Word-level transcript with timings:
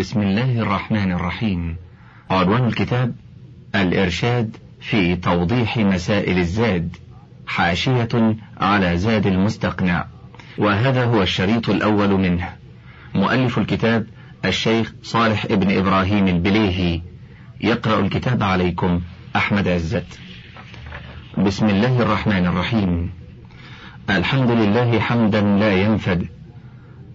بسم 0.00 0.20
الله 0.22 0.58
الرحمن 0.60 1.12
الرحيم. 1.12 1.76
عنوان 2.30 2.64
الكتاب 2.64 3.14
الإرشاد 3.74 4.56
في 4.80 5.16
توضيح 5.16 5.76
مسائل 5.76 6.38
الزاد 6.38 6.96
حاشية 7.46 8.36
على 8.60 8.98
زاد 8.98 9.26
المستقنع. 9.26 10.06
وهذا 10.58 11.04
هو 11.04 11.22
الشريط 11.22 11.70
الأول 11.70 12.10
منه. 12.10 12.48
مؤلف 13.14 13.58
الكتاب 13.58 14.06
الشيخ 14.44 14.92
صالح 15.02 15.44
ابن 15.44 15.76
إبراهيم 15.78 16.28
البليهي. 16.28 17.00
يقرأ 17.60 18.00
الكتاب 18.00 18.42
عليكم 18.42 19.00
أحمد 19.36 19.68
عزت. 19.68 20.18
بسم 21.38 21.68
الله 21.68 22.02
الرحمن 22.02 22.46
الرحيم. 22.46 23.10
الحمد 24.10 24.50
لله 24.50 25.00
حمدا 25.00 25.40
لا 25.40 25.72
ينفد. 25.72 26.28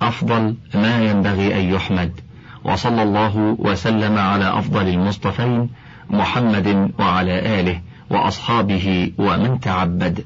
أفضل 0.01 0.55
ما 0.73 1.03
ينبغي 1.03 1.59
أن 1.59 1.73
يحمد. 1.73 2.24
وصلى 2.65 3.03
الله 3.03 3.55
وسلم 3.59 4.17
على 4.17 4.59
أفضل 4.59 4.87
المصطفين 4.87 5.69
محمد 6.09 6.91
وعلى 6.99 7.59
آله 7.59 7.81
وأصحابه 8.09 9.11
ومن 9.17 9.59
تعبد. 9.59 10.25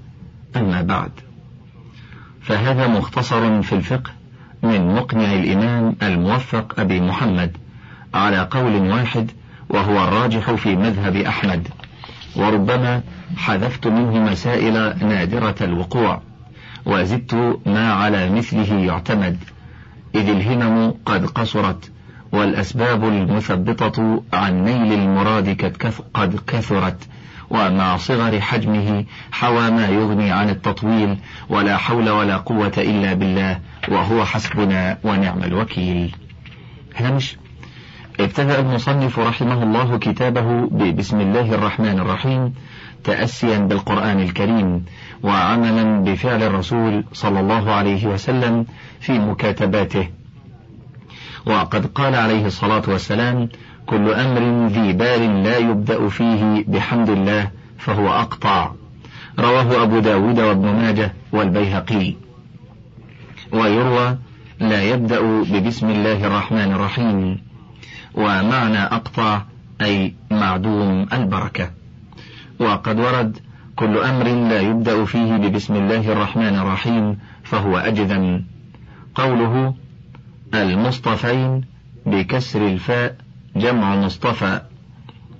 أما 0.55 0.81
بعد. 0.81 1.11
فهذا 2.41 2.87
مختصر 2.87 3.61
في 3.61 3.73
الفقه 3.73 4.11
من 4.63 4.95
مقنع 4.95 5.33
الإمام 5.33 5.95
الموفق 6.03 6.79
أبي 6.79 7.01
محمد 7.01 7.57
على 8.13 8.47
قول 8.51 8.75
واحد 8.75 9.31
وهو 9.69 10.03
الراجح 10.03 10.51
في 10.51 10.75
مذهب 10.75 11.15
أحمد. 11.15 11.67
وربما 12.35 13.01
حذفت 13.37 13.87
منه 13.87 14.31
مسائل 14.31 14.73
نادرة 15.07 15.55
الوقوع 15.61 16.21
وزدت 16.85 17.59
ما 17.65 17.93
على 17.93 18.29
مثله 18.29 18.73
يعتمد. 18.73 19.37
إذ 20.15 20.29
الهمم 20.29 20.93
قد 21.05 21.25
قصرت 21.25 21.91
والأسباب 22.31 23.03
المثبطة 23.03 24.23
عن 24.33 24.63
نيل 24.63 24.93
المراد 24.93 25.75
قد 26.13 26.39
كثرت 26.47 27.07
ومع 27.49 27.97
صغر 27.97 28.41
حجمه 28.41 29.05
حوى 29.31 29.69
ما 29.71 29.87
يغني 29.87 30.31
عن 30.31 30.49
التطويل 30.49 31.17
ولا 31.49 31.77
حول 31.77 32.09
ولا 32.09 32.37
قوة 32.37 32.73
إلا 32.77 33.13
بالله 33.13 33.59
وهو 33.87 34.25
حسبنا 34.25 34.97
ونعم 35.03 35.43
الوكيل. 35.43 36.15
هامش 36.95 37.37
ابتدأ 38.19 38.59
المصنف 38.59 39.19
رحمه 39.19 39.63
الله 39.63 39.97
كتابه 39.97 40.67
ببسم 40.71 41.21
الله 41.21 41.55
الرحمن 41.55 41.99
الرحيم 41.99 42.53
تأسيا 43.03 43.57
بالقرآن 43.57 44.19
الكريم 44.19 44.85
وعملا 45.23 46.03
بفعل 46.03 46.43
الرسول 46.43 47.03
صلى 47.13 47.39
الله 47.39 47.71
عليه 47.71 48.07
وسلم 48.07 48.65
في 48.99 49.19
مكاتباته. 49.19 50.18
وقد 51.45 51.85
قال 51.85 52.15
عليه 52.15 52.45
الصلاة 52.45 52.83
والسلام 52.87 53.49
كل 53.85 54.13
أمر 54.13 54.67
ذي 54.67 54.93
بال 54.93 55.43
لا 55.43 55.57
يبدأ 55.57 56.09
فيه 56.09 56.65
بحمد 56.67 57.09
الله 57.09 57.51
فهو 57.77 58.09
أقطع. 58.09 58.71
رواه 59.39 59.83
أبو 59.83 59.99
داود 59.99 60.39
وابن 60.39 60.67
ماجه 60.67 61.13
والبيهقي. 61.31 62.15
ويروى 63.51 64.17
لا 64.59 64.83
يبدأ 64.83 65.21
ببسم 65.21 65.89
الله 65.89 66.27
الرحمن 66.27 66.71
الرحيم. 66.71 67.41
ومعنى 68.15 68.83
أقطع 68.83 69.41
أي 69.81 70.13
معدوم 70.31 71.05
البركة. 71.13 71.71
وقد 72.59 72.99
ورد 72.99 73.37
كل 73.75 73.97
أمر 73.97 74.49
لا 74.49 74.59
يبدأ 74.61 75.05
فيه 75.05 75.37
ببسم 75.37 75.75
الله 75.75 76.11
الرحمن 76.11 76.55
الرحيم 76.55 77.19
فهو 77.43 77.77
أجذم. 77.77 78.43
قوله 79.15 79.73
المصطفين 80.53 81.61
بكسر 82.05 82.67
الفاء 82.67 83.15
جمع 83.55 83.95
مصطفى 83.95 84.61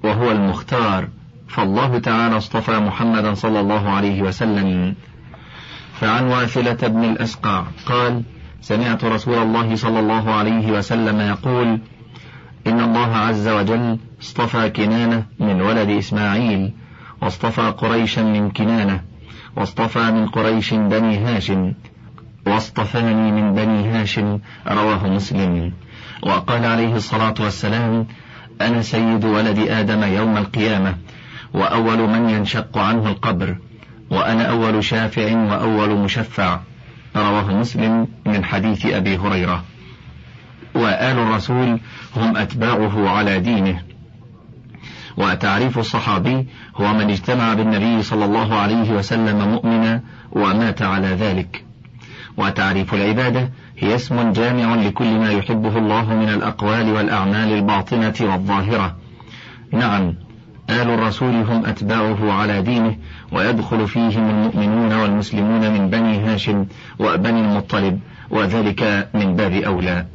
وهو 0.04 0.32
المختار. 0.32 1.08
فالله 1.48 2.00
تعالى 2.00 2.38
اصطفى 2.38 2.80
محمدا 2.80 3.34
صلى 3.34 3.60
الله 3.60 3.90
عليه 3.90 4.22
وسلم. 4.22 4.96
فعن 6.00 6.24
واثلة 6.24 6.88
بن 6.88 7.04
الأسقع 7.04 7.64
قال 7.86 8.24
سمعت 8.62 9.04
رسول 9.06 9.38
الله 9.38 9.76
صلى 9.76 10.00
الله 10.00 10.32
عليه 10.32 10.72
وسلم 10.72 11.20
يقول 11.20 11.80
إن 12.68 12.80
الله 12.80 13.16
عز 13.16 13.48
وجل 13.48 13.98
اصطفى 14.22 14.70
كنانة 14.70 15.26
من 15.40 15.62
ولد 15.62 15.90
إسماعيل 15.90 16.74
واصطفى 17.22 17.62
قريشا 17.62 18.22
من 18.22 18.52
كنانة 18.52 19.02
واصطفى 19.56 20.12
من 20.12 20.28
قريش 20.28 20.74
بني 20.74 21.18
هاشم. 21.18 21.74
واصطفاني 22.50 23.32
من 23.32 23.54
بني 23.54 23.90
هاشم 23.90 24.40
رواه 24.68 25.08
مسلم. 25.08 25.72
وقال 26.24 26.66
عليه 26.66 26.96
الصلاة 26.96 27.34
والسلام 27.40 28.08
أنا 28.62 28.82
سيد 28.82 29.26
ولد 29.26 29.60
آدم 29.60 30.04
يوم 30.04 30.38
القيامة 30.38 30.96
وأول 31.54 32.10
من 32.10 32.30
ينشق 32.30 32.78
عنه 32.78 33.10
القبر 33.10 33.56
وأنا 34.12 34.44
أول 34.50 34.84
شافع 34.84 35.36
وأول 35.36 35.96
مشفع. 35.96 36.60
رواه 37.16 37.54
مسلم 37.54 38.08
من 38.26 38.46
حديث 38.46 38.86
أبي 38.86 39.18
هريرة. 39.18 39.64
وآل 40.76 41.20
الرسول 41.20 41.80
هم 42.16 42.38
أتباعه 42.38 43.10
على 43.10 43.40
دينه. 43.40 43.82
وتعريف 45.18 45.80
الصحابي 45.80 46.48
هو 46.76 46.94
من 46.94 47.10
اجتمع 47.10 47.54
بالنبي 47.54 48.04
صلى 48.04 48.26
الله 48.26 48.56
عليه 48.56 48.92
وسلم 48.92 49.50
مؤمنا 49.50 50.02
ومات 50.32 50.82
على 50.82 51.08
ذلك. 51.08 51.69
وتعريف 52.40 52.94
العبادة 52.94 53.50
هي 53.78 53.96
اسم 53.96 54.32
جامع 54.32 54.76
لكل 54.76 55.20
ما 55.20 55.32
يحبه 55.32 55.78
الله 55.78 56.14
من 56.14 56.30
الأقوال 56.30 56.92
والأعمال 56.92 57.54
الباطنة 57.54 58.14
والظاهرة. 58.22 58.96
نعم 59.72 60.16
آل 60.70 60.90
الرسول 60.90 61.36
هم 61.36 61.66
أتباعه 61.66 62.34
على 62.34 62.62
دينه 62.62 62.98
ويدخل 63.32 63.88
فيهم 63.88 64.30
المؤمنون 64.30 64.94
والمسلمون 64.94 65.72
من 65.72 65.90
بني 65.90 66.20
هاشم 66.20 66.66
وبني 67.00 67.40
المطلب 67.40 68.00
وذلك 68.30 69.10
من 69.14 69.36
باب 69.36 69.54
أولى. 69.54 70.06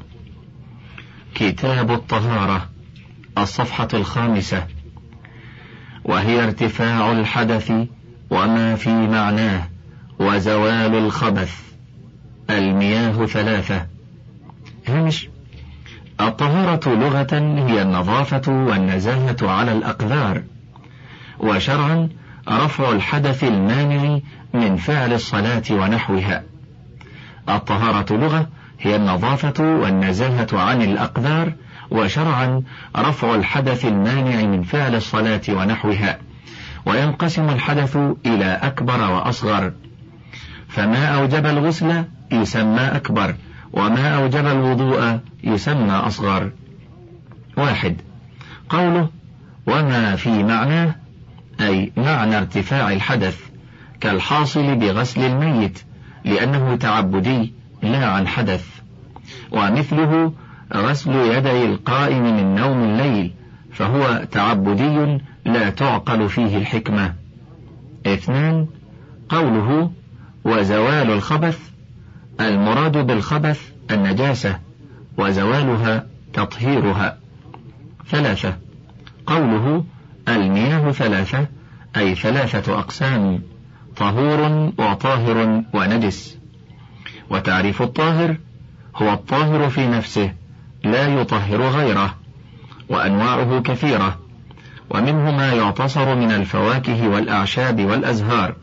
كتاب 1.34 1.91
الطهارة 1.91 2.68
الصفحة 3.38 3.88
الخامسة. 3.94 4.66
وهي 6.04 6.44
ارتفاع 6.44 7.12
الحدث 7.12 7.72
وما 8.30 8.74
في 8.74 8.92
معناه 8.92 9.68
وزوال 10.18 10.94
الخبث. 10.94 11.73
المياه 12.50 13.27
ثلاثة. 13.27 13.87
هامش 14.88 15.28
الطهارة 16.21 16.88
لغة 16.94 17.34
هي 17.69 17.82
النظافة 17.82 18.53
والنزاهة 18.53 19.37
على 19.43 19.72
الأقذار. 19.72 20.43
وشرعا 21.38 22.09
رفع 22.49 22.93
الحدث 22.93 23.44
المانع 23.44 24.19
من 24.54 24.77
فعل 24.77 25.12
الصلاة 25.12 25.62
ونحوها. 25.71 26.43
الطهارة 27.49 28.16
لغة 28.16 28.49
هي 28.81 28.97
النظافة 28.97 29.65
والنزاهة 29.65 30.47
عن 30.53 30.83
الأقذار. 30.83 31.53
وشرعا 31.91 32.62
رفع 32.97 33.34
الحدث 33.34 33.84
المانع 33.84 34.43
من 34.43 34.62
فعل 34.62 34.94
الصلاة 34.94 35.43
ونحوها. 35.49 36.19
وينقسم 36.87 37.49
الحدث 37.49 37.97
إلى 38.27 38.59
أكبر 38.62 39.10
وأصغر. 39.10 39.72
فما 40.69 41.06
أوجب 41.06 41.47
الغسل؟ 41.47 42.04
يسمى 42.32 42.80
أكبر 42.80 43.34
وما 43.72 44.14
أوجب 44.14 44.46
الوضوء 44.46 45.18
يسمى 45.44 45.92
أصغر. 45.92 46.50
واحد. 47.56 47.96
قوله 48.68 49.08
وما 49.66 50.16
في 50.16 50.42
معناه 50.42 50.94
أي 51.60 51.92
معنى 51.96 52.38
ارتفاع 52.38 52.92
الحدث 52.92 53.40
كالحاصل 54.00 54.74
بغسل 54.74 55.20
الميت 55.20 55.82
لأنه 56.24 56.76
تعبدي 56.76 57.52
لا 57.82 58.06
عن 58.06 58.28
حدث. 58.28 58.66
ومثله 59.52 60.32
غسل 60.74 61.14
يدي 61.14 61.64
القائم 61.64 62.22
من 62.36 62.54
نوم 62.54 62.82
الليل 62.82 63.32
فهو 63.72 64.24
تعبدي 64.30 65.18
لا 65.44 65.70
تعقل 65.70 66.28
فيه 66.28 66.56
الحكمة. 66.56 67.15
اثنان. 68.06 68.66
قوله 69.28 69.91
وزوال 70.44 71.10
الخبث 71.10 71.73
المراد 72.41 73.07
بالخبث 73.07 73.60
النجاسة 73.91 74.59
وزوالها 75.19 76.07
تطهيرها. 76.33 77.19
ثلاثة. 78.10 78.57
قوله 79.27 79.84
المياه 80.28 80.92
ثلاثة 80.92 81.47
أي 81.97 82.15
ثلاثة 82.15 82.78
أقسام 82.78 83.42
طهور 83.97 84.72
وطاهر 84.78 85.63
ونجس. 85.75 86.39
وتعريف 87.31 87.83
الطاهر 87.83 88.37
هو 88.97 89.13
الطاهر 89.13 89.69
في 89.71 89.87
نفسه 89.87 90.33
لا 90.84 91.21
يطهر 91.21 91.63
غيره 91.63 92.15
وأنواعه 92.89 93.60
كثيرة. 93.60 94.19
ومنه 94.91 95.30
ما 95.37 95.53
يعتصر 95.53 96.15
من 96.15 96.30
الفواكه 96.33 97.09
والأعشاب 97.09 97.84
والأزهار. 97.84 98.54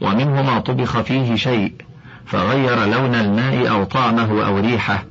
ومنه 0.00 0.42
ما 0.42 0.58
طبخ 0.58 1.00
فيه 1.00 1.34
شيء 1.34 1.87
فغير 2.28 2.84
لون 2.84 3.14
الماء 3.14 3.70
أو 3.70 3.84
طعمه 3.84 4.46
أو 4.46 4.58
ريحه 4.58 5.04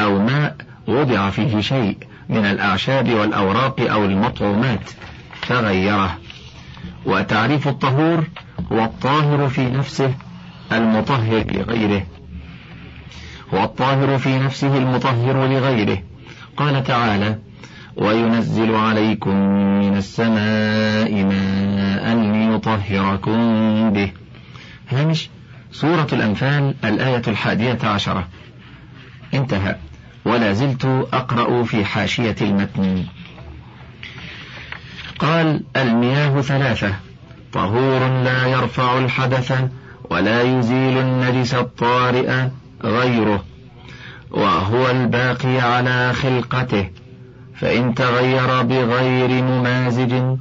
أو 0.00 0.18
ماء 0.18 0.56
وضع 0.86 1.30
فيه 1.30 1.60
شيء 1.60 1.96
من 2.28 2.44
الأعشاب 2.44 3.10
والأوراق 3.10 3.80
أو 3.80 4.04
المطعومات 4.04 4.90
فغيره. 5.42 6.18
وتعريف 7.06 7.68
الطهور 7.68 8.24
هو 8.72 8.84
الطاهر 8.84 9.48
في 9.48 9.70
نفسه 9.70 10.14
المطهر 10.72 11.44
لغيره. 11.52 12.06
هو 13.54 13.64
الطاهر 13.64 14.18
في 14.18 14.38
نفسه 14.38 14.78
المطهر 14.78 15.46
لغيره. 15.46 15.98
قال 16.56 16.84
تعالى 16.84 17.38
وينزل 17.96 18.74
عليكم 18.74 19.36
من 19.80 19.96
السماء 19.96 21.24
ماء 21.24 22.16
ليطهركم 22.16 23.90
به. 23.92 24.12
هامش 24.90 25.28
سورة 25.74 26.06
الأنفال 26.12 26.74
الآية 26.84 27.22
الحادية 27.28 27.78
عشرة. 27.82 28.28
انتهى. 29.34 29.76
ولا 30.24 30.52
زلت 30.52 30.84
أقرأ 31.12 31.62
في 31.62 31.84
حاشية 31.84 32.36
المتن. 32.40 33.04
قال 35.18 35.60
المياه 35.76 36.40
ثلاثة. 36.40 36.94
طهور 37.52 38.22
لا 38.22 38.46
يرفع 38.46 38.98
الحدث 38.98 39.64
ولا 40.10 40.42
يزيل 40.42 40.98
النجس 40.98 41.54
الطارئ 41.54 42.48
غيره. 42.84 43.44
وهو 44.30 44.90
الباقي 44.90 45.60
على 45.60 46.12
خلقته. 46.12 46.90
فإن 47.54 47.94
تغير 47.94 48.62
بغير 48.62 49.42
ممازج 49.42 50.36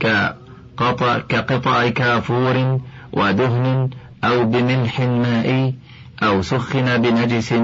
كقطع, 0.00 1.18
كقطع 1.18 1.88
كافور 1.88 2.80
ودهن 3.12 3.90
أو 4.24 4.44
بملح 4.44 5.00
مائي 5.00 5.74
أو 6.22 6.42
سخن 6.42 7.02
بنجس 7.02 7.54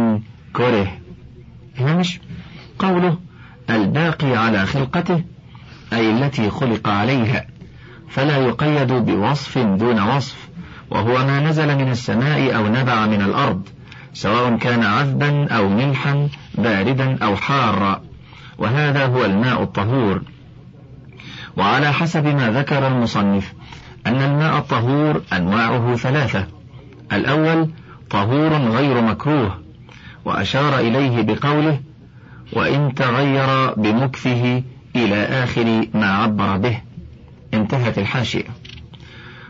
كره. 0.52 0.92
هامش 1.78 2.20
قوله 2.78 3.18
الباقي 3.70 4.36
على 4.36 4.66
خلقته 4.66 5.22
أي 5.92 6.10
التي 6.10 6.50
خلق 6.50 6.88
عليها 6.88 7.46
فلا 8.08 8.36
يقيد 8.36 8.92
بوصف 8.92 9.58
دون 9.58 10.00
وصف 10.00 10.48
وهو 10.90 11.26
ما 11.26 11.40
نزل 11.40 11.76
من 11.76 11.90
السماء 11.90 12.56
أو 12.56 12.68
نبع 12.68 13.06
من 13.06 13.22
الأرض 13.22 13.68
سواء 14.14 14.56
كان 14.56 14.82
عذبا 14.82 15.48
أو 15.48 15.68
ملحا 15.68 16.28
باردا 16.54 17.18
أو 17.22 17.36
حارا. 17.36 18.02
وهذا 18.58 19.06
هو 19.06 19.24
الماء 19.24 19.62
الطهور. 19.62 20.22
وعلى 21.56 21.92
حسب 21.92 22.26
ما 22.26 22.50
ذكر 22.50 22.86
المصنف 22.86 23.52
أن 24.06 24.22
الماء 24.22 24.58
الطهور 24.58 25.22
أنواعه 25.32 25.96
ثلاثة. 25.96 26.46
الأول 27.12 27.68
طهور 28.10 28.52
غير 28.52 29.00
مكروه 29.00 29.58
وأشار 30.24 30.78
إليه 30.78 31.22
بقوله 31.22 31.80
وإن 32.52 32.94
تغير 32.94 33.74
بمكثه 33.74 34.62
إلى 34.96 35.16
آخر 35.16 35.86
ما 35.94 36.06
عبر 36.06 36.56
به. 36.56 36.78
انتهت 37.54 37.98
الحاشية. 37.98 38.44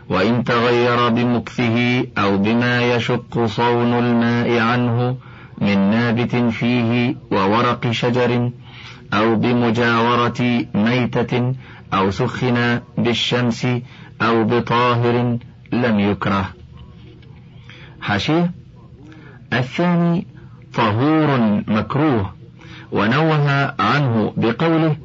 وإن 0.09 0.43
تغير 0.43 1.09
بمكثه 1.09 2.05
أو 2.17 2.37
بما 2.37 2.95
يشق 2.95 3.45
صون 3.45 3.93
الماء 3.93 4.59
عنه 4.59 5.17
من 5.61 5.77
نابت 5.91 6.35
فيه 6.35 7.15
وورق 7.31 7.91
شجر 7.91 8.51
أو 9.13 9.35
بمجاورة 9.35 10.65
ميتة 10.73 11.53
أو 11.93 12.11
سخن 12.11 12.79
بالشمس 12.97 13.67
أو 14.21 14.43
بطاهر 14.43 15.37
لم 15.71 15.99
يكره. 15.99 16.49
حاشية. 18.01 18.51
الثاني 19.53 20.27
طهور 20.73 21.61
مكروه 21.67 22.33
ونوه 22.91 23.73
عنه 23.81 24.33
بقوله 24.37 24.95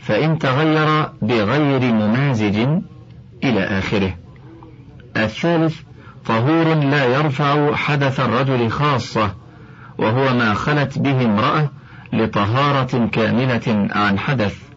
فإن 0.00 0.38
تغير 0.38 1.08
بغير 1.22 1.92
ممازج 1.92 2.56
إلى 3.44 3.60
آخره. 3.60 4.14
الثالث 5.16 5.80
طهور 6.26 6.74
لا 6.74 7.04
يرفع 7.04 7.74
حدث 7.74 8.20
الرجل 8.20 8.70
خاصة 8.70 9.34
وهو 9.98 10.34
ما 10.34 10.54
خلت 10.54 10.98
به 10.98 11.24
امرأة 11.24 11.70
لطهارة 12.12 13.06
كاملة 13.06 13.88
عن 13.92 14.18
حدث. 14.18 14.67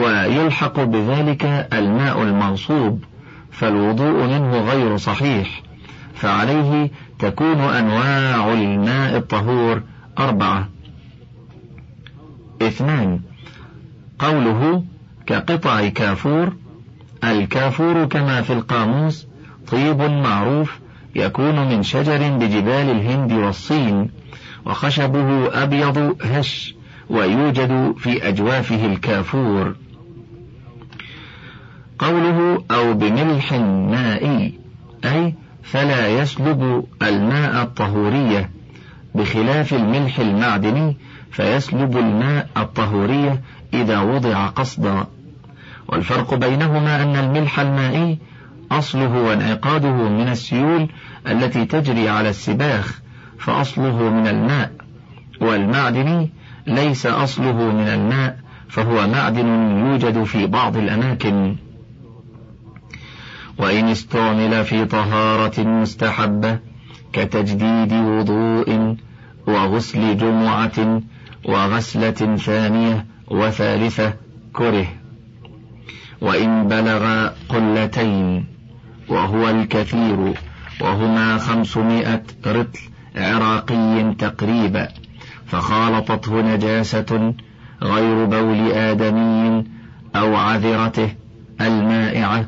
ويلحق 0.00 0.80
بذلك 0.80 1.68
الماء 1.72 2.22
المغصوب 2.22 3.04
فالوضوء 3.50 4.26
منه 4.26 4.60
غير 4.60 4.96
صحيح 4.96 5.62
فعليه 6.14 6.90
تكون 7.18 7.60
أنواع 7.60 8.52
الماء 8.52 9.16
الطهور 9.16 9.82
أربعة. 10.18 10.68
اثنان 12.62 13.20
قوله 14.18 14.84
كقطع 15.26 15.88
كافور 15.88 16.52
الكافور 17.24 18.04
كما 18.04 18.42
في 18.42 18.52
القاموس 18.52 19.26
طيب 19.72 20.02
معروف 20.02 20.80
يكون 21.14 21.68
من 21.68 21.82
شجر 21.82 22.28
بجبال 22.36 22.90
الهند 22.90 23.32
والصين 23.32 24.10
وخشبه 24.66 25.48
أبيض 25.62 26.16
هش 26.22 26.74
ويوجد 27.10 27.94
في 27.98 28.28
أجوافه 28.28 28.86
الكافور. 28.86 29.74
قوله 32.00 32.64
أو 32.70 32.94
بملح 32.94 33.52
مائي 33.90 34.58
أي 35.04 35.34
فلا 35.62 36.08
يسلب 36.08 36.84
الماء 37.02 37.62
الطهورية. 37.62 38.50
بخلاف 39.14 39.74
الملح 39.74 40.18
المعدني 40.18 40.96
فيسلب 41.30 41.96
الماء 41.96 42.48
الطهورية 42.56 43.40
إذا 43.74 44.00
وضع 44.00 44.46
قصدا. 44.46 45.06
والفرق 45.88 46.34
بينهما 46.34 47.02
أن 47.02 47.16
الملح 47.16 47.60
المائي 47.60 48.18
أصله 48.72 49.22
وانعقاده 49.22 50.08
من 50.08 50.28
السيول 50.28 50.88
التي 51.28 51.64
تجري 51.64 52.08
على 52.08 52.28
السباخ 52.28 53.00
فأصله 53.38 54.10
من 54.10 54.26
الماء 54.26 54.72
والمعدني 55.40 56.30
ليس 56.66 57.06
أصله 57.06 57.72
من 57.72 57.88
الماء 57.88 58.38
فهو 58.68 59.06
معدن 59.06 59.46
يوجد 59.86 60.24
في 60.24 60.46
بعض 60.46 60.76
الأماكن. 60.76 61.56
وإن 63.60 63.88
استعمل 63.88 64.64
في 64.64 64.84
طهارة 64.84 65.60
مستحبة 65.60 66.58
كتجديد 67.12 67.92
وضوء 67.92 68.96
وغسل 69.46 70.16
جمعة 70.16 71.02
وغسلة 71.44 72.36
ثانية 72.36 73.06
وثالثة 73.28 74.12
كره. 74.52 74.86
وإن 76.20 76.68
بلغ 76.68 77.28
قلتين 77.48 78.46
وهو 79.08 79.48
الكثير 79.48 80.34
وهما 80.80 81.38
خمسمائة 81.38 82.22
رطل 82.46 82.78
عراقي 83.16 84.14
تقريبا 84.18 84.88
فخالطته 85.46 86.40
نجاسة 86.40 87.34
غير 87.82 88.24
بول 88.24 88.72
آدمي 88.72 89.64
أو 90.16 90.36
عذرته 90.36 91.08
المائعة 91.60 92.44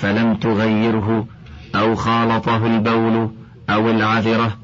فلم 0.00 0.34
تغيره 0.34 1.26
أو 1.74 1.94
خالطه 1.94 2.66
البول 2.66 3.30
أو 3.70 3.90
العذرة 3.90 4.56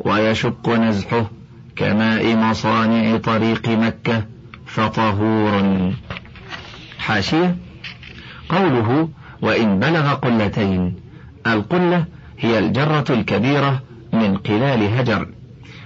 ويشق 0.00 0.68
نزحه 0.68 1.30
كماء 1.76 2.36
مصانع 2.36 3.16
طريق 3.16 3.68
مكة 3.68 4.24
فطهور 4.66 5.92
حاشية. 6.98 7.56
قوله 8.48 9.08
وإن 9.42 9.78
بلغ 9.78 10.14
قلتين 10.14 10.96
القلة 11.46 12.04
هي 12.38 12.58
الجرة 12.58 13.04
الكبيرة 13.10 13.82
من 14.12 14.36
قلال 14.36 14.98
هجر 14.98 15.28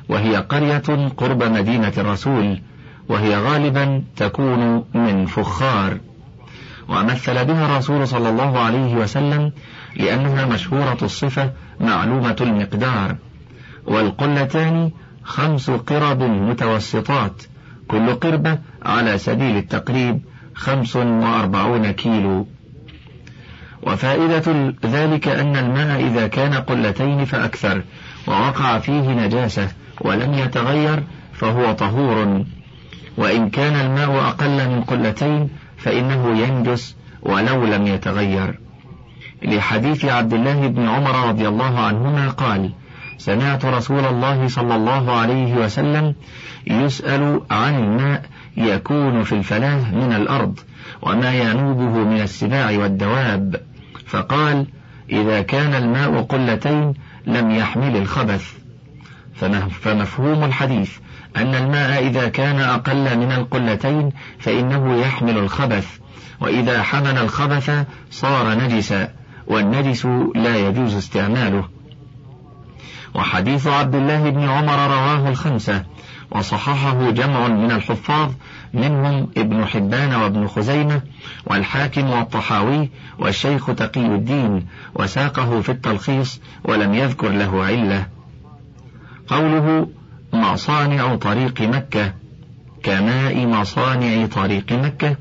وهي 0.09 0.37
قرية 0.37 1.09
قرب 1.17 1.43
مدينة 1.43 1.93
الرسول 1.99 2.61
وهي 3.09 3.37
غالبا 3.37 4.03
تكون 4.17 4.85
من 4.95 5.27
فخار. 5.27 5.99
ومثل 6.89 7.45
بها 7.45 7.67
الرسول 7.67 8.09
صلى 8.09 8.29
الله 8.29 8.59
عليه 8.59 8.95
وسلم 8.95 9.53
لأنها 9.97 10.47
مشهورة 10.47 10.99
الصفة 11.03 11.53
معلومة 11.81 12.37
المقدار. 12.41 13.17
والقلتان 13.87 14.91
خمس 15.25 15.71
قرب 15.71 16.23
متوسطات. 16.23 17.43
كل 17.89 18.15
قربة 18.15 18.59
على 18.83 19.19
سبيل 19.19 19.57
التقريب 19.57 20.21
خمس 20.55 20.97
وأربعون 20.97 21.91
كيلو. 21.91 22.47
وفائدة 23.83 24.75
ذلك 24.85 25.29
أن 25.29 25.57
الماء 25.57 26.07
إذا 26.07 26.27
كان 26.27 26.55
قلتين 26.55 27.25
فأكثر 27.25 27.83
ووقع 28.29 28.79
فيه 28.79 29.09
نجاسة 29.11 29.69
ولم 30.01 30.35
يتغير 30.35 31.03
فهو 31.33 31.73
طهور. 31.73 32.45
وإن 33.17 33.51
كان 33.51 33.75
الماء 33.75 34.11
أقل 34.11 34.69
من 34.69 34.83
قلتين 34.83 35.49
فإنه 35.79 36.39
ينجس 36.39 36.97
ولو 37.23 37.65
لم 37.65 37.87
يتغير. 37.87 38.59
لحديث 39.43 40.05
عبد 40.05 40.33
الله 40.33 40.67
بن 40.67 40.89
عمر 40.89 41.29
رضي 41.29 41.49
الله 41.49 41.79
عنهما 41.79 42.29
قال 42.29 42.73
سمعت 43.19 43.65
رسول 43.65 44.05
الله 44.05 44.49
صلى 44.49 44.75
الله 44.75 45.13
عليه 45.13 45.55
وسلم 45.55 46.15
يسأل 46.67 47.41
عن 47.51 47.75
الماء 47.75 48.23
يكون 48.57 49.23
في 49.23 49.33
الفلاة 49.33 49.95
من 49.95 50.13
الأرض 50.13 50.59
وما 51.03 51.35
ينوبه 51.35 52.05
من 52.05 52.21
السباع 52.21 52.71
والدواب. 52.71 53.61
فقال 54.07 54.67
إذا 55.11 55.43
كان 55.43 55.75
الماء 55.75 56.23
قلتين 56.23 56.95
لم 57.27 57.51
يحمل 57.51 57.97
الخبث. 57.97 58.53
فمفهوم 59.81 60.45
الحديث. 60.45 60.91
أن 61.37 61.55
الماء 61.55 62.07
إذا 62.07 62.29
كان 62.29 62.61
أقل 62.61 63.19
من 63.19 63.33
القلتين 63.33 64.13
فإنه 64.39 64.97
يحمل 65.01 65.39
الخبث 65.39 65.99
وإذا 66.41 66.83
حمل 66.83 67.19
الخبث 67.19 67.85
صار 68.11 68.55
نجسا 68.55 69.09
والنجس 69.47 70.07
لا 70.35 70.57
يجوز 70.57 70.95
استعماله. 70.95 71.69
وحديث 73.15 73.67
عبد 73.67 73.95
الله 73.95 74.31
بن 74.31 74.49
عمر 74.49 74.87
رواه 74.87 75.29
الخمسة 75.29 75.85
وصححه 76.31 77.11
جمع 77.11 77.49
من 77.49 77.71
الحفاظ 77.71 78.31
منهم 78.75 79.29
ابن 79.37 79.65
حبان 79.65 80.15
وابن 80.15 80.47
خزيمة 80.47 81.01
والحاكم 81.47 82.11
والطحاوي 82.11 82.91
والشيخ 83.19 83.67
تقي 83.67 84.07
الدين 84.07 84.67
وساقه 84.95 85.61
في 85.61 85.69
التلخيص 85.69 86.41
ولم 86.65 86.95
يذكر 86.95 87.29
له 87.29 87.65
علة. 87.65 88.07
قوله 89.29 89.89
مصانع 90.41 91.17
طريق 91.17 91.61
مكة 91.61 92.13
كماء 92.83 93.47
مصانع 93.47 94.27
طريق 94.27 94.73
مكة. 94.73 95.17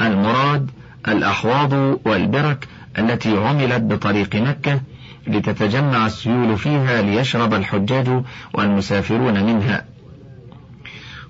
المراد 0.00 0.70
الأحواض 1.08 1.72
والبرك 2.04 2.68
التي 2.98 3.36
عملت 3.36 3.82
بطريق 3.82 4.36
مكة 4.36 4.80
لتتجمع 5.26 6.06
السيول 6.06 6.58
فيها 6.58 7.02
ليشرب 7.02 7.54
الحجاج 7.54 8.22
والمسافرون 8.54 9.44
منها. 9.44 9.84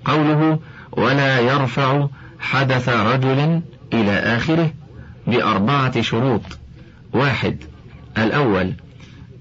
قوله 0.05 0.59
ولا 0.91 1.39
يرفع 1.39 2.07
حدث 2.39 2.89
رجل 2.89 3.61
إلى 3.93 4.11
آخره 4.11 4.71
بأربعة 5.27 6.01
شروط. 6.01 6.41
واحد 7.13 7.57
الأول 8.17 8.73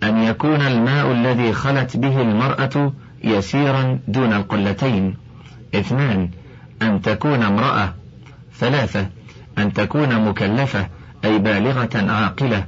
أن 0.03 0.23
يكون 0.23 0.61
الماء 0.61 1.13
الذي 1.13 1.53
خلت 1.53 1.97
به 1.97 2.21
المرأة 2.21 2.93
يسيرا 3.25 3.99
دون 4.09 4.33
القلتين. 4.33 5.17
اثنان 5.75 6.29
أن 6.83 7.03
تكون 7.03 7.43
امرأة. 7.43 7.95
ثلاثة 8.59 9.07
أن 9.59 9.73
تكون 9.73 10.29
مكلفة 10.29 10.87
أي 11.25 11.39
بالغة 11.39 12.13
عاقلة. 12.13 12.65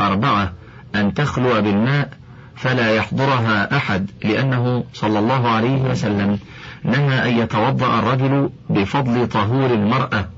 أربعة 0.00 0.52
أن 0.94 1.14
تخلو 1.14 1.62
بالماء 1.62 2.08
فلا 2.56 2.94
يحضرها 2.94 3.76
أحد 3.76 4.10
لأنه 4.24 4.84
صلى 4.92 5.18
الله 5.18 5.48
عليه 5.48 5.82
وسلم 5.82 6.38
نهى 6.84 7.28
أن 7.28 7.38
يتوضأ 7.38 7.98
الرجل 7.98 8.50
بفضل 8.70 9.28
طهور 9.28 9.66
المرأة. 9.66 10.28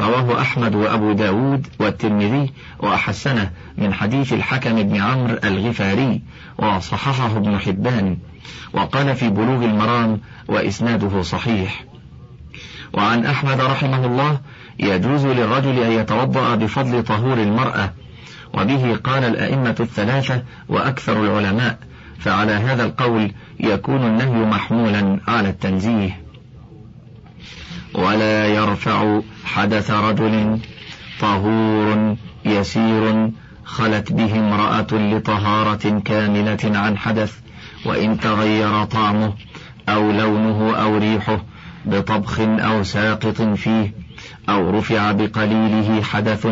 رواه 0.00 0.40
أحمد 0.40 0.74
وأبو 0.74 1.12
داود 1.12 1.66
والترمذي 1.78 2.52
وأحسنه 2.78 3.50
من 3.78 3.94
حديث 3.94 4.32
الحكم 4.32 4.82
بن 4.82 4.96
عمرو 4.96 5.38
الغفاري 5.44 6.22
وصححه 6.58 7.36
ابن 7.36 7.58
حبان. 7.58 8.16
وقال 8.72 9.14
في 9.14 9.28
بلوغ 9.28 9.64
المرام 9.64 10.20
وإسناده 10.48 11.22
صحيح. 11.22 11.84
وعن 12.92 13.26
أحمد 13.26 13.60
رحمه 13.60 14.06
الله 14.06 14.40
يجوز 14.78 15.26
للرجل 15.26 15.78
أن 15.78 15.92
يتوضأ 15.92 16.54
بفضل 16.54 17.02
طهور 17.02 17.38
المرأة 17.38 17.92
وبه 18.54 18.96
قال 18.96 19.24
الأئمة 19.24 19.76
الثلاثة 19.80 20.42
وأكثر 20.68 21.24
العلماء 21.24 21.78
فعلى 22.18 22.52
هذا 22.52 22.84
القول 22.84 23.32
يكون 23.60 24.06
النهي 24.06 24.44
محمولا 24.46 25.20
على 25.28 25.48
التنزيه. 25.48 26.20
ولا 27.94 28.46
يرفع 28.46 29.20
حدث 29.44 29.90
رجل 29.90 30.58
طهور 31.20 32.16
يسير 32.44 33.30
خلت 33.64 34.12
به 34.12 34.38
امرأة 34.38 34.86
لطهارة 34.92 36.00
كاملة 36.04 36.78
عن 36.78 36.98
حدث 36.98 37.41
وإن 37.84 38.20
تغير 38.20 38.84
طعمه 38.84 39.32
أو 39.88 40.10
لونه 40.12 40.76
أو 40.76 40.98
ريحه 40.98 41.42
بطبخ 41.84 42.40
أو 42.40 42.82
ساقط 42.82 43.42
فيه 43.42 43.94
أو 44.48 44.70
رفع 44.70 45.12
بقليله 45.12 46.02
حدث 46.02 46.46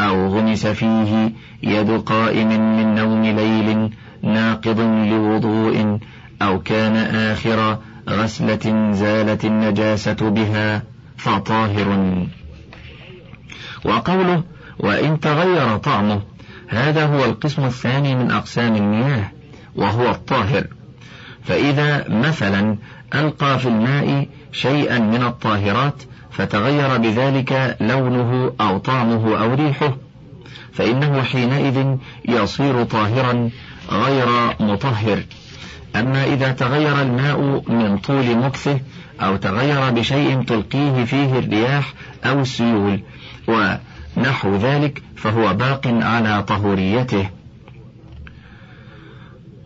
أو 0.00 0.28
غمس 0.28 0.66
فيه 0.66 1.32
يد 1.62 1.90
قائم 1.90 2.48
من 2.48 2.94
نوم 2.94 3.22
ليل 3.22 3.90
ناقض 4.22 4.80
لوضوء 4.80 5.98
أو 6.42 6.60
كان 6.60 6.96
آخر 6.96 7.78
غسلة 8.08 8.92
زالت 8.92 9.44
النجاسة 9.44 10.30
بها 10.30 10.82
فطاهر. 11.16 11.98
وقوله 13.84 14.42
وإن 14.78 15.20
تغير 15.20 15.76
طعمه 15.76 16.20
هذا 16.68 17.06
هو 17.06 17.24
القسم 17.24 17.64
الثاني 17.64 18.14
من 18.14 18.30
أقسام 18.30 18.76
المياه. 18.76 19.33
وهو 19.76 20.10
الطاهر. 20.10 20.66
فإذا 21.44 22.08
مثلا 22.08 22.76
ألقى 23.14 23.58
في 23.58 23.68
الماء 23.68 24.28
شيئا 24.52 24.98
من 24.98 25.22
الطاهرات 25.22 26.02
فتغير 26.30 26.96
بذلك 26.96 27.76
لونه 27.80 28.52
أو 28.60 28.78
طعمه 28.78 29.42
أو 29.42 29.54
ريحه. 29.54 29.96
فإنه 30.72 31.22
حينئذ 31.22 31.96
يصير 32.28 32.84
طاهرا 32.84 33.50
غير 33.90 34.26
مطهر. 34.60 35.22
أما 35.96 36.24
إذا 36.24 36.52
تغير 36.52 37.02
الماء 37.02 37.62
من 37.68 37.98
طول 37.98 38.36
مكثه 38.36 38.80
أو 39.20 39.36
تغير 39.36 39.90
بشيء 39.90 40.42
تلقيه 40.42 41.04
فيه 41.04 41.38
الرياح 41.38 41.92
أو 42.24 42.40
السيول 42.40 43.02
ونحو 43.48 44.56
ذلك 44.56 45.02
فهو 45.16 45.54
باق 45.54 45.86
على 45.86 46.42
طهوريته. 46.42 47.28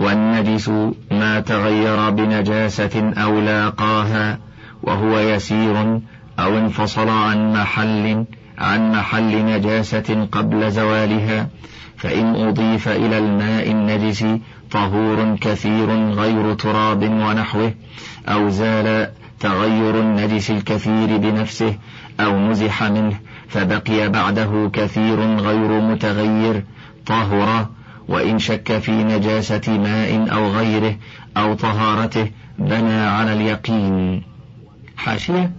والنجس 0.01 0.69
ما 1.11 1.41
تغير 1.41 2.11
بنجاسة 2.11 3.13
أو 3.17 3.41
لاقاها 3.41 4.39
وهو 4.83 5.19
يسير 5.19 6.01
أو 6.39 6.59
انفصل 6.59 7.09
عن 7.09 7.53
محل 7.53 8.25
عن 8.59 8.93
محل 8.93 9.45
نجاسة 9.45 10.29
قبل 10.33 10.71
زوالها 10.71 11.49
فإن 11.97 12.35
أضيف 12.35 12.89
إلى 12.89 13.19
الماء 13.19 13.71
النجس 13.71 14.25
طهور 14.71 15.37
كثير 15.41 16.11
غير 16.13 16.55
تراب 16.55 17.03
ونحوه 17.03 17.75
أو 18.29 18.49
زال 18.49 19.11
تغير 19.41 20.01
النجس 20.01 20.51
الكثير 20.51 21.17
بنفسه 21.17 21.75
أو 22.21 22.39
نزح 22.39 22.83
منه 22.83 23.17
فبقي 23.49 24.09
بعده 24.09 24.71
كثير 24.73 25.21
غير 25.21 25.81
متغير 25.81 26.65
طهر 27.07 27.67
وإن 28.09 28.39
شك 28.39 28.79
في 28.79 28.91
نجاسة 28.91 29.79
ماء 29.79 30.33
أو 30.33 30.49
غيره 30.51 30.97
أو 31.37 31.55
طهارته 31.55 32.31
بنى 32.59 33.01
على 33.01 33.33
اليقين. 33.33 34.23
حاشية. 34.97 35.51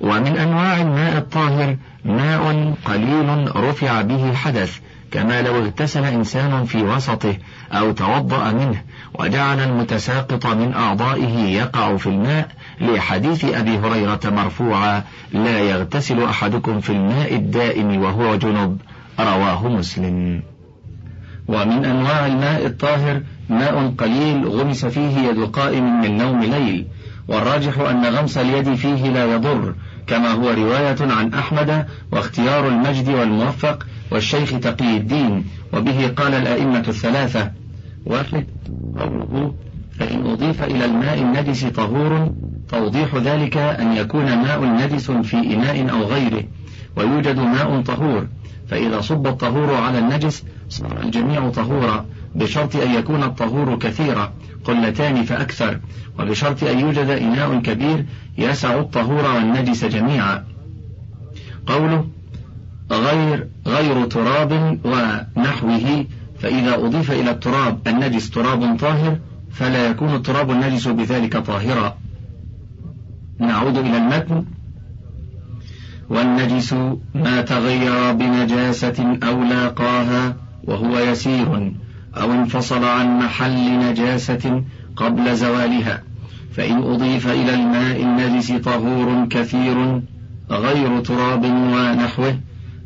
ومن 0.00 0.36
أنواع 0.36 0.80
الماء 0.80 1.18
الطاهر 1.18 1.76
ماء 2.04 2.74
قليل 2.84 3.56
رفع 3.56 4.02
به 4.02 4.34
حدث 4.34 4.78
كما 5.10 5.42
لو 5.42 5.58
اغتسل 5.58 6.04
إنسان 6.04 6.64
في 6.64 6.82
وسطه 6.82 7.36
أو 7.72 7.92
توضأ 7.92 8.52
منه 8.52 8.82
وجعل 9.14 9.60
المتساقط 9.60 10.46
من 10.46 10.74
أعضائه 10.74 11.38
يقع 11.38 11.96
في 11.96 12.06
الماء 12.06 12.48
لحديث 12.80 13.44
أبي 13.44 13.78
هريرة 13.78 14.20
مرفوعا 14.24 15.04
لا 15.32 15.60
يغتسل 15.60 16.22
أحدكم 16.22 16.80
في 16.80 16.90
الماء 16.90 17.34
الدائم 17.34 18.02
وهو 18.02 18.36
جنب 18.36 18.78
رواه 19.20 19.68
مسلم. 19.68 20.42
ومن 21.48 21.84
أنواع 21.84 22.26
الماء 22.26 22.66
الطاهر 22.66 23.22
ماء 23.48 23.94
قليل 23.98 24.48
غمس 24.48 24.86
فيه 24.86 25.18
يد 25.18 25.38
قائم 25.38 26.00
من 26.00 26.16
نوم 26.16 26.40
ليل. 26.40 26.86
والراجح 27.28 27.78
أن 27.78 28.04
غمس 28.04 28.38
اليد 28.38 28.74
فيه 28.74 29.10
لا 29.10 29.34
يضر 29.34 29.74
كما 30.06 30.32
هو 30.32 30.50
رواية 30.50 30.96
عن 31.00 31.34
أحمد 31.34 31.86
واختيار 32.12 32.68
المجد 32.68 33.08
والموفق 33.08 33.86
والشيخ 34.10 34.50
تقي 34.50 34.96
الدين. 34.96 35.44
وبه 35.72 36.08
قال 36.16 36.34
الأئمة 36.34 36.84
الثلاثة 36.88 37.50
واحد 38.06 38.46
قوله 38.98 39.54
فإن 39.98 40.26
أضيف 40.26 40.62
إلى 40.62 40.84
الماء 40.84 41.18
النجس 41.18 41.64
طهور 41.64 42.32
توضيح 42.68 43.14
ذلك 43.14 43.56
أن 43.56 43.92
يكون 43.92 44.24
ماء 44.24 44.64
نجس 44.64 45.10
في 45.10 45.36
إناء 45.36 45.90
أو 45.90 46.02
غيره 46.02 46.44
ويوجد 46.96 47.38
ماء 47.38 47.80
طهور. 47.80 48.26
فإذا 48.68 49.00
صب 49.00 49.26
الطهور 49.26 49.74
على 49.74 49.98
النجس 49.98 50.44
صار 50.68 51.00
الجميع 51.02 51.50
طهورا 51.50 52.06
بشرط 52.34 52.76
أن 52.76 52.94
يكون 52.94 53.22
الطهور 53.22 53.78
كثيرا 53.78 54.32
قلتان 54.64 55.22
فأكثر 55.22 55.80
وبشرط 56.18 56.64
أن 56.64 56.80
يوجد 56.80 57.08
إناء 57.10 57.58
كبير 57.58 58.04
يسع 58.38 58.78
الطهور 58.78 59.24
والنجس 59.24 59.84
جميعا. 59.84 60.44
قوله 61.66 62.08
غير 62.90 63.48
غير 63.66 64.04
تراب 64.04 64.78
ونحوه 64.84 66.04
فإذا 66.38 66.74
أضيف 66.74 67.10
إلى 67.10 67.30
التراب 67.30 67.88
النجس 67.88 68.30
تراب 68.30 68.78
طاهر 68.78 69.18
فلا 69.50 69.86
يكون 69.90 70.14
التراب 70.14 70.50
النجس 70.50 70.88
بذلك 70.88 71.36
طاهرا. 71.36 71.96
نعود 73.38 73.78
إلى 73.78 73.96
المتن. 73.96 74.44
والنجس 76.10 76.74
ما 77.14 77.40
تغير 77.40 78.12
بنجاسة 78.12 79.18
أو 79.22 79.42
لاقاها 79.42 80.36
وهو 80.64 80.98
يسير 80.98 81.72
أو 82.16 82.32
انفصل 82.32 82.84
عن 82.84 83.18
محل 83.18 83.78
نجاسة 83.78 84.62
قبل 84.96 85.36
زوالها 85.36 86.02
فإن 86.52 86.76
أضيف 86.82 87.28
إلى 87.28 87.54
الماء 87.54 88.02
النجس 88.02 88.52
طهور 88.52 89.26
كثير 89.30 90.00
غير 90.50 91.00
تراب 91.00 91.44
ونحوه 91.44 92.38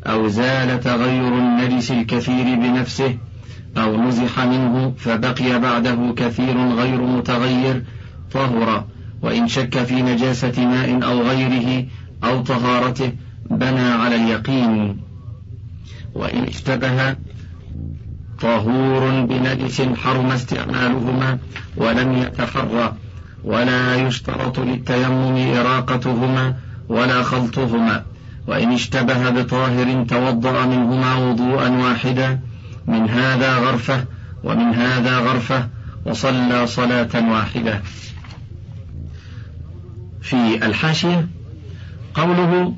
أو 0.06 0.28
زال 0.28 0.80
تغير 0.80 1.38
النجس 1.38 1.90
الكثير 1.90 2.54
بنفسه 2.54 3.16
أو 3.76 4.02
نزح 4.02 4.40
منه 4.40 4.92
فبقي 4.98 5.60
بعده 5.60 6.14
كثير 6.16 6.58
غير 6.68 7.02
متغير 7.02 7.82
طهر 8.32 8.84
وإن 9.22 9.48
شك 9.48 9.78
في 9.78 10.02
نجاسة 10.02 10.66
ماء 10.66 11.04
أو 11.04 11.22
غيره 11.22 11.86
أو 12.24 12.42
طهارته 12.42 13.12
بنى 13.50 13.80
على 13.80 14.16
اليقين. 14.16 14.96
وإن 16.14 16.44
اشتبه 16.44 17.16
طهور 18.40 19.20
بنجس 19.20 19.82
حرم 19.82 20.26
استعمالهما 20.26 21.38
ولم 21.76 22.12
يتحرى 22.12 22.94
ولا 23.44 23.96
يشترط 23.96 24.58
للتيمم 24.60 25.56
إراقتهما 25.56 26.54
ولا 26.88 27.22
خلطهما. 27.22 28.04
وإن 28.46 28.72
اشتبه 28.72 29.30
بطاهر 29.30 30.04
توضأ 30.04 30.66
منهما 30.66 31.16
وضوءا 31.16 31.68
واحدا 31.68 32.40
من 32.86 33.10
هذا 33.10 33.56
غرفة 33.56 34.04
ومن 34.44 34.74
هذا 34.74 35.18
غرفة 35.18 35.68
وصلى 36.04 36.66
صلاة 36.66 37.30
واحدة. 37.30 37.80
في 40.20 40.66
الحاشية 40.66 41.28
قوله 42.14 42.74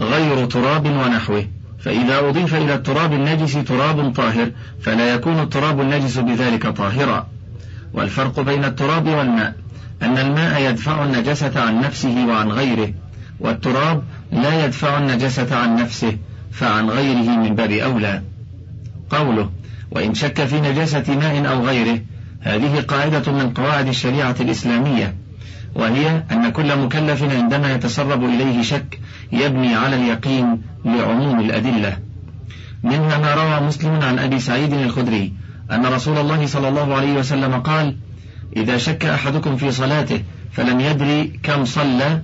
غير 0.00 0.46
تراب 0.46 0.86
ونحوه. 0.86 1.46
فإذا 1.78 2.18
أضيف 2.18 2.54
إلى 2.54 2.74
التراب 2.74 3.12
النجس 3.12 3.52
تراب 3.52 4.12
طاهر 4.14 4.50
فلا 4.80 5.14
يكون 5.14 5.40
التراب 5.40 5.80
النجس 5.80 6.18
بذلك 6.18 6.68
طاهرا. 6.68 7.26
والفرق 7.92 8.40
بين 8.40 8.64
التراب 8.64 9.08
والماء 9.08 9.54
أن 10.02 10.18
الماء 10.18 10.70
يدفع 10.70 11.04
النجسة 11.04 11.60
عن 11.60 11.80
نفسه 11.80 12.26
وعن 12.26 12.52
غيره 12.52 12.92
والتراب 13.40 14.02
لا 14.32 14.64
يدفع 14.64 14.98
النجسة 14.98 15.56
عن 15.56 15.76
نفسه 15.76 16.16
فعن 16.52 16.90
غيره 16.90 17.36
من 17.36 17.54
باب 17.54 17.70
أولى. 17.70 18.22
قوله 19.10 19.50
وإن 19.90 20.14
شك 20.14 20.44
في 20.44 20.60
نجاسة 20.60 21.16
ماء 21.16 21.52
أو 21.52 21.66
غيره 21.66 22.00
هذه 22.40 22.80
قاعدة 22.80 23.32
من 23.32 23.50
قواعد 23.50 23.88
الشريعة 23.88 24.36
الإسلامية. 24.40 25.14
وهي 25.74 26.22
أن 26.32 26.48
كل 26.48 26.78
مكلف 26.78 27.22
عندما 27.22 27.74
يتسرب 27.74 28.24
إليه 28.24 28.62
شك 28.62 29.00
يبني 29.32 29.74
على 29.74 29.96
اليقين 29.96 30.62
لعموم 30.84 31.40
الأدلة. 31.40 31.98
منها 32.82 33.18
ما 33.18 33.34
روى 33.34 33.66
مسلم 33.66 34.02
عن 34.02 34.18
أبي 34.18 34.38
سعيد 34.38 34.72
الخدري 34.72 35.32
أن 35.72 35.86
رسول 35.86 36.18
الله 36.18 36.46
صلى 36.46 36.68
الله 36.68 36.94
عليه 36.94 37.12
وسلم 37.12 37.54
قال 37.54 37.96
إذا 38.56 38.76
شك 38.76 39.04
أحدكم 39.04 39.56
في 39.56 39.70
صلاته 39.70 40.22
فلم 40.52 40.80
يدري 40.80 41.40
كم 41.42 41.64
صلى 41.64 42.20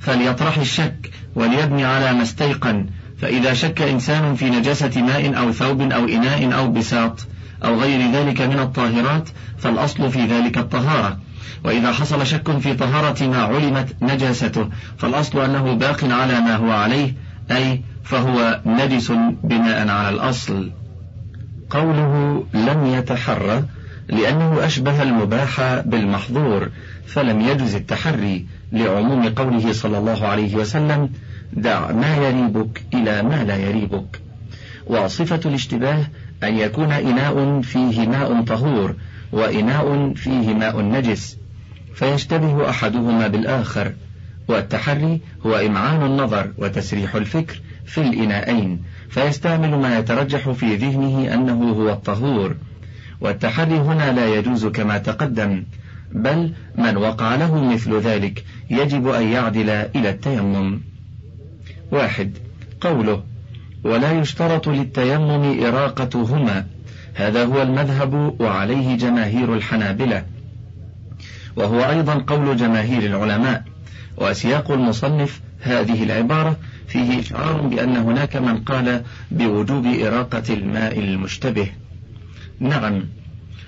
فليطرح 0.00 0.58
الشك 0.58 1.10
وليبني 1.34 1.84
على 1.84 2.12
ما 2.12 2.22
استيقن. 2.22 2.86
فإذا 3.18 3.54
شك 3.54 3.82
إنسان 3.82 4.34
في 4.34 4.50
نجاسة 4.50 5.02
ماء 5.02 5.38
أو 5.38 5.52
ثوب 5.52 5.80
أو 5.80 6.04
إناء 6.04 6.54
أو 6.58 6.72
بساط 6.72 7.26
أو 7.64 7.80
غير 7.80 8.12
ذلك 8.12 8.40
من 8.40 8.58
الطاهرات 8.58 9.28
فالأصل 9.58 10.10
في 10.10 10.26
ذلك 10.26 10.58
الطهارة. 10.58 11.18
وإذا 11.64 11.92
حصل 11.92 12.26
شك 12.26 12.58
في 12.58 12.74
طهارة 12.74 13.26
ما 13.26 13.38
علمت 13.42 13.96
نجاسته 14.02 14.68
فالأصل 14.98 15.40
أنه 15.40 15.72
باق 15.74 16.04
على 16.04 16.40
ما 16.40 16.56
هو 16.56 16.70
عليه 16.70 17.14
أي 17.50 17.82
فهو 18.04 18.60
نجس 18.66 19.12
بناء 19.44 19.88
على 19.88 20.08
الأصل. 20.08 20.70
قوله 21.70 22.44
لم 22.54 22.86
يتحرى 22.86 23.64
لأنه 24.08 24.66
أشبه 24.66 25.02
المباح 25.02 25.80
بالمحظور 25.86 26.70
فلم 27.06 27.40
يجز 27.40 27.74
التحري 27.74 28.46
لعموم 28.72 29.28
قوله 29.28 29.72
صلى 29.72 29.98
الله 29.98 30.26
عليه 30.26 30.56
وسلم 30.56 31.10
دع 31.52 31.92
ما 31.92 32.16
يريبك 32.16 32.82
إلى 32.94 33.22
ما 33.22 33.44
لا 33.44 33.56
يريبك 33.56 34.20
وصفة 34.86 35.40
الاشتباه 35.46 36.06
أن 36.42 36.58
يكون 36.58 36.92
إناء 36.92 37.60
فيه 37.60 38.08
ماء 38.08 38.42
طهور 38.42 38.94
وإناء 39.32 40.12
فيه 40.14 40.54
ماء 40.54 40.80
نجس 40.80 41.36
فيشتبه 41.94 42.70
أحدهما 42.70 43.28
بالآخر 43.28 43.92
والتحري 44.48 45.20
هو 45.46 45.56
إمعان 45.56 46.02
النظر 46.06 46.50
وتسريح 46.58 47.14
الفكر 47.14 47.60
في 47.86 48.00
الإناءين 48.00 48.82
فيستعمل 49.08 49.78
ما 49.78 49.98
يترجح 49.98 50.50
في 50.50 50.76
ذهنه 50.76 51.34
أنه 51.34 51.70
هو 51.70 51.90
الطهور. 51.90 52.54
والتحري 53.20 53.74
هنا 53.74 54.12
لا 54.12 54.34
يجوز 54.34 54.66
كما 54.66 54.98
تقدم 54.98 55.64
بل 56.12 56.52
من 56.78 56.96
وقع 56.96 57.34
له 57.34 57.64
مثل 57.64 57.98
ذلك 58.00 58.44
يجب 58.70 59.08
أن 59.08 59.28
يعدل 59.28 59.70
إلى 59.70 60.10
التيمم. 60.10 60.80
واحد 61.92 62.38
قوله 62.80 63.22
ولا 63.84 64.12
يشترط 64.12 64.68
للتيمم 64.68 65.64
إراقتهما 65.66 66.66
هذا 67.16 67.44
هو 67.44 67.62
المذهب 67.62 68.40
وعليه 68.40 68.96
جماهير 68.96 69.54
الحنابلة. 69.54 70.24
وهو 71.56 71.80
أيضا 71.80 72.14
قول 72.14 72.56
جماهير 72.56 73.02
العلماء 73.02 73.64
وسياق 74.16 74.70
المصنف 74.70 75.40
هذه 75.60 76.02
العبارة 76.02 76.56
فيه 76.88 77.20
إشعار 77.20 77.60
بأن 77.60 77.96
هناك 77.96 78.36
من 78.36 78.58
قال 78.58 79.02
بوجوب 79.30 79.86
إراقة 79.86 80.54
الماء 80.54 80.98
المشتبه. 80.98 81.68
نعم 82.60 83.02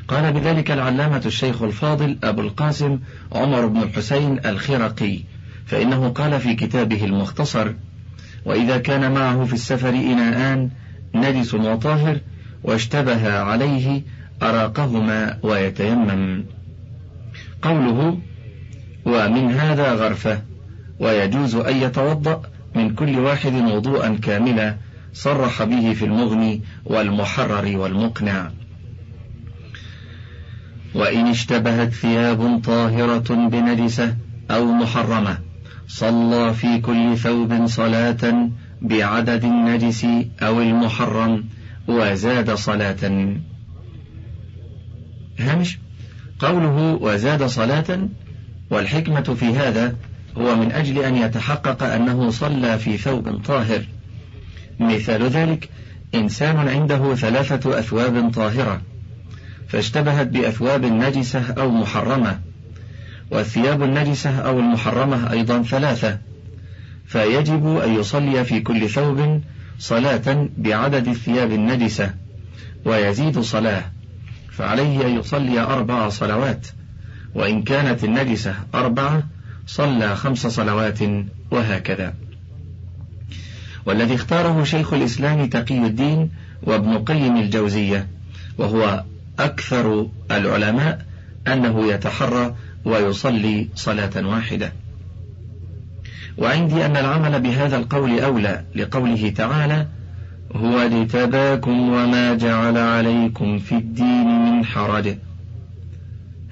قال 0.08 0.32
بذلك 0.32 0.70
العلامة 0.70 1.22
الشيخ 1.26 1.62
الفاضل 1.62 2.18
أبو 2.24 2.40
القاسم 2.40 2.98
عمر 3.32 3.66
بن 3.66 3.82
الحسين 3.82 4.40
الخرقي 4.46 5.20
فإنه 5.66 6.08
قال 6.08 6.40
في 6.40 6.54
كتابه 6.54 7.04
المختصر 7.04 7.72
وإذا 8.44 8.78
كان 8.78 9.12
معه 9.12 9.44
في 9.44 9.52
السفر 9.52 9.88
إناءان 9.88 10.70
نجس 11.14 11.54
وطاهر 11.54 12.18
واشتبه 12.64 13.38
عليه 13.38 14.02
أراقهما 14.42 15.38
ويتيمم. 15.42 16.44
قوله 17.62 18.18
ومن 19.06 19.52
هذا 19.52 19.92
غرفة 19.92 20.42
ويجوز 21.00 21.54
أن 21.54 21.76
يتوضأ 21.76 22.42
من 22.74 22.94
كل 22.94 23.18
واحد 23.18 23.54
وضوءا 23.54 24.18
كاملا 24.22 24.76
صرح 25.12 25.62
به 25.62 25.92
في 25.92 26.04
المغني 26.04 26.62
والمحرر 26.84 27.76
والمقنع. 27.76 28.50
وإن 30.94 31.26
اشتبهت 31.26 31.92
ثياب 31.92 32.60
طاهرة 32.64 33.48
بنجسة 33.48 34.16
أو 34.50 34.72
محرمة 34.72 35.38
صلى 35.88 36.54
في 36.54 36.78
كل 36.78 37.16
ثوب 37.16 37.66
صلاة 37.66 38.48
بعدد 38.82 39.44
النجس 39.44 40.06
أو 40.42 40.60
المحرم 40.60 41.44
وزاد 41.88 42.54
صلاة. 42.54 43.32
هامش؟ 45.38 45.78
قوله 46.38 46.98
وزاد 47.00 47.42
صلاة 47.42 48.08
والحكمة 48.70 49.20
في 49.22 49.44
هذا 49.44 49.96
هو 50.38 50.56
من 50.56 50.72
أجل 50.72 50.98
أن 50.98 51.16
يتحقق 51.16 51.82
أنه 51.82 52.30
صلى 52.30 52.78
في 52.78 52.98
ثوب 52.98 53.42
طاهر. 53.44 53.84
مثال 54.80 55.22
ذلك 55.22 55.68
إنسان 56.14 56.68
عنده 56.68 57.14
ثلاثة 57.14 57.78
أثواب 57.78 58.32
طاهرة 58.34 58.80
فاشتبهت 59.68 60.26
بأثواب 60.26 60.84
نجسة 60.84 61.52
أو 61.52 61.70
محرمة 61.70 62.40
والثياب 63.30 63.82
النجسة 63.82 64.38
أو 64.38 64.58
المحرمة 64.58 65.32
أيضا 65.32 65.62
ثلاثة 65.62 66.18
فيجب 67.06 67.78
أن 67.78 67.94
يصلي 67.94 68.44
في 68.44 68.60
كل 68.60 68.88
ثوب 68.88 69.42
صلاة 69.78 70.48
بعدد 70.58 71.08
الثياب 71.08 71.52
النجسة 71.52 72.14
ويزيد 72.84 73.38
صلاة 73.40 73.84
فعليه 74.50 75.06
أن 75.06 75.18
يصلي 75.18 75.60
أربع 75.60 76.08
صلوات 76.08 76.66
وإن 77.34 77.62
كانت 77.62 78.04
النجسة 78.04 78.54
أربعة 78.74 79.22
صلى 79.66 80.16
خمس 80.16 80.46
صلوات 80.46 80.98
وهكذا. 81.50 82.14
والذي 83.86 84.14
اختاره 84.14 84.64
شيخ 84.64 84.92
الإسلام 84.92 85.46
تقي 85.46 85.78
الدين 85.86 86.30
وابن 86.62 86.98
قيم 86.98 87.36
الجوزية 87.36 88.08
وهو 88.58 89.04
أكثر 89.38 90.08
العلماء 90.30 91.06
أنه 91.48 91.92
يتحرى 91.92 92.54
ويصلي 92.84 93.68
صلاة 93.74 94.26
واحدة. 94.26 94.72
وعندي 96.38 96.86
أن 96.86 96.96
العمل 96.96 97.40
بهذا 97.40 97.76
القول 97.76 98.20
أولى 98.20 98.64
لقوله 98.74 99.30
تعالى 99.30 99.86
هو 100.52 100.78
اجتباكم 100.78 101.80
وما 101.80 102.34
جعل 102.34 102.78
عليكم 102.78 103.58
في 103.58 103.74
الدين 103.74 104.26
من 104.26 104.64
حرج. 104.64 105.16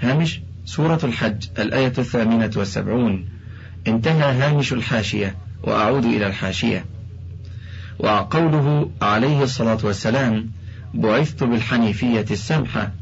هامش 0.01 0.40
سورة 0.64 1.01
الحج 1.05 1.46
الآية 1.59 1.92
الثامنة 1.99 2.51
والسبعون. 2.57 3.25
انتهى 3.87 4.33
هامش 4.33 4.72
الحاشية 4.72 5.35
وأعود 5.62 6.05
إلى 6.05 6.27
الحاشية. 6.27 6.85
وقوله 7.99 8.90
عليه 9.03 9.42
الصلاة 9.42 9.79
والسلام 9.85 10.51
بعثت 10.94 11.44
بالحنيفية 11.44 12.27
السمحة 12.31 12.92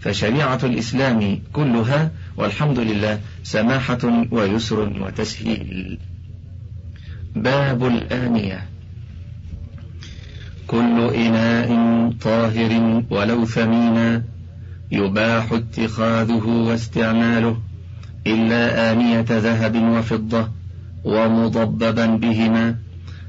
فشريعة 0.00 0.60
الإسلام 0.64 1.40
كلها 1.52 2.10
والحمد 2.36 2.78
لله 2.78 3.20
سماحة 3.42 4.26
ويسر 4.30 4.92
وتسهيل. 5.00 5.98
باب 7.36 7.86
الآنية. 7.86 8.64
كل 10.66 11.14
إناء 11.14 11.70
طاهر 12.20 13.02
ولو 13.10 13.44
ثمينا 13.44 14.22
يباح 14.90 15.52
اتخاذه 15.52 16.46
واستعماله 16.46 17.56
إلا 18.26 18.92
آنية 18.92 19.26
ذهب 19.30 19.76
وفضة 19.76 20.48
ومضببا 21.04 22.06
بهما 22.06 22.74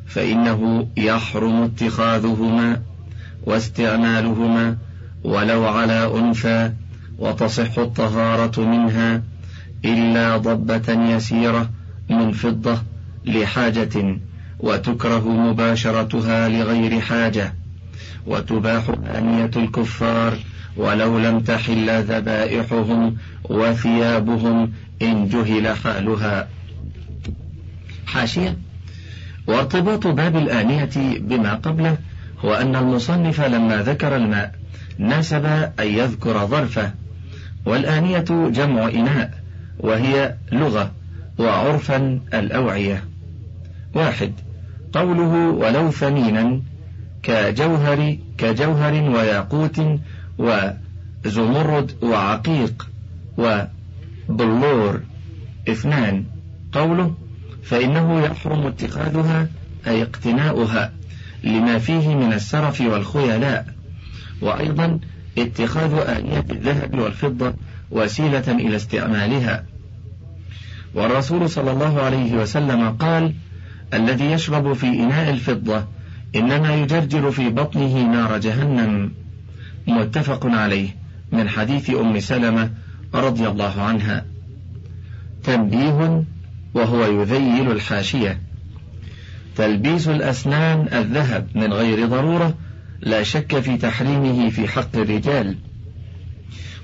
فإنه 0.07 0.87
يحرم 0.97 1.63
اتخاذهما 1.63 2.81
واستعمالهما 3.43 4.77
ولو 5.23 5.65
على 5.65 6.19
أنثى 6.19 6.71
وتصح 7.19 7.77
الطهارة 7.77 8.61
منها 8.61 9.21
إلا 9.85 10.37
ضبة 10.37 11.15
يسيرة 11.15 11.69
من 12.09 12.31
فضة. 12.31 12.90
لحاجة 13.25 14.17
وتكره 14.59 15.29
مباشرتها 15.29 16.49
لغير 16.49 16.99
حاجة 16.99 17.53
وتباح 18.27 18.83
آنية 19.15 19.51
الكفار 19.55 20.37
ولو 20.77 21.19
لم 21.19 21.39
تحل 21.39 22.03
ذبائحهم 22.03 23.17
وثيابهم 23.43 24.71
إن 25.01 25.29
جهل 25.29 25.75
حالها. 25.77 26.47
حاشية. 28.05 28.57
وارتباط 29.47 30.07
باب 30.07 30.35
الآنية 30.37 31.19
بما 31.19 31.53
قبله 31.53 31.97
هو 32.45 32.53
أن 32.53 32.75
المصنف 32.75 33.41
لما 33.41 33.81
ذكر 33.81 34.15
الماء 34.15 34.51
ناسب 34.97 35.45
أن 35.79 35.87
يذكر 35.87 36.45
ظرفه 36.45 36.91
والآنية 37.65 38.25
جمع 38.29 38.87
إناء 38.87 39.31
وهي 39.79 40.35
لغة 40.51 40.91
وعرفا 41.37 42.19
الأوعية. 42.33 43.10
واحد. 43.95 44.33
قوله 44.93 45.49
ولو 45.49 45.91
ثمينا 45.91 46.61
كجوهر 47.23 48.17
كجوهر 48.37 48.93
وياقوت 48.93 49.81
وزمرد 50.37 51.91
وعقيق 52.01 52.89
وبلور. 53.37 55.01
اثنان. 55.69 56.23
قوله 56.71 57.13
فإنه 57.63 58.21
يحرم 58.21 58.67
اتخاذها 58.67 59.47
أي 59.87 60.01
اقتناؤها 60.01 60.91
لما 61.43 61.79
فيه 61.79 62.15
من 62.15 62.33
السرف 62.33 62.81
والخيلاء. 62.81 63.65
وأيضا 64.41 64.99
اتخاذ 65.37 65.93
آنية 65.93 66.45
الذهب 66.51 66.99
والفضة 66.99 67.53
وسيلة 67.91 68.51
إلى 68.51 68.75
استعمالها. 68.75 69.65
والرسول 70.93 71.49
صلى 71.49 71.71
الله 71.71 72.01
عليه 72.01 72.33
وسلم 72.33 72.89
قال 72.89 73.33
الذي 73.93 74.31
يشرب 74.31 74.73
في 74.73 74.87
إناء 74.87 75.29
الفضة 75.29 75.85
إنما 76.35 76.75
يجرجر 76.75 77.31
في 77.31 77.49
بطنه 77.49 78.11
نار 78.11 78.37
جهنم. 78.37 79.11
متفق 79.87 80.45
عليه 80.45 80.89
من 81.31 81.49
حديث 81.49 81.89
أم 81.89 82.19
سلمة 82.19 82.69
رضي 83.13 83.47
الله 83.47 83.81
عنها. 83.81 84.25
تنبيه 85.43 86.23
وهو 86.73 87.21
يذيل 87.21 87.71
الحاشية. 87.71 88.39
تلبيس 89.55 90.07
الأسنان 90.07 90.87
الذهب 90.93 91.47
من 91.55 91.73
غير 91.73 92.07
ضرورة 92.07 92.53
لا 93.01 93.23
شك 93.23 93.59
في 93.59 93.77
تحريمه 93.77 94.49
في 94.49 94.67
حق 94.67 94.95
الرجال. 94.95 95.55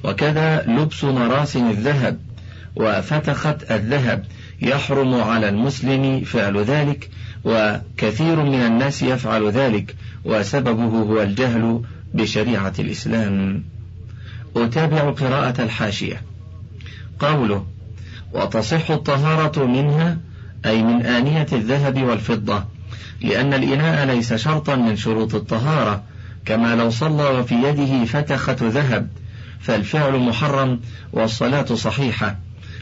وكذا 0.03 0.65
لبس 0.67 1.03
مراسم 1.03 1.69
الذهب 1.69 2.19
وفتخة 2.75 3.57
الذهب 3.71 4.25
يحرم 4.61 5.21
على 5.21 5.49
المسلم 5.49 6.21
فعل 6.21 6.57
ذلك 6.63 7.09
وكثير 7.45 8.43
من 8.43 8.61
الناس 8.61 9.01
يفعل 9.03 9.51
ذلك 9.51 9.95
وسببه 10.25 10.83
هو 10.83 11.21
الجهل 11.21 11.81
بشريعة 12.13 12.73
الإسلام. 12.79 13.63
أتابع 14.55 15.11
قراءة 15.11 15.61
الحاشية. 15.61 16.21
قوله 17.19 17.65
وتصح 18.33 18.91
الطهارة 18.91 19.65
منها 19.65 20.17
أي 20.65 20.83
من 20.83 21.05
آنية 21.05 21.47
الذهب 21.53 22.03
والفضة 22.03 22.63
لأن 23.21 23.53
الإناء 23.53 24.05
ليس 24.05 24.33
شرطا 24.33 24.75
من 24.75 24.95
شروط 24.95 25.35
الطهارة 25.35 26.03
كما 26.45 26.75
لو 26.75 26.89
صلى 26.89 27.23
وفي 27.23 27.55
يده 27.55 28.05
فتخة 28.05 28.57
ذهب 28.61 29.07
فالفعل 29.59 30.19
محرم 30.19 30.79
والصلاة 31.13 31.65
صحيحة. 31.65 32.37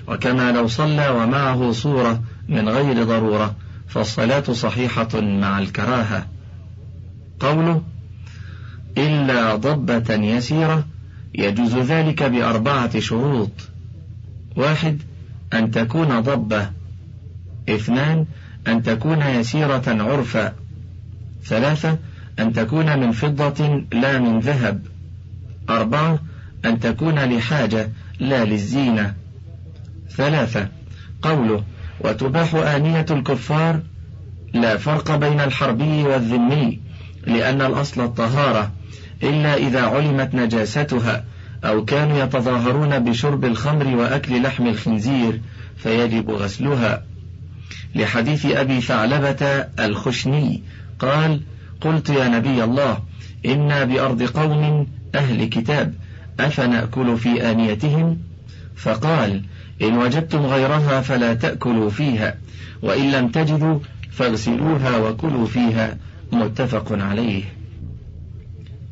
وكما 0.07 0.51
لو 0.51 0.67
صلى 0.67 1.09
ومعه 1.09 1.71
صورة 1.71 2.21
من 2.49 2.69
غير 2.69 3.03
ضرورة 3.03 3.55
فالصلاة 3.87 4.43
صحيحة 4.53 5.21
مع 5.21 5.59
الكراهة. 5.59 6.27
قوله 7.39 7.81
إلا 8.97 9.55
ضبة 9.55 10.13
يسيرة 10.13 10.85
يجوز 11.35 11.75
ذلك 11.75 12.23
بأربعة 12.23 12.99
شروط. 12.99 13.51
واحد 14.55 15.01
أن 15.53 15.71
تكون 15.71 16.19
ضبة. 16.19 16.69
اثنان 17.69 18.25
أن 18.67 18.83
تكون 18.83 19.21
يسيرة 19.21 19.83
عرفا. 19.87 20.53
ثلاثة 21.43 21.97
أن 22.39 22.53
تكون 22.53 22.99
من 22.99 23.11
فضة 23.11 23.83
لا 23.93 24.19
من 24.19 24.39
ذهب. 24.39 24.81
أربعة 25.69 26.19
أن 26.65 26.79
تكون 26.79 27.19
لحاجة 27.19 27.89
لا 28.19 28.45
للزينة. 28.45 29.13
ثلاثة. 30.09 30.67
قوله 31.21 31.63
وتباح 31.99 32.55
آنية 32.55 33.05
الكفار 33.11 33.79
لا 34.53 34.77
فرق 34.77 35.15
بين 35.15 35.39
الحربي 35.39 36.03
والذمي 36.03 36.79
لأن 37.27 37.61
الأصل 37.61 38.01
الطهارة 38.01 38.71
إلا 39.23 39.55
إذا 39.55 39.81
علمت 39.81 40.35
نجاستها 40.35 41.23
أو 41.63 41.85
كانوا 41.85 42.23
يتظاهرون 42.23 42.99
بشرب 42.99 43.45
الخمر 43.45 43.95
وأكل 43.95 44.41
لحم 44.41 44.67
الخنزير 44.67 45.41
فيجب 45.77 46.29
غسلها. 46.31 47.03
لحديث 47.95 48.45
أبي 48.45 48.81
ثعلبة 48.81 49.45
الخشني 49.79 50.63
قال 50.99 51.41
قلت 51.81 52.09
يا 52.09 52.27
نبي 52.27 52.63
الله 52.63 52.99
إنا 53.45 53.83
بأرض 53.83 54.23
قوم 54.23 54.87
أهل 55.15 55.45
كتاب 55.45 55.93
أفنأكل 56.39 57.17
في 57.17 57.51
آنيتهم؟ 57.51 58.17
فقال 58.75 59.43
إن 59.81 59.97
وجدتم 59.97 60.45
غيرها 60.45 61.01
فلا 61.01 61.33
تأكلوا 61.33 61.89
فيها 61.89 62.35
وإن 62.81 63.11
لم 63.11 63.27
تجدوا 63.27 63.79
فاغسلوها 64.11 64.97
وكلوا 64.97 65.45
فيها 65.45 65.97
متفق 66.31 66.91
عليه. 66.91 67.43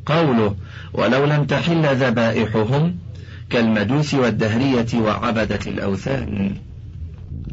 قوله 0.06 0.56
ولو 0.92 1.24
لم 1.24 1.44
تحل 1.44 1.96
ذبائحهم 1.96 2.96
كالمجوس 3.50 4.14
والدهرية 4.14 4.86
وعبدة 4.94 5.58
الأوثان 5.66 6.56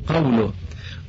قوله 0.07 0.53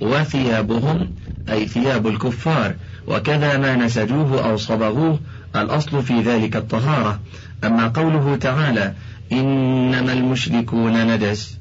وثيابهم 0.01 1.11
أي 1.51 1.67
ثياب 1.67 2.07
الكفار 2.07 2.75
وكذا 3.07 3.59
ما 3.59 3.77
نسجوه 3.77 4.45
أو 4.51 4.57
صبغوه 4.57 5.21
الأصل 5.57 6.03
في 6.03 6.21
ذلك 6.21 6.57
الطهارة 6.57 7.21
أما 7.65 7.89
قوله 7.89 8.37
تعالى 8.37 8.95
إنما 9.33 10.13
المشركون 10.13 11.07
نجس 11.07 11.59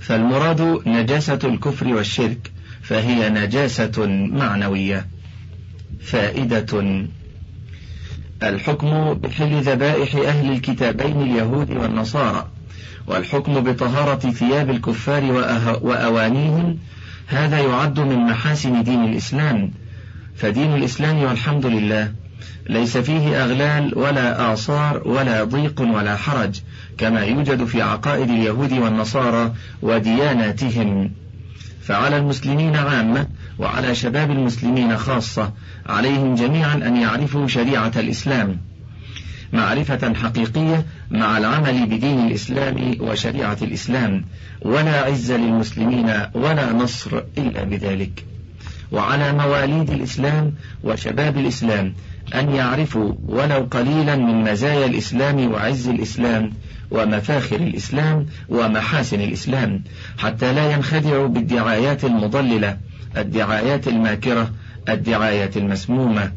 فالمراد 0.00 0.80
نجاسة 0.86 1.38
الكفر 1.44 1.88
والشرك 1.94 2.52
فهي 2.82 3.30
نجاسة 3.30 4.06
معنوية. 4.32 5.06
فائدة 6.00 7.06
الحكم 8.42 9.14
بحل 9.14 9.60
ذبائح 9.62 10.14
أهل 10.14 10.52
الكتابين 10.52 11.22
اليهود 11.22 11.70
والنصارى 11.70 12.48
والحكم 13.06 13.60
بطهارة 13.60 14.30
ثياب 14.30 14.70
الكفار 14.70 15.24
وأوانيهم 15.82 16.78
هذا 17.26 17.58
يعد 17.58 18.00
من 18.00 18.18
محاسن 18.18 18.82
دين 18.82 19.04
الإسلام. 19.04 19.70
فدين 20.36 20.74
الإسلام 20.74 21.18
والحمد 21.18 21.66
لله. 21.66 22.12
ليس 22.68 22.96
فيه 22.96 23.44
أغلال 23.44 23.98
ولا 23.98 24.52
آثار 24.52 25.08
ولا 25.08 25.44
ضيق 25.44 25.80
ولا 25.80 26.16
حرج 26.16 26.60
كما 26.98 27.20
يوجد 27.20 27.64
في 27.64 27.82
عقائد 27.82 28.30
اليهود 28.30 28.72
والنصارى 28.72 29.52
ودياناتهم. 29.82 31.10
فعلى 31.82 32.16
المسلمين 32.16 32.76
عامة 32.76 33.26
وعلى 33.58 33.94
شباب 33.94 34.30
المسلمين 34.30 34.96
خاصة 34.96 35.52
عليهم 35.86 36.34
جميعا 36.34 36.74
أن 36.74 36.96
يعرفوا 36.96 37.46
شريعة 37.46 37.92
الإسلام. 37.96 38.58
معرفة 39.52 40.14
حقيقية 40.14 40.86
مع 41.10 41.38
العمل 41.38 41.86
بدين 41.86 42.26
الإسلام 42.26 42.96
وشريعة 43.00 43.58
الإسلام 43.62 44.24
ولا 44.62 45.00
عز 45.04 45.32
للمسلمين 45.32 46.12
ولا 46.34 46.72
نصر 46.72 47.22
إلا 47.38 47.64
بذلك. 47.64 48.24
وعلى 48.92 49.32
مواليد 49.32 49.90
الإسلام 49.90 50.52
وشباب 50.84 51.38
الإسلام 51.38 51.94
أن 52.34 52.54
يعرفوا 52.54 53.12
ولو 53.26 53.68
قليلا 53.70 54.16
من 54.16 54.52
مزايا 54.52 54.86
الإسلام 54.86 55.50
وعز 55.50 55.88
الإسلام 55.88 56.52
ومفاخر 56.90 57.56
الإسلام 57.56 58.26
ومحاسن 58.48 59.20
الإسلام 59.20 59.84
حتى 60.18 60.52
لا 60.52 60.72
ينخدعوا 60.72 61.28
بالدعايات 61.28 62.04
المضللة 62.04 62.76
الدعايات 63.16 63.88
الماكرة 63.88 64.50
الدعايات 64.88 65.56
المسمومة. 65.56 66.32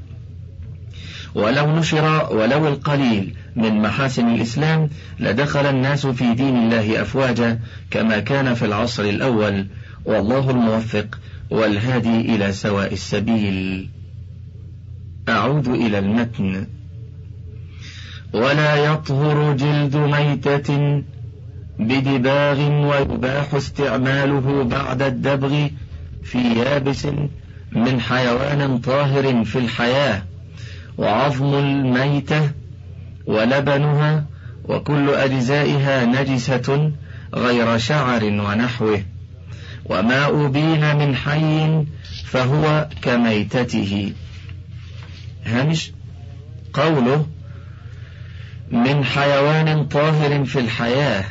ولو 1.36 1.76
نشر 1.76 2.28
ولو 2.32 2.68
القليل 2.68 3.36
من 3.56 3.82
محاسن 3.82 4.36
الإسلام 4.36 4.90
لدخل 5.20 5.66
الناس 5.66 6.08
في 6.08 6.34
دين 6.34 6.58
الله 6.58 7.02
أفواجا 7.02 7.60
كما 7.92 8.20
كان 8.20 8.54
في 8.54 8.66
العصر 8.66 9.04
الأول 9.04 9.68
والله 10.06 10.50
الموفق 10.50 11.20
والهادي 11.50 12.36
إلى 12.36 12.52
سواء 12.52 12.94
السبيل. 12.94 13.90
أعود 15.30 15.68
إلى 15.68 16.00
المتن. 16.00 16.68
ولا 18.34 18.76
يطهر 18.76 19.54
جلد 19.54 19.96
ميتة 19.96 21.02
بدباغ 21.80 22.60
ويباح 22.88 23.54
استعماله 23.54 24.64
بعد 24.64 25.02
الدبغ 25.02 25.68
في 26.24 26.38
يابس 26.38 27.08
من 27.72 28.02
حيوان 28.02 28.78
طاهر 28.78 29.44
في 29.44 29.60
الحياة 29.60 30.24
وعظم 30.98 31.54
الميتة 31.54 32.52
ولبنها 33.26 34.26
وكل 34.66 35.10
أجزائها 35.10 36.06
نجسة 36.06 36.92
غير 37.34 37.78
شعر 37.78 38.24
ونحوه 38.24 39.04
وما 39.86 40.46
أبين 40.46 40.96
من 40.96 41.16
حي 41.16 41.86
فهو 42.26 42.88
كميتته. 43.02 44.14
هامش 45.46 45.92
قوله 46.74 47.26
من 48.72 49.06
حيوان 49.06 49.86
طاهر 49.86 50.46
في 50.46 50.60
الحياة 50.60 51.24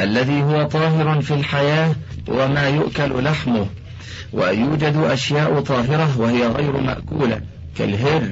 الذي 0.00 0.42
هو 0.42 0.62
طاهر 0.62 1.22
في 1.22 1.34
الحياة 1.34 1.94
وما 2.28 2.68
يؤكل 2.68 3.24
لحمه 3.24 3.66
ويوجد 4.32 4.96
أشياء 4.96 5.60
طاهرة 5.60 6.20
وهي 6.20 6.46
غير 6.46 6.80
مأكولة 6.80 7.40
كالهر 7.78 8.28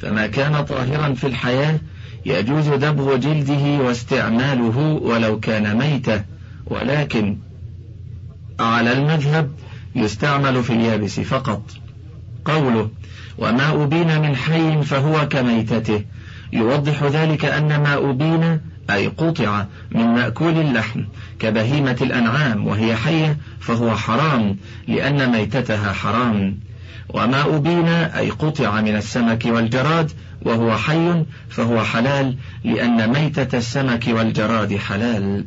فما 0.00 0.26
كان 0.26 0.64
طاهرا 0.64 1.14
في 1.14 1.26
الحياة 1.26 1.78
يجوز 2.26 2.68
دبغ 2.68 3.16
جلده 3.16 3.84
واستعماله 3.84 4.78
ولو 4.78 5.40
كان 5.40 5.78
ميتة 5.78 6.24
ولكن 6.66 7.38
على 8.60 8.92
المذهب 8.92 9.50
يستعمل 9.94 10.62
في 10.62 10.72
اليابس 10.72 11.20
فقط. 11.20 11.62
قوله 12.44 12.90
وما 13.38 13.84
أبين 13.84 14.20
من 14.20 14.36
حي 14.36 14.82
فهو 14.82 15.28
كميتته. 15.28 16.04
يوضح 16.52 17.02
ذلك 17.02 17.44
أن 17.44 17.82
ما 17.82 18.10
أبين 18.10 18.60
أي 18.90 19.06
قطع 19.06 19.64
من 19.90 20.04
مأكول 20.06 20.58
اللحم 20.58 21.04
كبهيمة 21.38 21.96
الأنعام 22.00 22.66
وهي 22.66 22.96
حية 22.96 23.36
فهو 23.60 23.96
حرام 23.96 24.56
لأن 24.88 25.32
ميتتها 25.32 25.92
حرام. 25.92 26.58
وما 27.08 27.56
أبين 27.56 27.88
أي 27.88 28.30
قطع 28.30 28.80
من 28.80 28.96
السمك 28.96 29.44
والجراد 29.46 30.10
وهو 30.42 30.76
حي 30.76 31.24
فهو 31.48 31.84
حلال 31.84 32.36
لأن 32.64 33.10
ميتة 33.10 33.58
السمك 33.58 34.04
والجراد 34.08 34.76
حلال. 34.76 35.44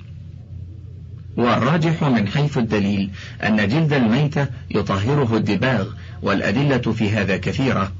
والراجح 1.38 2.04
من 2.04 2.28
حيث 2.28 2.58
الدليل 2.58 3.10
أن 3.44 3.68
جلد 3.68 3.94
الميتة 3.94 4.48
يطهره 4.72 5.38
الدباغ 5.38 5.88
والأدلة 6.26 6.78
في 6.78 7.10
هذا 7.10 7.38
كثيرة 7.38 7.92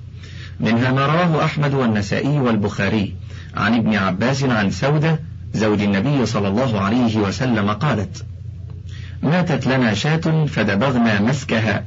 منها 0.60 0.92
ما 0.92 1.06
رواه 1.06 1.46
أحمد 1.46 1.74
والنسائي 1.74 2.40
والبخاري 2.40 3.16
عن 3.56 3.74
ابن 3.74 3.96
عباس 3.96 4.44
عن 4.44 4.72
سودة 4.72 5.20
زوج 5.54 5.82
النبي 5.82 6.26
صلى 6.26 6.48
الله 6.48 6.80
عليه 6.80 7.18
وسلم 7.18 7.72
قالت 7.72 8.26
ماتت 9.24 9.68
لنا 9.68 9.94
شاة 9.94 10.46
فدبغنا 10.46 11.22
مسكها 11.22 11.84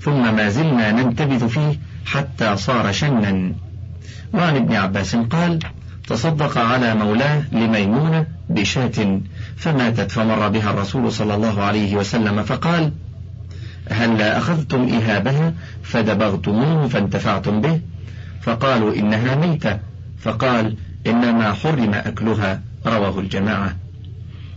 ثم 0.00 0.36
ما 0.36 0.48
زلنا 0.48 0.92
ننتبذ 0.92 1.48
فيه 1.48 1.78
حتى 2.06 2.56
صار 2.56 2.92
شنا. 2.92 3.52
وعن 4.34 4.56
ابن 4.56 4.74
عباس 4.74 5.16
قال 5.16 5.58
تصدق 6.08 6.58
على 6.58 6.94
مولاه 6.94 7.42
لميمونة 7.52 8.26
بشاة 8.48 9.20
فماتت 9.56 10.10
فمر 10.10 10.48
بها 10.48 10.70
الرسول 10.70 11.12
صلى 11.12 11.34
الله 11.34 11.62
عليه 11.62 11.96
وسلم 11.96 12.42
فقال 12.42 12.92
هل 13.90 14.22
أخذتم 14.22 14.88
إهابها 14.88 15.54
فدبغتموه 15.82 16.88
فانتفعتم 16.88 17.60
به؟ 17.60 17.80
فقالوا 18.42 18.94
إنها 18.94 19.34
ميتة. 19.34 19.78
فقال 20.18 20.76
إنما 21.06 21.52
حرم 21.52 21.94
أكلها 21.94 22.62
رواه 22.86 23.18
الجماعة. 23.18 23.76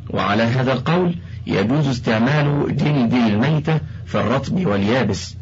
وعلى 0.10 0.44
هذا 0.44 0.74
القول 0.74 1.16
يجوز 1.48 1.88
استعمال 1.88 2.78
جلد 2.78 3.14
الميتة 3.14 3.80
في 4.06 4.16
الرطب 4.16 4.66
واليابس. 4.66 5.36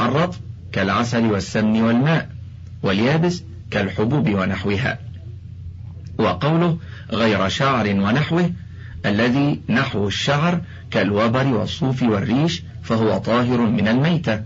الرطب 0.00 0.38
كالعسل 0.72 1.24
والسمن 1.24 1.82
والماء 1.82 2.28
واليابس 2.82 3.42
كالحبوب 3.70 4.28
ونحوها. 4.34 4.98
وقوله 6.18 6.78
غير 7.12 7.48
شعر 7.48 7.88
ونحوه 7.88 8.50
الذي 9.06 9.60
نحو 9.68 10.06
الشعر 10.08 10.60
كالوبر 10.90 11.46
والصوف 11.46 12.02
والريش 12.02 12.62
فهو 12.82 13.18
طاهر 13.18 13.60
من 13.60 13.88
الميتة. 13.88 14.42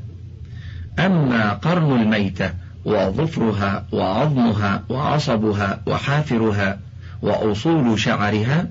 أما 0.98 1.52
قرن 1.52 2.00
الميتة 2.00 2.54
وظفرها 2.84 3.86
وعظمها 3.92 4.84
وعصبها 4.88 5.80
وحافرها 5.86 6.78
وأصول 7.22 8.00
شعرها 8.00 8.68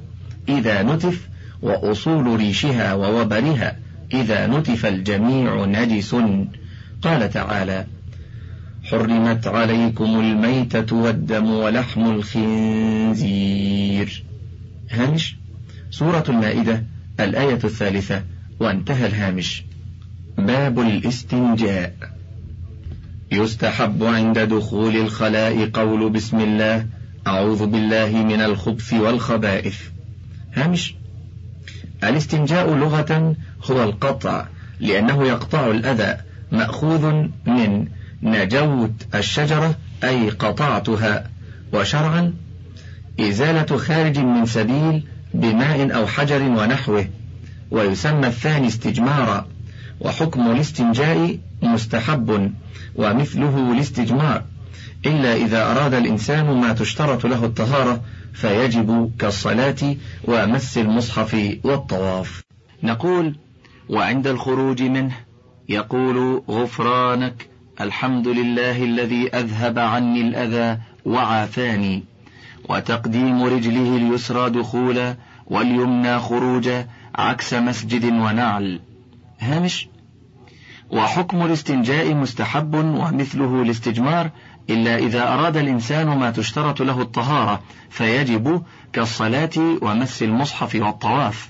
إذا 0.50 0.84
نتف 0.84 1.28
وأصول 1.62 2.36
ريشها 2.36 2.94
ووبرها 2.94 3.76
إذا 4.14 4.48
نتف 4.48 4.86
الجميع 4.86 5.66
نجس. 5.66 6.16
قال 7.02 7.30
تعالى 7.30 7.86
حرمت 8.84 9.48
عليكم 9.48 10.20
الميتة 10.20 10.96
والدم 10.96 11.52
ولحم 11.52 12.12
الخنزير. 12.12 13.44
هامش؟ 14.92 15.36
سورة 15.92 16.24
المائدة 16.30 16.84
الآية 17.20 17.60
الثالثة. 17.64 18.24
وانتهى 18.60 19.06
الهامش. 19.06 19.64
باب 20.38 20.80
الاستنجاء. 20.80 21.94
يستحب 23.32 24.04
عند 24.04 24.40
دخول 24.40 24.96
الخلاء 24.96 25.70
قول 25.70 26.10
بسم 26.10 26.40
الله 26.40 26.86
أعوذ 27.28 27.66
بالله 27.66 28.10
من 28.10 28.42
الخبث 28.42 28.94
والخبائث. 28.94 29.82
هامش. 30.54 30.96
الاستنجاء 32.04 32.74
لغة 32.76 33.36
هو 33.72 33.84
القطع 33.84 34.46
لأنه 34.80 35.24
يقطع 35.24 35.72
الأذى 35.72 36.18
مأخوذ 36.52 37.12
من 37.46 37.88
نجوت 38.24 39.16
الشجرة 39.16 39.76
أي 40.04 40.30
قطعتها. 40.30 41.30
وشرعا 41.74 42.34
إزالة 43.20 43.78
خارج 43.78 44.20
من 44.20 44.46
سبيل 44.46 45.04
بماء 45.34 45.96
أو 45.96 46.08
حجر 46.08 46.42
ونحوه. 46.42 47.08
ويسمى 47.74 48.28
الثاني 48.28 48.68
استجمارا 48.68 49.48
وحكم 50.00 50.52
الاستنجاء 50.52 51.38
مستحب 51.64 52.52
ومثله 52.96 53.72
الاستجمار 53.72 54.44
إلا 55.06 55.36
إذا 55.36 55.72
أراد 55.72 55.94
الإنسان 55.94 56.46
ما 56.46 56.74
تشترط 56.74 57.26
له 57.26 57.46
الطهارة 57.46 58.02
فيجب 58.34 59.12
كالصلاة 59.20 59.96
ومس 60.24 60.78
المصحف 60.78 61.58
والطواف. 61.64 62.44
نقول 62.84 63.36
وعند 63.90 64.28
الخروج 64.28 64.84
منه 64.84 65.14
يقول 65.70 66.44
غفرانك 66.50 67.48
الحمد 67.82 68.28
لله 68.28 68.84
الذي 68.84 69.30
أذهب 69.30 69.80
عني 69.80 70.22
الأذى 70.22 70.80
وعافاني 71.06 72.04
وتقديم 72.70 73.44
رجله 73.44 73.98
اليسرى 73.98 74.50
دخولا 74.50 75.16
واليمنى 75.48 76.20
خروجا 76.20 76.88
عكس 77.16 77.54
مسجد 77.54 78.06
ونعل. 78.06 78.80
هامش. 79.40 79.88
وحكم 80.92 81.46
الاستنجاء 81.46 82.14
مستحب 82.14 82.74
ومثله 82.76 83.62
الاستجمار 83.62 84.30
إلا 84.70 84.98
إذا 84.98 85.34
أراد 85.34 85.58
الإنسان 85.58 86.08
ما 86.08 86.32
تشترط 86.32 86.82
له 86.82 87.02
الطهارة 87.02 87.62
فيجب 87.90 88.64
كالصلاة 88.94 89.50
ومس 89.82 90.24
المصحف 90.24 90.76
والطواف. 90.76 91.50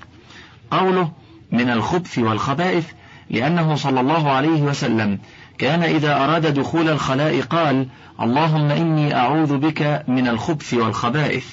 قوله 0.71 1.11
من 1.51 1.69
الخبث 1.69 2.19
والخبائث 2.19 2.85
لأنه 3.29 3.75
صلى 3.75 3.99
الله 3.99 4.31
عليه 4.31 4.61
وسلم 4.61 5.19
كان 5.57 5.83
إذا 5.83 6.23
أراد 6.23 6.53
دخول 6.53 6.89
الخلاء 6.89 7.41
قال 7.41 7.87
اللهم 8.21 8.71
إني 8.71 9.15
أعوذ 9.15 9.57
بك 9.57 10.03
من 10.07 10.27
الخبث 10.27 10.73
والخبائث 10.73 11.45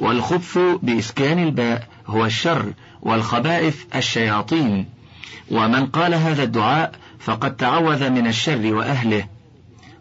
والخبث 0.00 0.58
بإسكان 0.82 1.38
الباء. 1.38 1.86
هو 2.10 2.26
الشر 2.26 2.72
والخبائث 3.02 3.76
الشياطين. 3.94 4.86
ومن 5.50 5.86
قال 5.86 6.14
هذا 6.14 6.42
الدعاء 6.42 6.92
فقد 7.18 7.56
تعوذ 7.56 8.10
من 8.10 8.26
الشر 8.26 8.74
وأهله. 8.74 9.24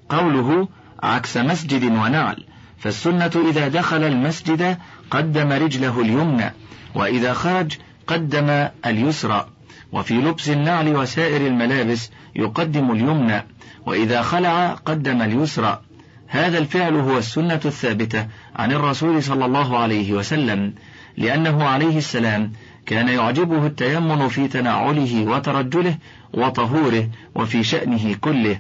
قوله 0.10 0.68
عكس 1.04 1.38
مسجد 1.38 1.84
ونعل 1.84 2.44
فالسنة 2.80 3.32
إذا 3.50 3.68
دخل 3.68 4.04
المسجد 4.04 4.78
قدم 5.12 5.52
رجله 5.52 6.02
اليمنى 6.02 6.54
وإذا 6.96 7.34
خرج 7.34 7.78
قدم 8.08 8.68
اليسرى. 8.86 9.48
وفي 9.92 10.14
لبس 10.14 10.50
النعل 10.50 10.96
وسائر 10.96 11.48
الملابس 11.48 12.12
يقدم 12.36 12.92
اليمنى 12.92 13.46
وإذا 13.86 14.22
خلع 14.22 14.74
قدم 14.74 15.22
اليسرى. 15.22 15.82
هذا 16.28 16.58
الفعل 16.58 16.96
هو 16.96 17.18
السنة 17.18 17.62
الثابتة 17.66 18.28
عن 18.56 18.72
الرسول 18.72 19.24
صلى 19.24 19.46
الله 19.46 19.78
عليه 19.78 20.14
وسلم. 20.14 20.74
لأنه 21.20 21.64
عليه 21.64 21.98
السلام 21.98 22.52
كان 22.86 23.08
يعجبه 23.08 23.66
التيمن 23.66 24.28
في 24.28 24.48
تنعله 24.48 25.24
وترجله 25.28 25.98
وطهوره 26.34 27.10
وفي 27.36 27.64
شأنه 27.64 28.16
كله. 28.22 28.60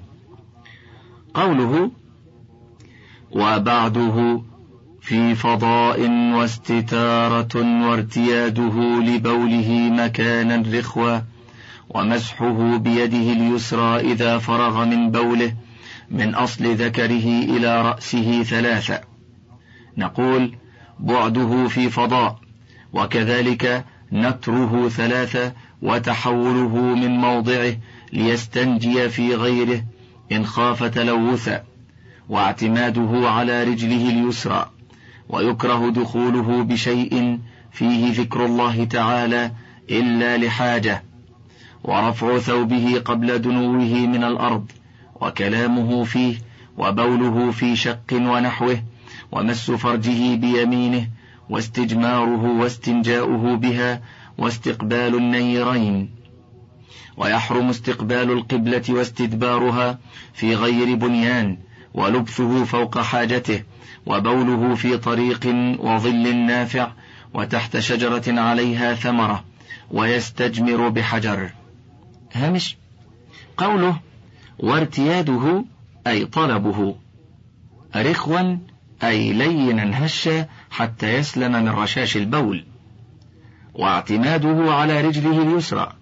قوله 1.34 1.91
وبعده 3.32 4.41
في 5.02 5.36
فضاء 5.36 6.10
واستتارة 6.34 7.84
وارتياده 7.88 9.00
لبوله 9.00 9.89
مكانا 9.91 10.80
رخوة 10.80 11.24
ومسحه 11.89 12.78
بيده 12.78 13.34
اليسرى 13.34 14.00
إذا 14.00 14.38
فرغ 14.38 14.86
من 14.86 15.12
بوله 15.12 15.54
من 16.12 16.36
أصل 16.36 16.76
ذكره 16.76 17.28
إلى 17.43 17.82
رأسه 17.82 18.43
ثلاثة 18.43 19.02
نقول 19.98 20.56
بعده 21.00 21.67
في 21.67 21.89
فضاء 21.89 22.49
وكذلك 22.93 23.86
نتره 24.13 24.89
ثلاثة 24.89 25.54
وتحوله 25.82 26.75
من 26.95 27.10
موضعه 27.12 27.73
ليستنجي 28.13 29.10
في 29.10 29.36
غيره 29.36 29.84
إن 30.32 30.45
خاف 30.45 30.84
تلوثا 30.84 31.63
واعتماده 32.30 33.30
على 33.30 33.63
رجله 33.63 34.10
اليسرى 34.10 34.69
ويكره 35.30 35.89
دخوله 35.89 36.63
بشيء 36.63 37.39
فيه 37.71 38.21
ذكر 38.21 38.45
الله 38.45 38.86
تعالى 38.86 39.52
إلا 39.89 40.38
لحاجة 40.38 41.04
ورفع 41.84 42.38
ثوبه 42.38 43.02
قبل 43.06 43.41
دنوه 43.41 44.08
من 44.08 44.23
الأرض 44.23 44.71
وكلامه 45.21 46.04
فيه 46.04 46.36
وبوله 46.78 47.52
في 47.52 47.75
شق 47.75 48.13
ونحوه 48.13 48.84
ومس 49.32 49.71
فرجه 49.71 50.36
بيمينه 50.36 51.08
واستجماره 51.50 52.60
واستنجاؤه 52.60 53.56
بها 53.56 54.02
واستقبال 54.38 55.16
النيرين. 55.16 56.10
ويحرم 57.18 57.70
استقبال 57.70 58.32
القبلة 58.32 58.84
واستدبارها 58.90 60.00
في 60.34 60.56
غير 60.56 60.96
بنيان 60.96 61.58
ولبثه 61.94 62.64
فوق 62.66 63.00
حاجته 63.00 63.64
وبوله 64.06 64.76
في 64.76 64.98
طريق 64.98 65.48
وظل 65.80 66.36
نافع 66.36 66.92
وتحت 67.34 67.78
شجرة 67.78 68.40
عليها 68.42 68.94
ثمرة 68.94 69.44
ويستجمر 69.92 70.90
بحجر. 70.90 71.50
هامش. 72.34 72.78
قوله 73.58 74.00
وارتياده 74.60 75.66
أي 76.08 76.26
طلبه. 76.26 76.96
رخوا 77.96 78.58
أي 79.04 79.34
لينا 79.34 80.06
هشا 80.06 80.46
حتى 80.72 81.14
يسلم 81.14 81.52
من 81.52 81.70
رشاش 81.70 82.18
البول. 82.18 82.66
واعتماده 83.74 84.74
على 84.74 85.02
رجله 85.02 85.42
اليسرى. 85.42 85.94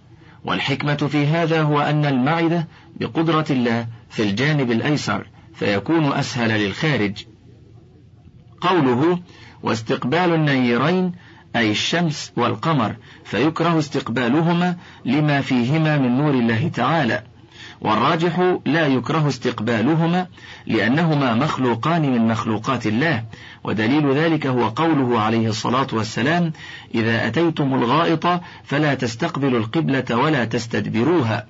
والحكمة 0.46 0.96
في 0.96 1.26
هذا 1.26 1.62
هو 1.62 1.82
أن 1.82 2.06
المعدة 2.06 2.68
بقدرة 3.00 3.46
الله 3.50 3.88
في 4.10 4.24
الجانب 4.24 4.72
الأيسر 4.72 5.28
فيكون 5.54 6.14
أسهل 6.14 6.50
للخارج. 6.60 7.26
قوله 8.62 9.20
واستقبال 9.64 10.34
النيرين 10.34 11.12
أي 11.56 11.72
الشمس 11.72 12.32
والقمر 12.36 12.96
فيكره 13.24 13.80
استقبالهما 13.80 14.78
لما 15.06 15.42
فيهما 15.42 15.98
من 15.98 16.18
نور 16.18 16.34
الله 16.34 16.68
تعالى. 16.68 17.24
والراجح 17.82 18.58
لا 18.66 18.88
يكره 18.88 19.28
استقبالهما 19.28 20.28
لأنهما 20.68 21.34
مخلوقان 21.34 22.02
من 22.02 22.28
مخلوقات 22.28 22.88
الله 22.88 23.24
ودليل 23.64 24.12
ذلك 24.12 24.48
هو 24.48 24.68
قوله 24.68 25.20
عليه 25.20 25.48
الصلاة 25.48 25.88
والسلام 25.94 26.54
إذا 26.96 27.28
أتيتم 27.28 27.74
الغائط 27.74 28.42
فلا 28.64 28.94
تستقبلوا 28.94 29.60
القبلة 29.60 30.18
ولا 30.18 30.46
تستدبروها 30.46 31.46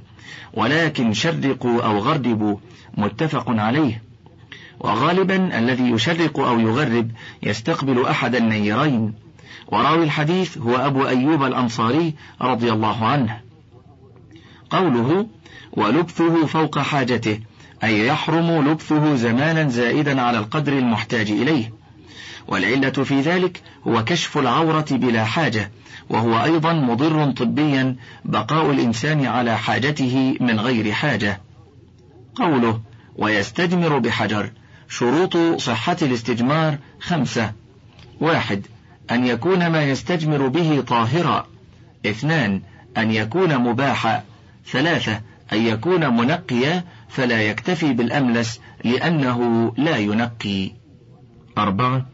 ولكن 0.54 1.14
شرقوا 1.14 1.82
أو 1.82 1.98
غربوا 2.00 2.58
متفق 2.98 3.46
عليه. 3.50 4.02
وغالبا 4.80 5.60
الذي 5.60 5.90
يشرق 5.90 6.40
أو 6.40 6.60
يغرب 6.60 7.12
يستقبل 7.44 8.06
أحد 8.06 8.36
النيرين. 8.36 9.14
وراوي 9.68 10.04
الحديث 10.04 10.58
هو 10.58 10.76
أبو 10.76 11.08
أيوب 11.08 11.44
الأنصاري 11.44 12.14
رضي 12.42 12.72
الله 12.72 13.06
عنه. 13.06 13.40
قوله 14.70 15.28
ولبثه 15.72 16.46
فوق 16.46 16.80
حاجته 16.80 17.40
أي 17.84 18.08
يحرم 18.08 18.70
لبثه 18.70 19.16
زمانا 19.16 19.70
زائدا 19.70 20.22
على 20.22 20.38
القدر 20.38 20.74
المحتاج 20.74 21.32
إليه. 21.32 21.74
والعلة 22.48 22.90
في 22.90 23.22
ذلك 23.22 23.62
هو 23.88 24.04
كشف 24.04 24.38
العورة 24.38 24.86
بلا 24.92 25.26
حاجة 25.26 25.72
وهو 26.10 26.44
أيضا 26.44 26.74
مضر 26.74 27.32
طبيا 27.32 27.96
بقاء 28.26 28.72
الإنسان 28.72 29.26
على 29.26 29.58
حاجته 29.58 30.38
من 30.40 30.60
غير 30.60 30.92
حاجة. 30.92 31.42
قوله 32.36 32.82
ويستجمر 33.16 33.98
بحجر 33.98 34.50
شروط 34.90 35.38
صحة 35.58 35.98
الاستجمار 36.02 36.78
خمسة. 37.00 37.52
واحد 38.22 38.66
أن 39.12 39.28
يكون 39.28 39.68
ما 39.68 39.84
يستجمر 39.84 40.48
به 40.48 40.82
طاهرا. 40.82 41.48
اثنان 42.06 42.62
أن 42.98 43.12
يكون 43.12 43.58
مباحا. 43.58 44.24
ثلاثة 44.72 45.22
أن 45.54 45.62
يكون 45.62 46.18
منقيا 46.18 46.84
فلا 47.10 47.42
يكتفي 47.42 47.94
بالأملس 47.94 48.62
لأنه 48.84 49.74
لا 49.78 49.98
ينقي. 49.98 50.72
أربعة 51.58 52.06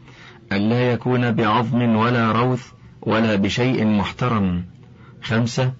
أن 0.52 0.68
لا 0.68 0.92
يكون 0.92 1.32
بعظم 1.32 1.96
ولا 1.96 2.32
روث 2.32 2.66
ولا 3.02 3.34
بشيء 3.36 3.86
محترم. 3.86 4.64
خمسة 5.22 5.72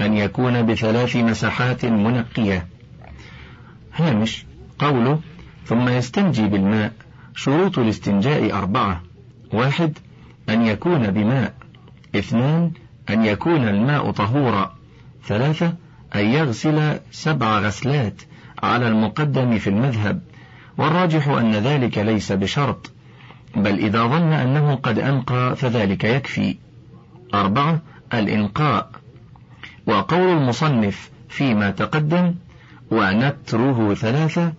أن 0.00 0.16
يكون 0.16 0.66
بثلاث 0.66 1.16
مساحات 1.16 1.84
منقية. 1.84 2.66
هامش 3.94 4.44
قوله 4.78 5.20
ثم 5.66 5.88
يستنجي 5.88 6.46
بالماء. 6.46 6.92
شروط 7.34 7.78
الاستنجاء 7.78 8.52
أربعة. 8.52 9.02
واحد 9.52 9.98
أن 10.48 10.66
يكون 10.66 11.10
بماء. 11.10 11.54
اثنان 12.14 12.72
أن 13.10 13.24
يكون 13.24 13.68
الماء 13.68 14.10
طهورا. 14.10 14.74
ثلاثة 15.26 15.74
أن 16.14 16.26
يغسل 16.26 16.98
سبع 17.10 17.58
غسلات 17.58 18.22
على 18.62 18.88
المقدم 18.88 19.58
في 19.58 19.70
المذهب 19.70 20.20
والراجح 20.78 21.28
أن 21.28 21.52
ذلك 21.52 21.98
ليس 21.98 22.32
بشرط 22.32 22.92
بل 23.56 23.78
إذا 23.78 24.06
ظن 24.06 24.32
أنه 24.32 24.74
قد 24.74 24.98
أنقى 24.98 25.56
فذلك 25.56 26.04
يكفي. 26.04 26.56
أربعة 27.34 27.80
الإنقاء. 28.14 28.90
وقول 29.86 30.38
المصنف 30.38 31.10
فيما 31.28 31.70
تقدم 31.70 32.34
ونتره 32.90 33.94
ثلاثة 33.94 34.52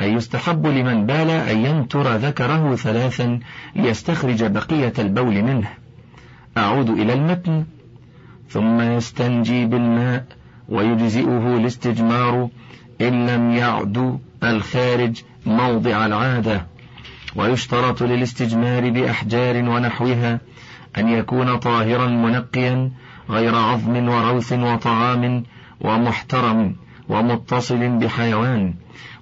أي 0.00 0.12
يستحب 0.12 0.66
لمن 0.66 1.06
بال 1.06 1.30
أن 1.30 1.64
ينتر 1.64 2.16
ذكره 2.16 2.76
ثلاثا 2.76 3.40
ليستخرج 3.76 4.44
بقية 4.44 4.92
البول 4.98 5.42
منه. 5.42 5.68
أعود 6.56 6.90
إلى 6.90 7.12
المتن 7.12 7.64
ثم 8.48 8.80
يستنجي 8.80 9.66
بالماء. 9.66 10.24
ويجزئه 10.68 11.56
الاستجمار 11.56 12.48
إن 13.00 13.26
لم 13.26 13.50
يعد 13.52 14.18
الخارج 14.44 15.22
موضع 15.46 16.06
العادة. 16.06 16.66
ويشترط 17.36 18.02
للاستجمار 18.02 18.90
بأحجار 18.90 19.56
ونحوها 19.56 20.40
أن 20.98 21.08
يكون 21.08 21.56
طاهرا 21.56 22.06
منقيا 22.06 22.90
غير 23.30 23.54
عظم 23.54 24.08
وروث 24.08 24.52
وطعام 24.52 25.44
ومحترم 25.80 26.76
ومتصل 27.08 27.88
بحيوان. 27.88 28.74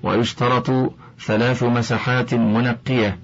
ويشترط 0.02 0.94
ثلاث 1.20 1.62
مسحات 1.62 2.34
منقية. 2.34 3.18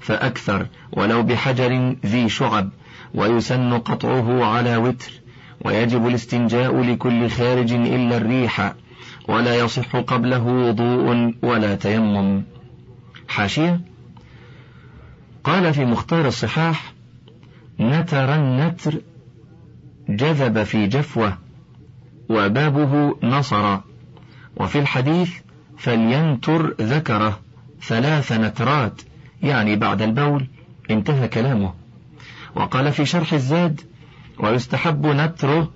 فأكثر 0.00 0.66
ولو 0.92 1.22
بحجر 1.22 1.96
ذي 2.06 2.28
شعب 2.28 2.70
ويسن 3.14 3.78
قطعه 3.78 4.44
على 4.44 4.76
وتر. 4.76 5.23
ويجب 5.64 6.06
الاستنجاء 6.06 6.82
لكل 6.82 7.30
خارج 7.30 7.72
إلا 7.72 8.16
الريح 8.16 8.72
ولا 9.28 9.56
يصح 9.56 9.96
قبله 9.96 10.46
وضوء 10.46 11.34
ولا 11.42 11.74
تيمم. 11.74 12.42
حاشية. 13.28 13.80
قال 15.44 15.74
في 15.74 15.84
مختار 15.84 16.28
الصحاح 16.28 16.92
نتر 17.80 18.34
النتر 18.34 18.94
جذب 20.08 20.62
في 20.62 20.86
جفوة 20.86 21.38
وبابه 22.28 23.16
نصر. 23.22 23.78
وفي 24.56 24.78
الحديث 24.78 25.30
فلينتر 25.78 26.74
ذكره 26.80 27.40
ثلاث 27.82 28.32
نترات 28.32 29.02
يعني 29.42 29.76
بعد 29.76 30.02
البول 30.02 30.46
انتهى 30.90 31.28
كلامه. 31.28 31.74
وقال 32.54 32.92
في 32.92 33.04
شرح 33.04 33.32
الزاد 33.32 33.80
ويستحب 34.38 35.06
نتره 35.06 35.70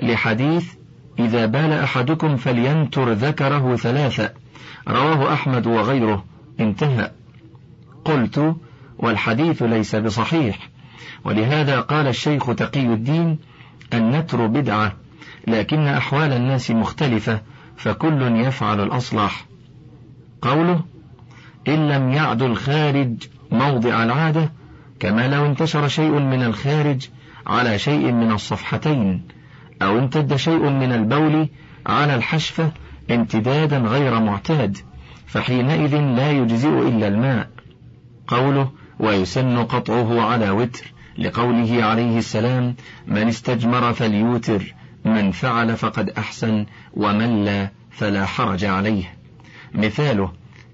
لحديث 0.00 0.72
إذا 1.18 1.46
بال 1.46 1.72
أحدكم 1.72 2.36
فلينتر 2.36 3.12
ذكره 3.12 3.76
ثلاثة. 3.76 4.30
رواه 4.88 5.32
أحمد 5.32 5.66
وغيره. 5.66 6.24
انتهى. 6.60 7.10
قلت 8.04 8.56
والحديث 8.98 9.62
ليس 9.62 9.94
بصحيح. 9.94 10.68
ولهذا 11.24 11.80
قال 11.80 12.06
الشيخ 12.06 12.54
تقي 12.54 12.86
الدين 12.86 13.38
النتر 13.94 14.46
بدعة 14.46 14.92
لكن 15.46 15.86
أحوال 15.86 16.32
الناس 16.32 16.70
مختلفة 16.70 17.40
فكل 17.76 18.22
يفعل 18.22 18.80
الأصلح. 18.80 19.44
قوله 20.42 20.80
إن 21.68 21.88
لم 21.88 22.12
يعد 22.12 22.42
الخارج 22.42 23.14
موضع 23.50 24.04
العادة 24.04 24.52
كما 25.00 25.28
لو 25.28 25.46
انتشر 25.46 25.88
شيء 25.88 26.10
من 26.10 26.42
الخارج 26.42 27.08
على 27.48 27.78
شيء 27.78 28.12
من 28.12 28.32
الصفحتين 28.32 29.22
أو 29.82 29.98
امتد 29.98 30.36
شيء 30.36 30.70
من 30.70 30.92
البول 30.92 31.48
على 31.86 32.14
الحشفة 32.14 32.72
امتدادا 33.10 33.78
غير 33.78 34.20
معتاد 34.20 34.78
فحينئذ 35.26 35.96
لا 35.96 36.30
يجزئ 36.30 36.88
إلا 36.88 37.08
الماء. 37.08 37.48
قوله 38.26 38.70
ويسن 39.00 39.58
قطعه 39.58 40.20
على 40.20 40.50
وتر 40.50 40.92
لقوله 41.18 41.84
عليه 41.84 42.18
السلام 42.18 42.74
من 43.06 43.28
استجمر 43.28 43.92
فليوتر 43.92 44.74
من 45.04 45.30
فعل 45.30 45.76
فقد 45.76 46.10
أحسن 46.10 46.66
ومن 46.94 47.44
لا 47.44 47.70
فلا 47.90 48.26
حرج 48.26 48.64
عليه. 48.64 49.14
مثاله 49.74 50.32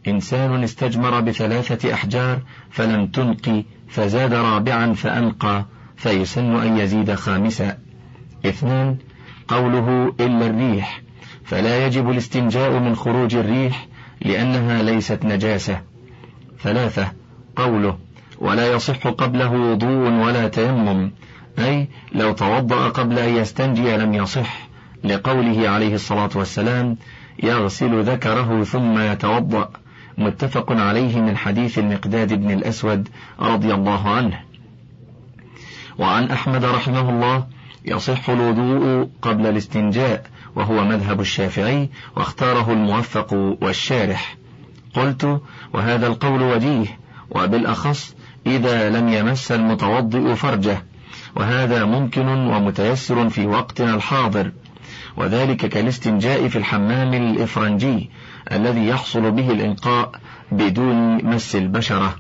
إنسان 0.09 0.63
استجمر 0.63 1.21
بثلاثة 1.21 1.95
أحجار 1.95 2.43
فلم 2.71 3.07
تنقي 3.07 3.65
فزاد 3.89 4.35
رابعا 4.35 4.93
فأنقى 4.93 5.65
فيسن 5.97 6.57
أن 6.57 6.79
يزيد 6.79 7.15
خامسا 7.15 7.79
اثنان 8.47 8.97
قوله 9.49 10.15
إلا 10.21 10.47
الريح 10.47 11.03
فلا 11.45 11.87
يجب 11.87 12.11
الاستنجاء 12.11 12.79
من 12.79 12.97
خروج 12.97 13.35
الريح 13.35 13.87
لأنها 14.23 14.83
ليست 14.83 15.25
نجاسة. 15.25 15.81
ثلاثة 16.63 17.13
قوله 17.57 17.99
ولا 18.39 18.73
يصح 18.73 19.07
قبله 19.07 19.53
وضوء 19.53 20.11
ولا 20.11 20.49
تيمم 20.49 21.11
أي 21.59 21.89
لو 22.13 22.33
توضأ 22.33 22.89
قبل 22.89 23.19
أن 23.19 23.37
يستنجي 23.37 23.97
لم 23.97 24.15
يصح 24.15 24.69
لقوله 25.05 25.69
عليه 25.69 25.95
الصلاة 25.95 26.31
والسلام 26.35 26.97
يغسل 27.43 28.03
ذكره 28.03 28.65
ثم 28.65 28.99
يتوضأ. 28.99 29.71
متفق 30.19 30.73
عليه 30.73 31.21
من 31.21 31.37
حديث 31.37 31.79
المقداد 31.79 32.33
بن 32.33 32.51
الأسود 32.51 33.09
رضي 33.41 33.75
الله 33.75 34.09
عنه. 34.09 34.44
وعن 35.99 36.31
أحمد 36.31 36.65
رحمه 36.65 37.11
الله 37.11 37.47
يصح 37.85 38.31
الوضوء 38.31 39.09
قبل 39.23 39.47
الاستنجاء 39.47 40.27
وهو 40.57 40.85
مذهب 40.85 41.21
الشافعي 41.21 41.91
واختاره 42.17 42.73
الموفق 42.73 43.33
والشارح. 43.63 44.37
قلت 44.95 45.41
وهذا 45.73 46.07
القول 46.07 46.43
وجيه 46.43 46.99
وبالأخص 47.31 48.15
إذا 48.47 48.91
لم 48.91 49.09
يمس 49.09 49.53
المتوضئ 49.53 50.35
فرجه 50.35 50.85
وهذا 51.37 51.85
ممكن 51.85 52.29
ومتيسر 52.29 53.29
في 53.29 53.47
وقتنا 53.47 53.95
الحاضر. 53.95 54.53
وذلك 55.17 55.57
كالاستنجاء 55.57 56.49
في 56.49 56.59
الحمام 56.59 57.15
الإفرنجي 57.15 58.11
الذي 58.53 58.87
يحصل 58.87 59.31
به 59.31 59.51
الإنقاء 59.51 60.13
بدون 60.53 61.25
مس 61.25 61.57
البشرة. 61.57 62.17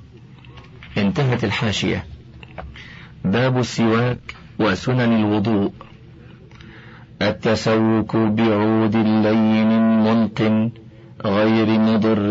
انتهت 0.98 1.44
الحاشية. 1.44 2.13
باب 3.24 3.58
السواك 3.58 4.36
وسنن 4.58 5.12
الوضوء. 5.20 5.72
التسوك 7.22 8.16
بعود 8.16 8.96
لين 8.96 9.70
ملق 10.06 10.70
غير 11.24 11.68
مضر 11.80 12.30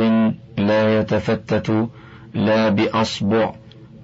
لا 0.58 1.00
يتفتت 1.00 1.90
لا 2.34 2.70
بأصبع 2.70 3.54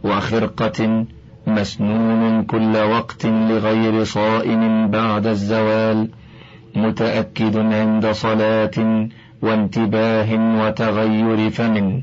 وخرقة 0.04 1.06
مسنون 1.48 2.44
كل 2.44 2.78
وقت 2.78 3.26
لغير 3.26 4.04
صائم 4.04 4.88
بعد 4.88 5.26
الزوال 5.28 6.10
متأكد 6.76 7.58
عند 7.58 8.12
صلاة 8.12 9.08
وانتباه 9.42 10.30
وتغير 10.62 11.50
فم. 11.50 12.02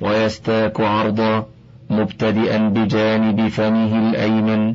ويستاك 0.00 0.80
عرضا 0.80 1.46
مبتدئا 1.90 2.68
بجانب 2.68 3.48
فمه 3.48 4.10
الأيمن 4.10 4.74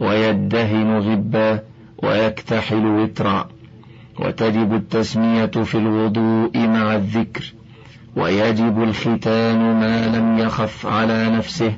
ويدهن 0.00 0.98
غبا 0.98 1.62
ويكتحل 2.02 2.86
وترا 2.86 3.48
وتجب 4.20 4.74
التسمية 4.74 5.46
في 5.46 5.74
الوضوء 5.74 6.58
مع 6.58 6.96
الذكر 6.96 7.54
ويجب 8.16 8.82
الختان 8.82 9.58
ما 9.58 10.06
لم 10.16 10.38
يخف 10.38 10.86
على 10.86 11.30
نفسه 11.30 11.72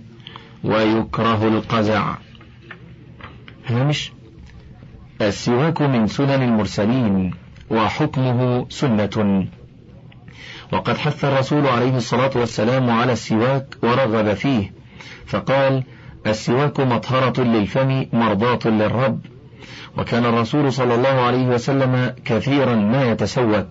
ويكره 0.64 1.48
القزع. 1.48 2.14
هامش. 3.66 4.12
السواك 5.22 5.82
من 5.82 6.06
سنن 6.06 6.42
المرسلين 6.42 7.34
وحكمه 7.70 8.66
سنة. 8.68 9.46
وقد 10.72 10.96
حث 10.96 11.24
الرسول 11.24 11.66
عليه 11.66 11.96
الصلاة 11.96 12.30
والسلام 12.34 12.90
على 12.90 13.12
السواك 13.12 13.76
ورغب 13.82 14.34
فيه 14.34 14.75
فقال 15.26 15.82
السواك 16.26 16.80
مطهرة 16.80 17.40
للفم 17.40 18.06
مرضاة 18.12 18.58
للرب. 18.70 19.20
وكان 19.98 20.24
الرسول 20.24 20.72
صلى 20.72 20.94
الله 20.94 21.08
عليه 21.08 21.46
وسلم 21.46 22.14
كثيرا 22.24 22.74
ما 22.74 23.10
يتسوك. 23.10 23.66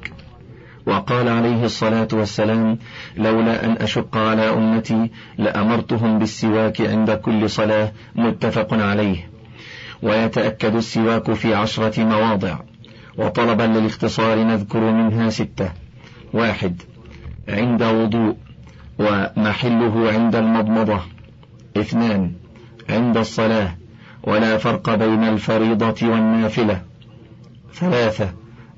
وقال 0.86 1.30
عليه 1.30 1.66
الصلاة 1.66 2.08
والسلام 2.14 2.78
لولا 3.18 3.66
أن 3.66 3.72
أشق 3.72 4.18
على 4.18 4.50
أمتي 4.50 5.12
لأمرتهم 5.38 6.20
بالسواك 6.20 6.82
عند 6.82 7.12
كل 7.12 7.50
صلاة 7.50 7.92
متفق 8.16 8.74
عليه. 8.74 9.30
ويتأكد 10.04 10.76
السواك 10.76 11.34
في 11.34 11.56
عشرة 11.56 12.04
مواضع. 12.04 12.56
وطلبا 13.18 13.64
للاختصار 13.64 14.44
نذكر 14.44 14.80
منها 14.80 15.30
ستة. 15.30 15.70
واحد. 16.34 16.82
عند 17.50 17.84
وضوء. 17.84 18.36
ومحله 19.00 20.12
عند 20.12 20.36
المضمضة. 20.36 21.15
اثنان 21.78 22.32
عند 22.90 23.18
الصلاة 23.18 23.76
ولا 24.24 24.58
فرق 24.58 24.96
بين 24.96 25.24
الفريضة 25.24 26.08
والنافلة. 26.08 26.82
ثلاثة 27.74 28.30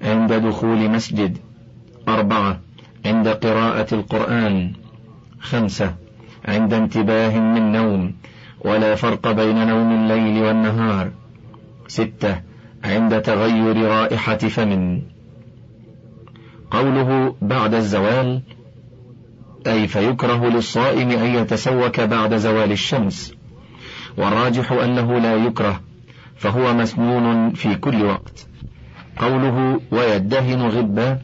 عند 0.01 0.33
دخول 0.33 0.89
مسجد. 0.89 1.37
أربعة 2.07 2.59
عند 3.05 3.27
قراءة 3.27 3.93
القرآن. 3.93 4.73
خمسة 5.39 5.95
عند 6.45 6.73
انتباه 6.73 7.39
من 7.39 7.71
نوم 7.71 8.13
ولا 8.61 8.95
فرق 8.95 9.31
بين 9.31 9.67
نوم 9.67 9.91
الليل 9.91 10.43
والنهار. 10.43 11.11
ستة 11.87 12.41
عند 12.83 13.21
تغير 13.21 13.77
رائحة 13.77 14.37
فم. 14.37 15.01
قوله 16.71 17.35
بعد 17.41 17.73
الزوال 17.73 18.41
أي 19.68 19.88
فيكره 19.88 20.49
للصائم 20.49 21.11
أن 21.11 21.36
يتسوك 21.36 21.99
بعد 21.99 22.38
زوال 22.38 22.72
الشمس. 22.72 23.34
والراجح 24.18 24.72
أنه 24.72 25.20
لا 25.20 25.36
يكره 25.36 25.82
فهو 26.36 26.74
مسنون 26.74 27.53
في 27.53 27.76
كل 27.76 28.05
وقت. 28.05 28.47
قوله 29.18 29.82
ويدهن 29.91 30.61
غبا 30.61 31.20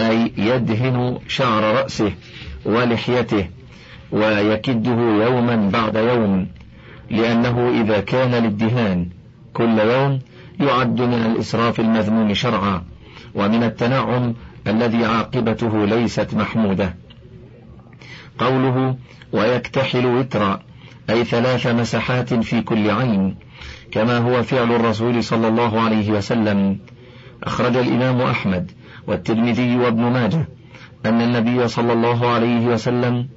أي 0.00 0.32
يدهن 0.36 1.18
شعر 1.28 1.62
رأسه 1.62 2.12
ولحيته 2.64 3.48
ويكده 4.12 5.00
يوما 5.24 5.70
بعد 5.72 5.96
يوم 5.96 6.46
لأنه 7.10 7.80
إذا 7.80 8.00
كان 8.00 8.34
للدهان 8.44 9.08
كل 9.54 9.78
يوم 9.78 10.20
يعد 10.60 11.00
من 11.00 11.26
الإسراف 11.26 11.80
المذموم 11.80 12.34
شرعا 12.34 12.84
ومن 13.34 13.62
التنعم 13.62 14.34
الذي 14.66 15.04
عاقبته 15.04 15.86
ليست 15.86 16.34
محمودة. 16.34 16.94
قوله 18.38 18.96
ويكتحل 19.32 20.06
وترا 20.06 20.60
أي 21.10 21.24
ثلاث 21.24 21.66
مسحات 21.66 22.34
في 22.34 22.62
كل 22.62 22.90
عين 22.90 23.36
كما 23.92 24.18
هو 24.18 24.42
فعل 24.42 24.72
الرسول 24.72 25.24
صلى 25.24 25.48
الله 25.48 25.80
عليه 25.80 26.10
وسلم. 26.10 26.78
أخرج 27.42 27.76
الإمام 27.76 28.20
أحمد 28.20 28.70
والترمذي 29.06 29.76
وابن 29.76 30.02
ماجه 30.02 30.48
أن 31.06 31.20
النبي 31.20 31.68
صلى 31.68 31.92
الله 31.92 32.28
عليه 32.28 32.66
وسلم 32.66 33.28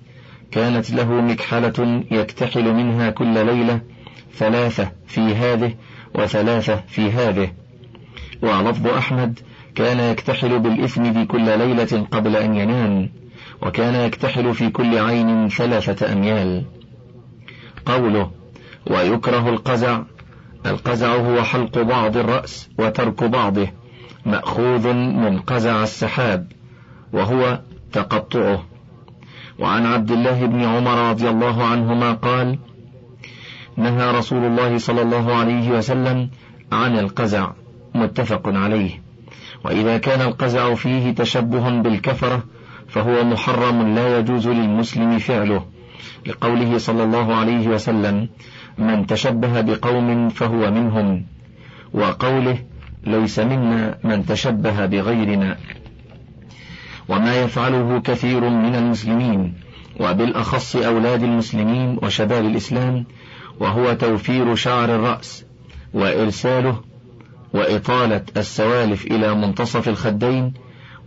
كانت 0.51 0.91
له 0.91 1.21
مكحلة 1.21 2.03
يكتحل 2.11 2.73
منها 2.73 3.09
كل 3.09 3.45
ليلة 3.45 3.81
ثلاثة 4.35 4.91
في 5.07 5.21
هذه 5.21 5.73
وثلاثة 6.15 6.75
في 6.87 7.11
هذه. 7.11 7.51
ولفظ 8.41 8.87
أحمد 8.87 9.39
كان 9.75 9.99
يكتحل 9.99 10.59
بالإثم 10.59 11.23
كل 11.23 11.57
ليلة 11.59 12.07
قبل 12.11 12.35
أن 12.35 12.55
ينام. 12.55 13.09
وكان 13.61 13.95
يكتحل 13.95 14.53
في 14.53 14.69
كل 14.69 14.97
عين 14.97 15.49
ثلاثة 15.49 16.13
أميال. 16.13 16.65
قوله 17.85 18.31
ويكره 18.87 19.49
القزع. 19.49 20.01
القزع 20.65 21.15
هو 21.15 21.43
حلق 21.43 21.81
بعض 21.81 22.17
الرأس 22.17 22.69
وترك 22.79 23.23
بعضه 23.23 23.67
مأخوذ 24.25 24.93
من 24.93 25.39
قزع 25.39 25.83
السحاب 25.83 26.51
وهو 27.13 27.59
تقطعه. 27.91 28.65
وعن 29.59 29.85
عبد 29.85 30.11
الله 30.11 30.45
بن 30.45 30.63
عمر 30.63 31.09
رضي 31.09 31.29
الله 31.29 31.63
عنهما 31.63 32.13
قال 32.13 32.59
نهى 33.77 34.11
رسول 34.11 34.45
الله 34.45 34.77
صلى 34.77 35.01
الله 35.01 35.35
عليه 35.35 35.69
وسلم 35.69 36.29
عن 36.71 36.99
القزع. 36.99 37.51
متفق 37.95 38.41
عليه. 38.45 39.01
وإذا 39.65 39.97
كان 39.97 40.21
القزع 40.21 40.73
فيه 40.73 41.15
تشبه 41.15 41.69
بالكفرة 41.69 42.43
فهو 42.89 43.23
محرم 43.23 43.95
لا 43.95 44.19
يجوز 44.19 44.47
للمسلم 44.47 45.17
فعله. 45.17 45.65
لقوله 46.25 46.77
صلى 46.77 47.03
الله 47.03 47.35
عليه 47.35 47.67
وسلم 47.67 48.29
من 48.77 49.07
تشبه 49.07 49.61
بقوم 49.61 50.29
فهو 50.29 50.71
منهم. 50.71 51.25
وقوله 51.93 52.57
ليس 53.03 53.39
منا 53.39 53.97
من 54.03 54.25
تشبه 54.25 54.85
بغيرنا. 54.85 55.57
وما 57.09 57.35
يفعله 57.35 57.99
كثير 57.99 58.49
من 58.49 58.75
المسلمين 58.75 59.53
وبالأخص 59.99 60.75
أولاد 60.75 61.23
المسلمين 61.23 61.99
وشباب 62.03 62.45
الإسلام 62.45 63.05
وهو 63.59 63.93
توفير 63.93 64.55
شعر 64.55 64.95
الرأس 64.95 65.45
وإرساله 65.93 66.81
وإطالة 67.53 68.21
السوالف 68.37 69.05
إلى 69.05 69.35
منتصف 69.35 69.89
الخدين 69.89 70.53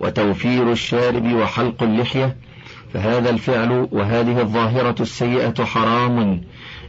وتوفير 0.03 0.72
الشارب 0.72 1.32
وحلق 1.32 1.82
اللحية 1.82 2.36
فهذا 2.92 3.30
الفعل 3.30 3.88
وهذه 3.92 4.40
الظاهرة 4.40 5.03
السيئة 5.03 5.64
حرام 5.64 6.40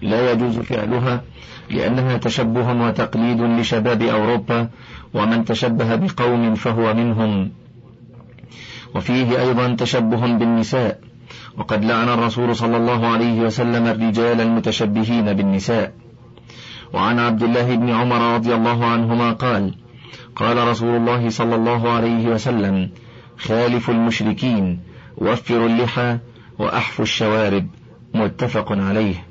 لا 0.01 0.31
يجوز 0.31 0.59
فعلها 0.59 1.21
لأنها 1.69 2.17
تشبه 2.17 2.87
وتقليد 2.87 3.41
لشباب 3.41 4.01
أوروبا 4.01 4.69
ومن 5.13 5.45
تشبه 5.45 5.95
بقوم 5.95 6.55
فهو 6.55 6.93
منهم. 6.93 7.51
وفيه 8.95 9.41
أيضا 9.41 9.75
تشبه 9.75 10.37
بالنساء 10.37 10.99
وقد 11.57 11.85
لعن 11.85 12.09
الرسول 12.09 12.55
صلى 12.55 12.77
الله 12.77 13.07
عليه 13.07 13.41
وسلم 13.41 13.87
الرجال 13.87 14.41
المتشبهين 14.41 15.33
بالنساء. 15.33 15.93
وعن 16.93 17.19
عبد 17.19 17.43
الله 17.43 17.75
بن 17.75 17.89
عمر 17.89 18.35
رضي 18.35 18.55
الله 18.55 18.85
عنهما 18.85 19.31
قال 19.31 19.73
قال 20.35 20.67
رسول 20.67 20.95
الله 20.95 21.29
صلى 21.29 21.55
الله 21.55 21.91
عليه 21.91 22.27
وسلم 22.27 22.89
خالفوا 23.37 23.93
المشركين 23.93 24.79
وفروا 25.17 25.67
اللحى 25.67 26.17
وأحفوا 26.59 27.05
الشوارب 27.05 27.67
متفق 28.13 28.71
عليه. 28.71 29.25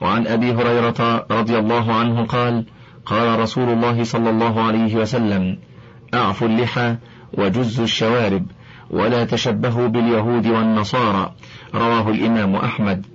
وعن 0.00 0.26
أبي 0.26 0.52
هريرة 0.52 1.26
رضي 1.30 1.58
الله 1.58 1.94
عنه 1.94 2.26
قال 2.26 2.64
قال 3.06 3.40
رسول 3.40 3.68
الله 3.68 4.04
صلى 4.04 4.30
الله 4.30 4.62
عليه 4.62 4.96
وسلم 4.96 5.58
أعفوا 6.14 6.48
اللحى 6.48 6.96
وجزوا 7.32 7.84
الشوارب 7.84 8.46
ولا 8.90 9.24
تشبهوا 9.24 9.88
باليهود 9.88 10.46
والنصارى 10.46 11.32
رواه 11.74 12.10
الإمام 12.10 12.56
أحمد. 12.56 13.06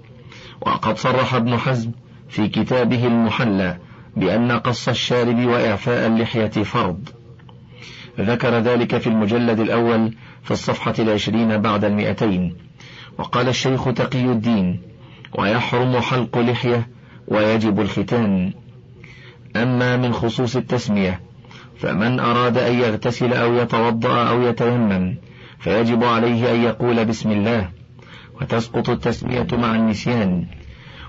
وقد 0.61 0.97
صرح 0.97 1.35
ابن 1.35 1.57
حزم 1.57 1.91
في 2.29 2.47
كتابه 2.47 3.07
المحلى 3.07 3.77
بأن 4.15 4.51
قص 4.51 4.89
الشارب 4.89 5.45
وإعفاء 5.45 6.07
اللحية 6.07 6.47
فرض. 6.47 7.09
ذكر 8.20 8.59
ذلك 8.59 8.97
في 8.97 9.07
المجلد 9.07 9.59
الأول 9.59 10.13
في 10.43 10.51
الصفحة 10.51 10.93
العشرين 10.99 11.57
بعد 11.57 11.86
المئتين. 11.86 12.55
وقال 13.18 13.47
الشيخ 13.47 13.93
تقي 13.93 14.26
الدين 14.26 14.82
ويحرم 15.34 15.99
حلق 15.99 16.38
لحية 16.38 16.88
ويجب 17.28 17.82
الختان. 17.82 18.53
أما 19.55 19.97
من 19.97 20.13
خصوص 20.13 20.55
التسمية 20.55 21.22
فمن 21.78 22.20
أراد 22.20 22.57
أن 22.57 22.80
يغتسل 22.80 23.34
أو 23.34 23.53
يتوضأ 23.53 24.30
أو 24.30 24.41
يتيمم 24.41 25.16
فيجب 25.59 26.03
عليه 26.03 26.51
أن 26.51 26.63
يقول 26.63 27.05
بسم 27.05 27.32
الله 27.32 27.70
وتسقط 28.41 28.89
التسمية 28.89 29.47
مع 29.53 29.76
النسيان. 29.76 30.45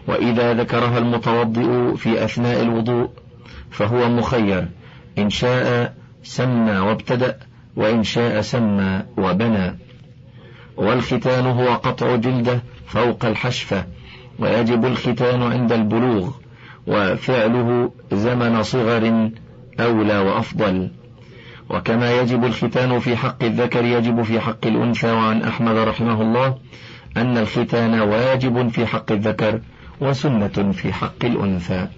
وإذا 0.09 0.55
ذكرها 0.55 0.99
المتوضئ 0.99 1.97
في 1.97 2.25
أثناء 2.25 2.63
الوضوء 2.63 3.11
فهو 3.71 4.09
مخير 4.09 4.69
إن 5.19 5.31
شاء 5.31 5.95
سمى 6.27 6.79
وابتدأ 6.79 7.39
وإن 7.77 8.03
شاء 8.03 8.41
سمى 8.41 9.03
وبنى. 9.16 9.79
والختان 10.77 11.47
هو 11.47 11.74
قطع 11.74 12.16
جلده 12.16 12.62
فوق 12.87 13.24
الحشفة 13.24 13.85
ويجب 14.39 14.87
الختان 14.87 15.43
عند 15.43 15.72
البلوغ 15.72 16.31
وفعله 16.87 17.93
زمن 18.12 18.62
صغر 18.62 19.31
أولى 19.81 20.18
وأفضل. 20.18 20.91
وكما 21.70 22.20
يجب 22.20 22.45
الختان 22.45 22.99
في 22.99 23.16
حق 23.16 23.45
الذكر 23.45 23.85
يجب 23.85 24.22
في 24.22 24.41
حق 24.41 24.66
الأنثى 24.66 25.12
وعن 25.12 25.43
أحمد 25.43 25.77
رحمه 25.77 26.22
الله 26.22 26.59
أن 27.16 27.39
الختان 27.39 28.01
واجب 28.01 28.68
في 28.68 28.87
حق 28.87 29.12
الذكر 29.12 29.61
وسنة 30.01 30.72
في 30.72 30.93
حق 30.93 31.24
الأنثى. 31.24 31.89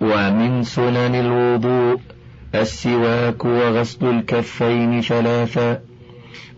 ومن 0.00 0.62
سنن 0.62 1.14
الوضوء 1.14 2.13
السواك 2.60 3.44
وغسل 3.44 4.06
الكفين 4.06 5.00
ثلاثا 5.00 5.80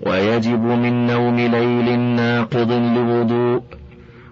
ويجب 0.07 0.61
من 0.61 1.07
نوم 1.07 1.37
ليل 1.37 1.99
ناقض 1.99 2.73
لوضوء 2.73 3.63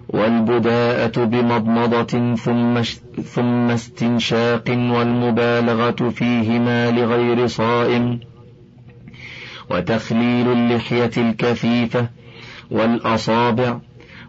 والبداءة 0.08 1.24
بمضمضة 1.24 2.34
ثم 2.34 2.82
ثم 3.22 3.70
استنشاق 3.70 4.64
والمبالغة 4.68 6.10
فيهما 6.10 6.90
لغير 6.90 7.46
صائم 7.46 8.20
وتخليل 9.70 10.52
اللحية 10.52 11.10
الكثيفة 11.16 12.08
والأصابع 12.70 13.78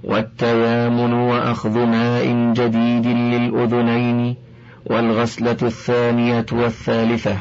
والتيامن 0.03 1.13
وأخذ 1.13 1.79
ماء 1.85 2.53
جديد 2.53 3.07
للأذنين 3.07 4.44
والغسلة 4.85 5.57
الثانية 5.61 6.45
والثالثة. 6.51 7.37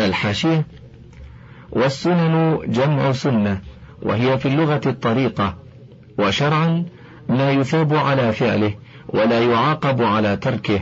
الحاشية 0.00 0.66
والسنن 1.70 2.58
جمع 2.66 3.12
سنة 3.12 3.60
وهي 4.02 4.38
في 4.38 4.48
اللغة 4.48 4.80
الطريقة. 4.86 5.56
وشرعا 6.18 6.84
ما 7.28 7.50
يثاب 7.50 7.94
على 7.94 8.32
فعله 8.32 8.74
ولا 9.08 9.40
يعاقب 9.40 10.02
على 10.02 10.36
تركه. 10.36 10.80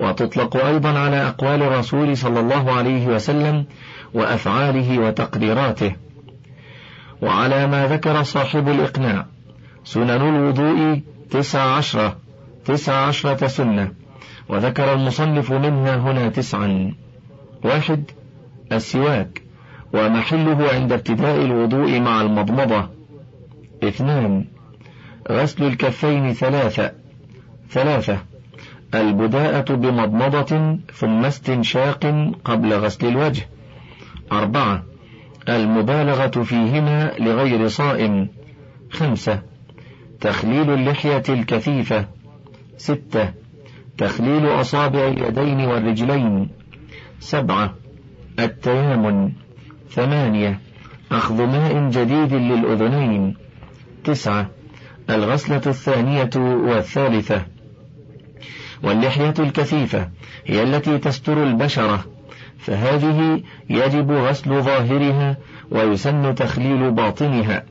وتطلق 0.00 0.56
أيضا 0.56 0.98
على 0.98 1.16
أقوال 1.16 1.62
الرسول 1.62 2.16
صلى 2.16 2.40
الله 2.40 2.72
عليه 2.72 3.06
وسلم 3.06 3.64
وأفعاله 4.14 4.98
وتقديراته. 4.98 5.92
وعلى 7.22 7.66
ما 7.66 7.86
ذكر 7.86 8.22
صاحب 8.22 8.68
الإقناع 8.68 9.26
سنن 9.84 10.10
الوضوء 10.10 11.00
تسع 11.30 11.60
عشرة 11.60 12.16
تسع 12.64 13.06
عشرة 13.06 13.46
سنة. 13.46 13.92
وذكر 14.48 14.92
المصنف 14.92 15.52
منها 15.52 15.96
هنا 15.96 16.28
تسعا. 16.28 16.94
واحد 17.64 18.04
السواك 18.72 19.42
ومحله 19.92 20.68
عند 20.74 20.92
ابتداء 20.92 21.44
الوضوء 21.44 22.00
مع 22.00 22.20
المضمضة. 22.20 22.88
اثنان 23.82 24.44
غسل 25.30 25.64
الكفين 25.64 26.32
ثلاثة. 26.32 26.92
ثلاثة 27.70 28.18
البداءة 28.94 29.74
بمضمضة 29.74 30.78
ثم 30.94 31.24
استنشاق 31.24 32.32
قبل 32.44 32.72
غسل 32.72 33.06
الوجه. 33.06 33.48
أربعة 34.32 34.82
المبالغة 35.48 36.42
فيهما 36.42 37.12
لغير 37.18 37.68
صائم. 37.68 38.28
خمسة 38.90 39.42
تخليل 40.20 40.70
اللحية 40.70 41.22
الكثيفة. 41.28 42.04
ستة 42.76 43.32
تخليل 43.98 44.46
أصابع 44.46 45.08
اليدين 45.08 45.60
والرجلين. 45.60 46.48
سبعة 47.20 47.74
التيامن. 48.38 49.32
ثمانية 49.90 50.60
أخذ 51.12 51.46
ماء 51.46 51.90
جديد 51.90 52.32
للأذنين. 52.34 53.36
تسعة 54.04 54.50
الغسلة 55.10 55.62
الثانية 55.66 56.30
والثالثة. 56.36 57.42
واللحية 58.82 59.34
الكثيفة 59.38 60.08
هي 60.46 60.62
التي 60.62 60.98
تستر 60.98 61.42
البشرة 61.42 62.04
فهذه 62.58 63.42
يجب 63.70 64.10
غسل 64.10 64.62
ظاهرها 64.62 65.36
ويسن 65.70 66.34
تخليل 66.34 66.90
باطنها. 66.90 67.64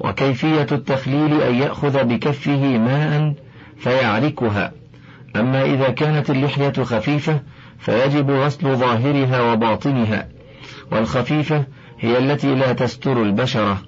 وكيفية 0.00 0.66
التخليل 0.72 1.42
أن 1.42 1.54
يأخذ 1.54 2.04
بكفه 2.04 2.78
ماء 2.78 3.34
فيعركها 3.78 4.72
أما 5.40 5.64
إذا 5.64 5.88
كانت 5.88 6.30
اللحية 6.30 6.72
خفيفة 6.72 7.40
فيجب 7.78 8.30
غسل 8.30 8.76
ظاهرها 8.76 9.52
وباطنها 9.52 10.28
والخفيفة 10.92 11.64
هي 12.00 12.18
التي 12.18 12.54
لا 12.54 12.72
تستر 12.72 13.22
البشرة. 13.22 13.82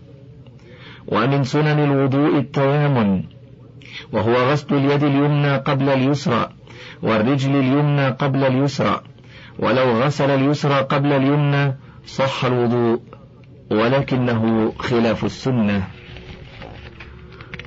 ومن 1.07 1.45
سنن 1.45 1.85
الوضوء 1.85 2.39
التيامن 2.39 3.23
وهو 4.13 4.35
غسل 4.35 4.75
اليد 4.75 5.05
اليمنى 5.05 5.57
قبل 5.57 5.89
اليسرى 5.89 6.49
والرجل 7.03 7.57
اليمنى 7.57 8.09
قبل 8.09 8.45
اليسرى 8.45 9.01
ولو 9.59 10.03
غسل 10.03 10.31
اليسرى 10.31 10.75
قبل 10.75 11.13
اليمنى 11.13 11.75
صح 12.07 12.45
الوضوء 12.45 13.01
ولكنه 13.71 14.73
خلاف 14.79 15.25
السنة. 15.25 15.83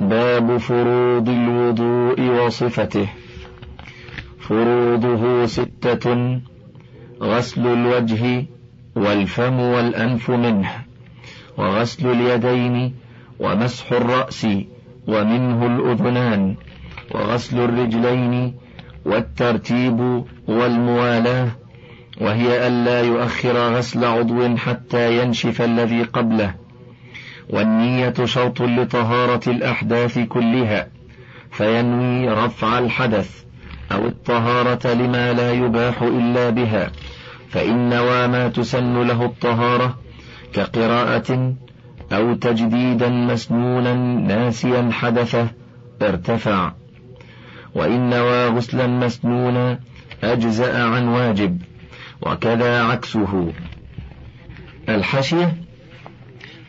باب 0.01 0.57
فروض 0.57 1.29
الوضوء 1.29 2.21
وصفته. 2.21 3.07
فروضه 4.52 5.45
ستة 5.45 6.06
غسل 7.22 7.68
الوجه 7.68 8.45
والفم 8.95 9.60
والأنف 9.60 10.30
منه 10.30 10.72
وغسل 11.58 12.08
اليدين 12.12 12.93
ومسح 13.39 13.91
الرأس 13.91 14.47
ومنه 15.08 15.66
الأذنان 15.66 16.56
وغسل 17.16 17.60
الرجلين 17.60 18.54
والترتيب 19.06 20.24
والموالاة 20.47 21.47
وهي 22.22 22.68
ألا 22.68 23.02
يؤخر 23.02 23.76
غسل 23.76 24.06
عضو 24.06 24.58
حتى 24.58 25.22
ينشف 25.22 25.62
الذي 25.62 26.04
قبله 26.04 26.56
والنية 27.49 28.14
شرط 28.26 28.62
لطهارة 28.62 29.49
الأحداث 29.49 30.20
كلها 30.20 30.88
فينوي 31.52 32.30
رفع 32.30 32.80
الحدث. 32.80 33.51
أو 33.92 34.08
الطهارة 34.08 34.94
لما 34.94 35.34
لا 35.34 35.52
يباح 35.52 36.02
إلا 36.02 36.50
بها 36.50 36.92
فإن 37.50 37.89
نوى 37.89 38.28
ما 38.28 38.48
تسن 38.48 39.08
له 39.08 39.26
الطهارة 39.26 39.98
كقراءة 40.54 41.54
أو 42.12 42.34
تجديدا 42.34 43.10
مسنونا 43.10 43.94
ناسيا 43.94 44.89
حدثة 44.92 45.48
ارتفع. 46.02 46.72
وإن 47.76 48.10
نوى 48.10 48.48
غسلا 48.48 48.88
مسنونا 48.88 49.80
أجزأ 50.24 50.84
عن 50.84 51.08
واجب 51.08 51.62
وكذا 52.22 52.84
عكسه. 52.84 53.54
الحشية 54.89 55.54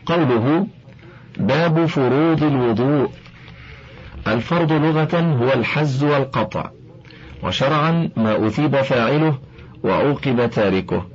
قوله 0.05 0.67
باب 1.37 1.85
فروض 1.85 2.43
الوضوء. 2.43 3.09
الفرض 4.27 4.71
لغة 4.71 5.19
هو 5.19 5.53
الحز 5.53 6.03
والقطع. 6.03 6.69
وشرعا 7.43 8.09
ما 8.17 8.47
أثيب 8.47 8.75
فاعله 8.75 9.37
وعوقب 9.83 10.49
تاركه. 10.49 11.05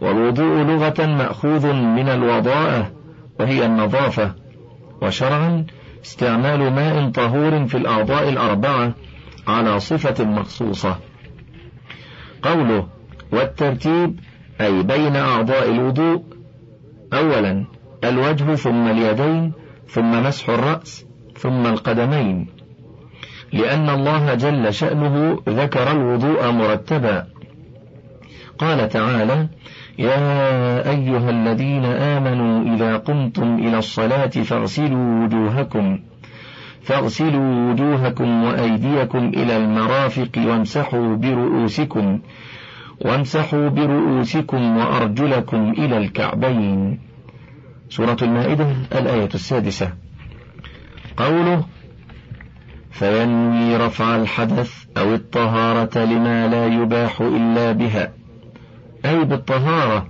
والوضوء 0.00 0.62
لغة 0.62 1.06
مأخوذ 1.06 1.72
من 1.72 2.08
الوضاءة 2.08 2.90
وهي 3.40 3.66
النظافة. 3.66 4.34
وشرعا 5.02 5.66
استعمال 6.04 6.72
ماء 6.72 7.10
طهور 7.10 7.66
في 7.66 7.76
الأعضاء 7.76 8.28
الأربعة 8.28 8.94
على 9.48 9.80
صفة 9.80 10.24
مخصوصة. 10.24 10.96
قوله 12.42 12.86
والترتيب 13.32 14.20
أي 14.60 14.82
بين 14.82 15.16
أعضاء 15.16 15.70
الوضوء. 15.70 16.22
أولا 17.12 17.64
الوجه 18.04 18.54
ثم 18.54 18.86
اليدين 18.86 19.52
ثم 19.88 20.22
مسح 20.22 20.48
الرأس 20.48 21.06
ثم 21.38 21.66
القدمين. 21.66 22.59
لأن 23.52 23.90
الله 23.90 24.34
جل 24.34 24.74
شأنه 24.74 25.38
ذكر 25.48 25.90
الوضوء 25.90 26.50
مرتبا. 26.50 27.26
قال 28.58 28.88
تعالى 28.88 29.48
يا 29.98 30.90
أيها 30.90 31.30
الذين 31.30 31.84
آمنوا 31.84 32.74
إذا 32.74 32.96
قمتم 32.96 33.54
إلى 33.54 33.78
الصلاة 33.78 34.26
فاغسلوا 34.26 35.24
وجوهكم 35.24 35.98
فاغسلوا 36.82 37.70
وجوهكم 37.70 38.44
وأيديكم 38.44 39.28
إلى 39.28 39.56
المرافق 39.56 40.30
وامسحوا 40.36 41.16
برؤوسكم 41.16 42.20
وامسحوا 43.00 43.68
برؤوسكم 43.68 44.76
وأرجلكم 44.76 45.70
إلى 45.70 45.98
الكعبين. 45.98 46.98
سورة 47.88 48.16
المائدة 48.22 48.66
الآية 48.92 49.28
السادسة. 49.34 49.92
قوله 51.16 51.64
فينوي 52.90 53.76
رفع 53.76 54.16
الحدث 54.16 54.72
أو 54.96 55.14
الطهارة 55.14 55.98
لما 55.98 56.48
لا 56.48 56.66
يباح 56.66 57.20
إلا 57.20 57.72
بها. 57.72 58.12
أي 59.04 59.24
بالطهارة 59.24 60.06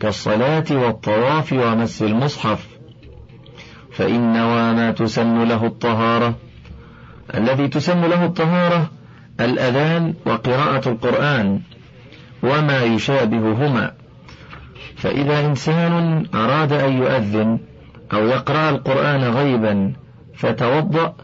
كالصلاة 0.00 0.64
والطواف 0.70 1.52
ومس 1.52 2.02
المصحف. 2.02 2.66
فإن 3.92 4.36
وما 4.36 4.90
تسن 4.90 5.44
له 5.44 5.66
الطهارة. 5.66 6.34
الذي 7.34 7.68
تسن 7.68 8.00
له 8.00 8.24
الطهارة 8.24 8.90
الأذان 9.40 10.14
وقراءة 10.26 10.88
القرآن 10.88 11.60
وما 12.42 12.82
يشابههما. 12.82 13.92
فإذا 14.96 15.46
إنسان 15.46 16.26
أراد 16.34 16.72
أن 16.72 16.92
يؤذن 16.92 17.58
أو 18.12 18.26
يقرأ 18.26 18.70
القرآن 18.70 19.24
غيبا 19.24 19.92
فتوضأ 20.34 21.14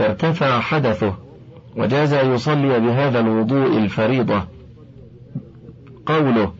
ارتفع 0.00 0.60
حدثه 0.60 1.14
وجاز 1.76 2.12
أن 2.12 2.34
يصلي 2.34 2.80
بهذا 2.80 3.20
الوضوء 3.20 3.78
الفريضة. 3.78 4.44
قوله 6.06 6.52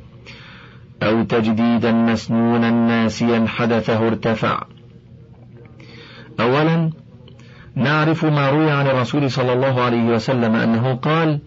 أو 1.03 1.23
تجديدا 1.23 1.93
مسنونا 1.93 2.71
ناسيا 2.71 3.45
حدثه 3.49 4.07
ارتفع. 4.07 4.63
أولا 6.41 6.91
نعرف 7.75 8.25
ما 8.25 8.51
روي 8.51 8.71
عن 8.71 8.87
الرسول 8.87 9.31
صلى 9.31 9.53
الله 9.53 9.81
عليه 9.83 10.05
وسلم 10.05 10.55
أنه 10.55 10.95
قال 10.95 11.41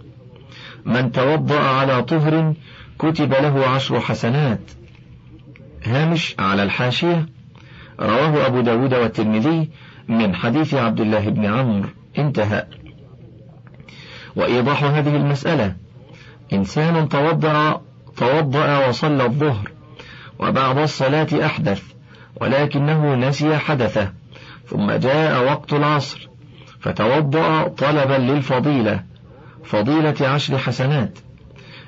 من 0.86 1.12
توضأ 1.12 1.60
على 1.60 2.04
طهر 2.04 2.54
كتب 3.00 3.34
له 3.34 3.68
عشر 3.68 4.00
حسنات 4.00 4.60
هامش 5.86 6.36
على 6.40 6.64
الحاشية 6.64 7.26
رواه 8.00 8.46
أبو 8.46 8.62
داود 8.62 8.94
والترمذي 8.94 9.70
من 10.08 10.36
حديث 10.36 10.74
عبد 10.74 11.00
الله 11.00 11.30
بن 11.30 11.46
عمرو. 11.46 11.90
انتهى. 12.18 12.64
وإيضاح 14.36 14.84
هذه 14.84 15.16
المسألة. 15.16 15.76
إنسان 16.54 17.10
توضأ 17.10 17.82
توضأ 18.18 18.88
وصلى 18.88 19.24
الظهر 19.26 19.72
وبعد 20.40 20.78
الصلاة 20.78 21.28
أحدث 21.46 21.84
ولكنه 22.42 23.16
نسي 23.16 23.58
حدثه 23.58 24.12
ثم 24.68 24.92
جاء 24.92 25.44
وقت 25.44 25.74
العصر 25.74 26.30
فتوضأ 26.80 27.68
طلبا 27.68 28.14
للفضيلة 28.14 29.04
فضيلة 29.64 30.16
عشر 30.22 30.58
حسنات. 30.58 31.20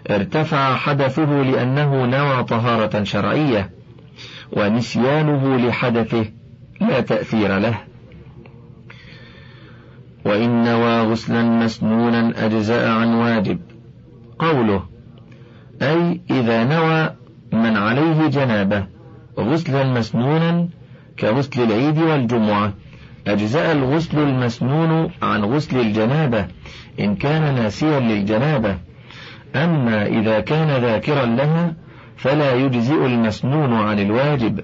ارتفع 0.09 0.75
حدثه 0.75 1.41
لأنه 1.41 2.05
نوى 2.05 2.43
طهارة 2.43 3.03
شرعية 3.03 3.69
ونسيانه 4.51 5.57
لحدثه 5.57 6.25
لا 6.81 6.99
تأثير 6.99 7.57
له. 7.57 7.88
وإن 10.25 10.63
نوى 10.63 11.01
غسلا 11.01 11.43
مسنونا 11.43 12.45
أجزاء 12.45 12.89
عن 12.89 13.13
واجب. 13.13 13.59
قوله 14.39 14.83
أي 15.81 16.21
إذا 16.31 16.63
نوى 16.63 17.15
من 17.53 17.77
عليه 17.77 18.27
جنابة 18.27 18.85
غسلا 19.39 19.83
مسنونا 19.83 20.67
كغسل 21.19 21.63
العيد 21.63 21.97
والجمعة. 21.97 22.73
أجزاء 23.27 23.71
الغسل 23.71 24.19
المسنون 24.19 25.11
عن 25.21 25.43
غسل 25.43 25.79
الجنابة 25.79 26.47
إن 26.99 27.15
كان 27.15 27.55
ناسيا 27.55 27.99
للجنابة. 27.99 28.77
أما 29.55 30.05
إذا 30.05 30.39
كان 30.39 30.81
ذاكرا 30.81 31.25
لها 31.25 31.73
فلا 32.17 32.53
يجزئ 32.53 33.05
المسنون 33.05 33.73
عن 33.73 33.99
الواجب. 33.99 34.59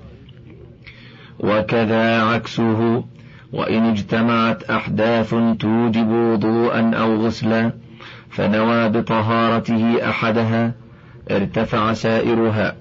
وكذا 1.40 2.22
عكسه. 2.22 3.04
وإن 3.56 3.86
اجتمعت 3.86 4.64
أحداث 4.64 5.30
توجب 5.60 6.08
وضوءا 6.08 6.92
أو 6.96 7.16
غسلا 7.16 7.72
فنوى 8.30 8.90
بطهارته 8.90 10.10
أحدها 10.10 10.74
ارتفع 11.32 11.94
سائرها 11.94 12.76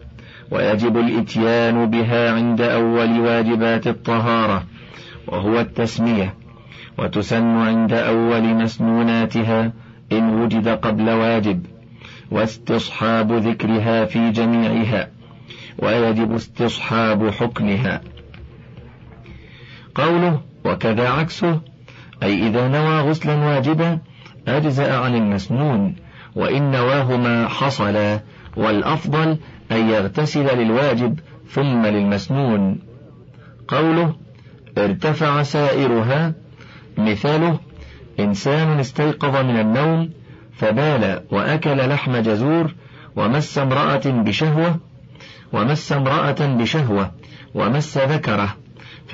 ويجب 0.50 0.96
الإتيان 0.98 1.90
بها 1.90 2.32
عند 2.32 2.60
أول 2.60 3.20
واجبات 3.20 3.86
الطهارة 3.86 4.64
وهو 5.26 5.60
التسمية 5.60 6.34
وتسن 6.98 7.56
عند 7.56 7.92
أول 7.92 8.42
مسنوناتها 8.42 9.72
إن 10.12 10.28
وجد 10.42 10.68
قبل 10.68 11.10
واجب 11.10 11.66
واستصحاب 12.30 13.32
ذكرها 13.32 14.04
في 14.04 14.30
جميعها 14.30 15.08
ويجب 15.78 16.34
استصحاب 16.34 17.30
حكمها. 17.30 18.00
قوله 19.94 20.40
وكذا 20.64 21.08
عكسه. 21.08 21.60
أي 22.22 22.46
إذا 22.48 22.68
نوى 22.68 23.00
غسلا 23.00 23.34
واجبا 23.34 23.98
أجزأ 24.48 24.96
عن 24.96 25.14
المسنون 25.14 25.96
وإن 26.36 26.70
نواهما 26.70 27.48
حصلا 27.48 28.20
والأفضل 28.56 29.38
أن 29.72 29.88
يغتسل 29.88 30.58
للواجب 30.58 31.18
ثم 31.48 31.86
للمسنون. 31.86 32.78
قوله 33.68 34.14
ارتفع 34.78 35.42
سائرها. 35.42 36.32
مثاله 36.98 37.58
إنسان 38.20 38.78
استيقظ 38.78 39.36
من 39.36 39.60
النوم 39.60 40.10
فبال 40.52 41.22
وأكل 41.30 41.88
لحم 41.88 42.16
جزور 42.16 42.74
ومس 43.16 43.58
امرأة 43.58 44.02
بشهوة 44.06 44.76
ومس 45.52 45.92
امرأة 45.92 46.56
بشهوة 46.56 47.10
ومس 47.54 47.98
ذكره. 47.98 48.63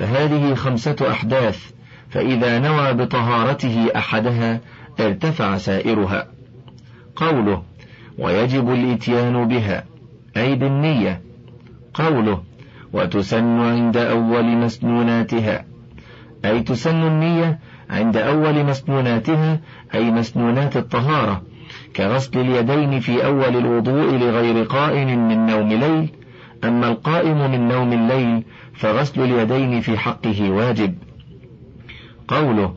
فهذه 0.01 0.53
خمسة 0.55 0.95
أحداث 1.11 1.71
فإذا 2.09 2.59
نوى 2.59 2.93
بطهارته 2.93 3.87
أحدها 3.95 4.59
ارتفع 4.99 5.57
سائرها. 5.57 6.27
قوله 7.15 7.63
ويجب 8.17 8.73
الإتيان 8.73 9.47
بها 9.47 9.83
أي 10.37 10.55
بالنية. 10.55 11.21
قوله 11.93 12.41
وتسن 12.93 13.59
عند 13.59 13.97
أول 13.97 14.45
مسنوناتها 14.45 15.65
أي 16.45 16.63
تسن 16.63 17.07
النية 17.07 17.59
عند 17.89 18.17
أول 18.17 18.63
مسنوناتها 18.63 19.59
أي 19.93 20.11
مسنونات 20.11 20.77
الطهارة 20.77 21.41
كغسل 21.95 22.39
اليدين 22.39 22.99
في 22.99 23.25
أول 23.25 23.57
الوضوء 23.57 24.17
لغير 24.17 24.63
قائم 24.63 25.27
من 25.27 25.45
نوم 25.45 25.69
ليل. 25.69 26.09
أما 26.63 26.87
القائم 26.87 27.51
من 27.51 27.67
نوم 27.67 27.93
الليل 27.93 28.43
فغسل 28.81 29.21
اليدين 29.21 29.81
في 29.81 29.97
حقه 29.97 30.51
واجب. 30.51 30.95
قوله 32.27 32.73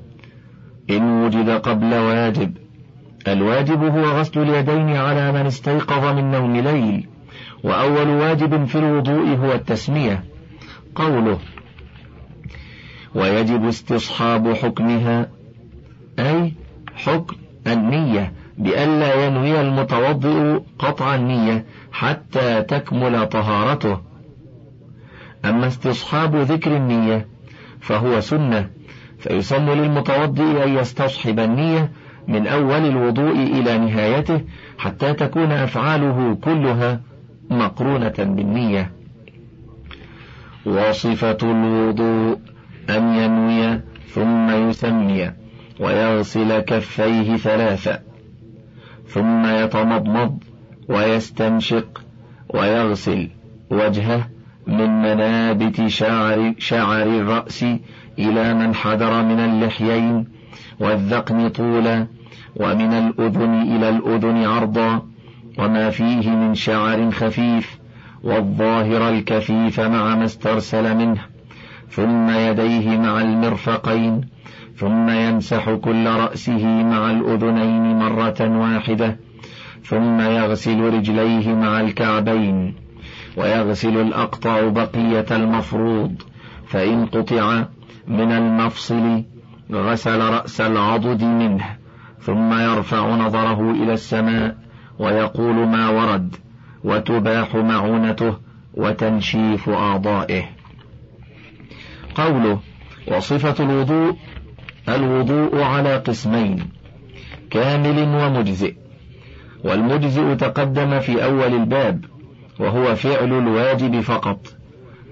إن 0.90 1.24
وجد 1.24 1.50
قبل 1.50 1.94
واجب. 1.94 2.54
الواجب 3.28 3.84
هو 3.84 4.04
غسل 4.04 4.42
اليدين 4.42 4.96
على 4.96 5.32
من 5.32 5.46
استيقظ 5.46 6.04
من 6.16 6.30
نوم 6.30 6.56
ليل 6.56 7.06
وأول 7.64 8.08
واجب 8.08 8.64
في 8.64 8.78
الوضوء 8.78 9.36
هو 9.36 9.52
التسمية. 9.52 10.24
قوله 10.94 11.38
ويجب 13.14 13.64
استصحاب 13.64 14.52
حكمها 14.52 15.28
أي 16.18 16.52
حكم 16.94 17.36
النية 17.66 18.32
بألا 18.58 19.26
ينوي 19.26 19.60
المتوضئ 19.60 20.60
قطع 20.78 21.14
النية 21.14 21.64
حتى 21.92 22.62
تكمل 22.62 23.26
طهارته. 23.28 24.13
أما 25.44 25.66
استصحاب 25.66 26.36
ذكر 26.36 26.76
النية 26.76 27.26
فهو 27.80 28.20
سنة 28.20 28.70
فيسن 29.18 29.70
للمتوضئ 29.70 30.64
أن 30.64 30.78
يستصحب 30.78 31.38
النية 31.38 31.90
من 32.28 32.46
أول 32.46 32.86
الوضوء 32.86 33.32
إلى 33.32 33.78
نهايته 33.78 34.40
حتى 34.78 35.12
تكون 35.12 35.52
أفعاله 35.52 36.38
كلها 36.44 37.00
مقرونة 37.50 38.14
بالنية. 38.18 38.90
وصفة 40.66 41.38
الوضوء 41.42 42.38
أن 42.90 43.14
ينوي 43.14 43.80
ثم 44.08 44.68
يسمي 44.68 45.32
ويغسل 45.80 46.58
كفيه 46.60 47.36
ثلاثة 47.36 48.00
ثم 49.06 49.46
يتمضمض 49.46 50.38
ويستنشق 50.88 52.02
ويغسل 52.54 53.28
وجهه 53.70 54.28
من 54.66 55.02
منابت 55.02 55.86
شعر, 55.86 56.54
شعر 56.58 57.02
الرأس 57.02 57.64
إلى 58.18 58.54
من 58.54 58.74
حدر 58.74 59.22
من 59.22 59.40
اللحيين 59.40 60.26
والذقن 60.80 61.48
طولا 61.48 62.06
ومن 62.56 62.92
الأذن 62.92 63.62
إلى 63.76 63.88
الأذن 63.88 64.44
عرضا 64.44 65.02
وما 65.58 65.90
فيه 65.90 66.30
من 66.30 66.54
شعر 66.54 67.10
خفيف 67.10 67.78
والظاهر 68.22 69.08
الكثيف 69.08 69.80
مع 69.80 70.14
ما 70.14 70.24
استرسل 70.24 70.96
منه. 70.96 71.20
ثم 71.90 72.30
يديه 72.30 72.98
مع 72.98 73.20
المرفقين 73.20 74.20
ثم 74.76 75.08
يمسح 75.10 75.70
كل 75.70 76.06
رأسه 76.06 76.66
مع 76.66 77.10
الأذنين 77.10 77.98
مرة 77.98 78.58
واحدة 78.58 79.16
ثم 79.84 80.20
يغسل 80.20 80.80
رجليه 80.80 81.54
مع 81.54 81.80
الكعبين. 81.80 82.83
ويغسل 83.36 83.96
الأقطع 84.00 84.68
بقية 84.68 85.26
المفروض 85.30 86.22
فإن 86.66 87.06
قطع 87.06 87.64
من 88.08 88.32
المفصل 88.32 89.22
غسل 89.72 90.20
رأس 90.20 90.60
العضد 90.60 91.24
منه 91.24 91.64
ثم 92.20 92.52
يرفع 92.60 93.16
نظره 93.16 93.70
إلى 93.70 93.92
السماء 93.92 94.56
ويقول 94.98 95.54
ما 95.54 95.88
ورد 95.88 96.36
وتباح 96.84 97.54
معونته 97.54 98.36
وتنشيف 98.74 99.68
أعضائه. 99.68 100.44
قوله 102.14 102.60
وصفة 103.08 103.64
الوضوء 103.64 104.16
الوضوء 104.88 105.62
على 105.62 105.96
قسمين 105.96 106.68
كامل 107.50 107.98
ومجزئ. 107.98 108.74
والمجزئ 109.64 110.34
تقدم 110.34 111.00
في 111.00 111.24
أول 111.24 111.54
الباب 111.54 112.04
وهو 112.60 112.94
فعل 112.94 113.32
الواجب 113.32 114.00
فقط 114.00 114.46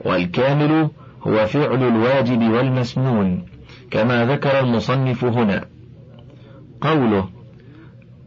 والكامل 0.05 0.89
هو 1.23 1.47
فعل 1.47 1.83
الواجب 1.83 2.43
والمسنون 2.51 3.45
كما 3.91 4.27
ذكر 4.27 4.61
المصنف 4.61 5.25
هنا. 5.25 5.65
قوله 6.81 7.29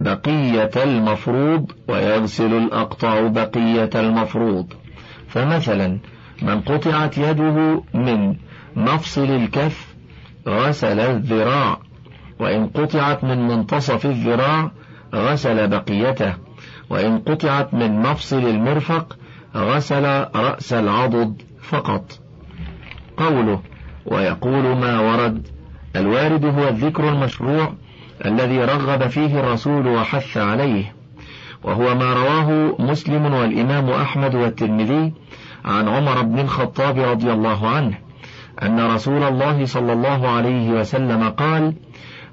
بقية 0.01 0.72
المفروض 0.84 1.72
ويغسل 1.88 2.53
الأقطع 2.53 3.28
بقية 3.28 3.89
المفروض. 3.95 4.74
فمثلا 5.28 5.99
من 6.41 6.61
قطعت 6.61 7.18
يده 7.18 7.84
من 7.93 8.36
مفصل 8.76 9.24
الكف 9.24 9.95
غسل 10.47 10.99
الذراع 10.99 11.80
وإن 12.39 12.68
قطعت 12.68 13.24
من 13.24 13.47
منتصف 13.47 14.05
الذراع 14.05 14.72
غسل 15.13 15.68
بقيته. 15.68 16.45
وإن 16.90 17.20
قطعت 17.20 17.74
من 17.74 18.00
مفصل 18.00 18.48
المرفق 18.48 19.18
غسل 19.56 20.26
رأس 20.36 20.74
العضد 20.74 21.42
فقط. 21.62 22.20
قوله 23.18 23.62
ويقول 24.06 24.78
ما 24.78 25.00
ورد 25.00 25.48
الوارد 25.96 26.46
هو 26.46 26.68
الذكر 26.68 27.10
المشروع 27.10 27.74
الذي 28.26 28.60
رغب 28.60 29.08
فيه 29.08 29.40
الرسول 29.40 29.88
وحث 29.88 30.38
عليه 30.38 30.94
وهو 31.64 31.96
ما 31.96 32.14
رواه 32.14 32.76
مسلم 32.80 33.34
والإمام 33.34 33.90
أحمد 33.90 34.36
والترمذي 34.36 35.14
عن 35.66 35.88
عمر 35.88 36.22
بن 36.22 36.40
الخطاب 36.40 37.00
رضي 37.00 37.32
الله 37.32 37.68
عنه 37.70 37.98
أن 38.64 38.80
رسول 38.80 39.24
الله 39.24 39.66
صلى 39.66 39.94
الله 39.94 40.28
عليه 40.28 40.70
وسلم 40.70 41.30
قال 41.30 41.74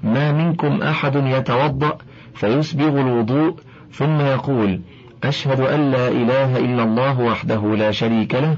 ما 0.03 0.31
منكم 0.31 0.81
أحد 0.81 1.15
يتوضأ 1.15 1.97
فيسبغ 2.35 3.01
الوضوء 3.01 3.55
ثم 3.93 4.21
يقول 4.21 4.81
أشهد 5.23 5.59
أن 5.59 5.91
لا 5.91 6.07
إله 6.07 6.57
إلا 6.57 6.83
الله 6.83 7.19
وحده 7.19 7.75
لا 7.75 7.91
شريك 7.91 8.35
له 8.35 8.57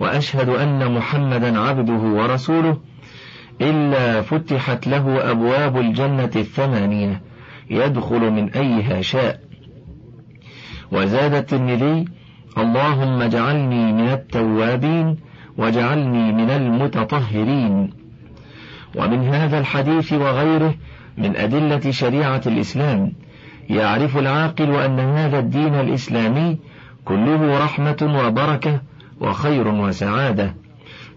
وأشهد 0.00 0.48
أن 0.48 0.92
محمدا 0.92 1.60
عبده 1.60 1.92
ورسوله 1.92 2.78
إلا 3.60 4.22
فتحت 4.22 4.86
له 4.86 5.30
أبواب 5.30 5.78
الجنة 5.80 6.30
الثمانية 6.36 7.20
يدخل 7.70 8.30
من 8.30 8.50
أيها 8.52 9.00
شاء. 9.00 9.40
وزاد 10.92 11.34
الترمذي 11.34 12.04
اللهم 12.58 13.22
اجعلني 13.22 13.92
من 13.92 14.08
التوابين 14.08 15.16
واجعلني 15.58 16.32
من 16.32 16.50
المتطهرين. 16.50 17.90
ومن 18.96 19.28
هذا 19.28 19.58
الحديث 19.58 20.12
وغيره 20.12 20.74
من 21.18 21.36
أدلة 21.36 21.90
شريعة 21.90 22.42
الإسلام. 22.46 23.12
يعرف 23.70 24.18
العاقل 24.18 24.74
أن 24.74 25.00
هذا 25.00 25.38
الدين 25.38 25.74
الإسلامي 25.74 26.58
كله 27.04 27.64
رحمة 27.64 28.22
وبركة 28.24 28.80
وخير 29.20 29.68
وسعادة. 29.68 30.54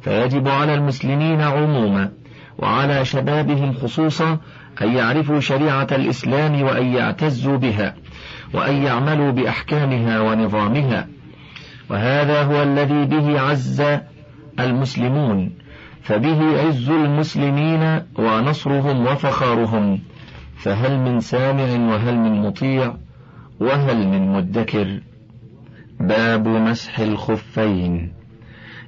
فيجب 0.02 0.48
على 0.48 0.74
المسلمين 0.74 1.42
عموما 1.42 2.12
وعلى 2.58 3.06
شبابهم 3.06 3.74
خصوصا 3.74 4.38
أن 4.82 4.94
يعرفوا 4.96 5.40
شريعة 5.40 5.88
الإسلام 5.92 6.62
وأن 6.62 6.86
يعتزوا 6.86 7.58
بها 7.58 7.96
وأن 8.54 8.84
يعملوا 8.84 9.32
بأحكامها 9.32 10.22
ونظامها. 10.22 11.08
وهذا 11.90 12.44
هو 12.44 12.64
الذي 12.64 13.06
به 13.06 13.42
عز 13.42 13.84
المسلمون 14.60 15.52
فبه 16.02 16.68
عز 16.68 16.90
المسلمين 16.90 18.02
ونصرهم 18.18 19.06
وفخارهم 19.06 20.00
فهل 20.60 21.00
من 21.00 21.20
سامع 21.20 21.94
وهل 21.94 22.16
من 22.16 22.42
مطيع 22.42 22.94
وهل 23.60 24.08
من 24.08 24.34
مدكر؟ 24.34 25.00
باب 26.00 26.48
مسح 26.48 27.00
الخفين. 27.00 28.14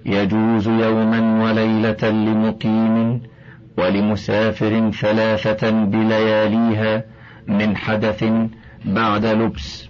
يجوز 0.05 0.67
يوما 0.67 1.43
وليلة 1.43 2.09
لمقيم 2.09 3.21
ولمسافر 3.77 4.91
ثلاثة 4.91 5.71
بلياليها 5.71 7.03
من 7.47 7.77
حدث 7.77 8.23
بعد 8.85 9.25
لبس. 9.25 9.89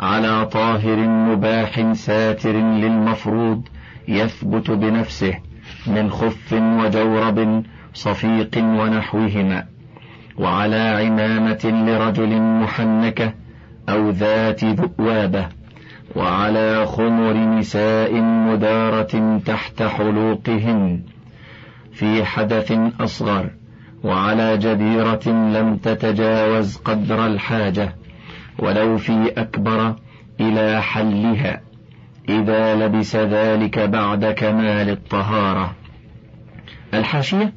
على 0.00 0.46
طاهر 0.46 0.96
مباح 1.08 1.92
ساتر 1.92 2.52
للمفروض 2.52 3.68
يثبت 4.08 4.70
بنفسه 4.70 5.34
من 5.86 6.10
خف 6.10 6.52
وجورب 6.52 7.64
صفيق 7.94 8.58
ونحوهما. 8.58 9.77
وعلى 10.38 10.76
عمامة 10.76 11.84
لرجل 11.86 12.42
محنكة 12.42 13.32
أو 13.88 14.10
ذات 14.10 14.64
ذؤوابة 14.64 15.48
وعلى 16.16 16.86
خمر 16.86 17.32
نساء 17.32 18.20
مدارة 18.22 19.40
تحت 19.46 19.82
حلوقهن 19.82 21.02
في 21.92 22.24
حدث 22.24 22.78
أصغر 23.00 23.50
وعلى 24.04 24.56
جديرة 24.56 25.28
لم 25.28 25.76
تتجاوز 25.76 26.76
قدر 26.76 27.26
الحاجة 27.26 27.94
ولو 28.58 28.96
في 28.96 29.32
أكبر 29.36 29.94
إلى 30.40 30.82
حلها 30.82 31.60
إذا 32.28 32.74
لبس 32.74 33.16
ذلك 33.16 33.78
بعد 33.78 34.24
كمال 34.24 34.90
الطهارة. 34.90 35.74
الحاشية 36.94 37.52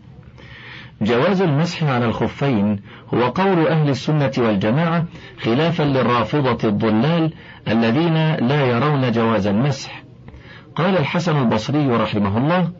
جواز 1.01 1.41
المسح 1.41 1.83
على 1.83 2.05
الخفين 2.05 2.79
هو 3.13 3.23
قول 3.23 3.67
أهل 3.67 3.89
السنة 3.89 4.31
والجماعة 4.37 5.05
خلافا 5.41 5.83
للرافضة 5.83 6.69
الضلال 6.69 7.33
الذين 7.67 8.35
لا 8.35 8.65
يرون 8.65 9.11
جواز 9.11 9.47
المسح. 9.47 10.03
قال 10.75 10.97
الحسن 10.97 11.37
البصري 11.37 11.87
رحمه 11.87 12.37
الله 12.37 12.71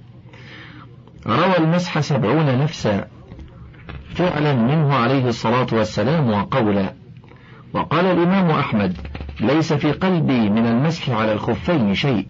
روى 1.28 1.58
المسح 1.58 2.00
سبعون 2.00 2.60
نفسا 2.60 3.08
فعلا 4.16 4.54
منه 4.54 4.94
عليه 4.94 5.28
الصلاة 5.28 5.68
والسلام 5.74 6.30
وقولا. 6.30 6.94
وقال 7.74 8.06
الإمام 8.06 8.50
أحمد 8.50 8.98
ليس 9.40 9.74
في 9.74 9.92
قلبي 9.92 10.50
من 10.50 10.66
المسح 10.66 11.10
على 11.10 11.34
الخفين 11.34 11.94
شيء 11.94 12.28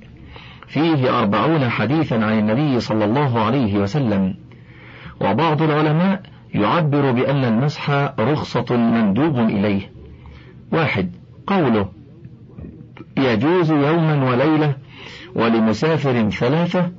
فيه 0.68 1.20
أربعون 1.20 1.70
حديثا 1.70 2.16
عن 2.16 2.40
النبي 2.40 2.80
صلى 2.80 3.06
الله 3.06 3.40
عليه 3.40 3.78
وسلم. 3.78 4.36
وبعض 5.22 5.62
العلماء 5.62 6.22
يعبر 6.54 7.12
بأن 7.12 7.44
المسح 7.44 7.90
رخصة 8.20 8.76
مندوب 8.78 9.40
إليه. 9.40 9.92
واحد 10.72 11.12
قوله 11.48 11.90
يجوز 13.18 13.72
يوما 13.72 14.30
وليلة 14.30 14.76
ولمسافر 15.36 16.30
ثلاثة. 16.30 16.92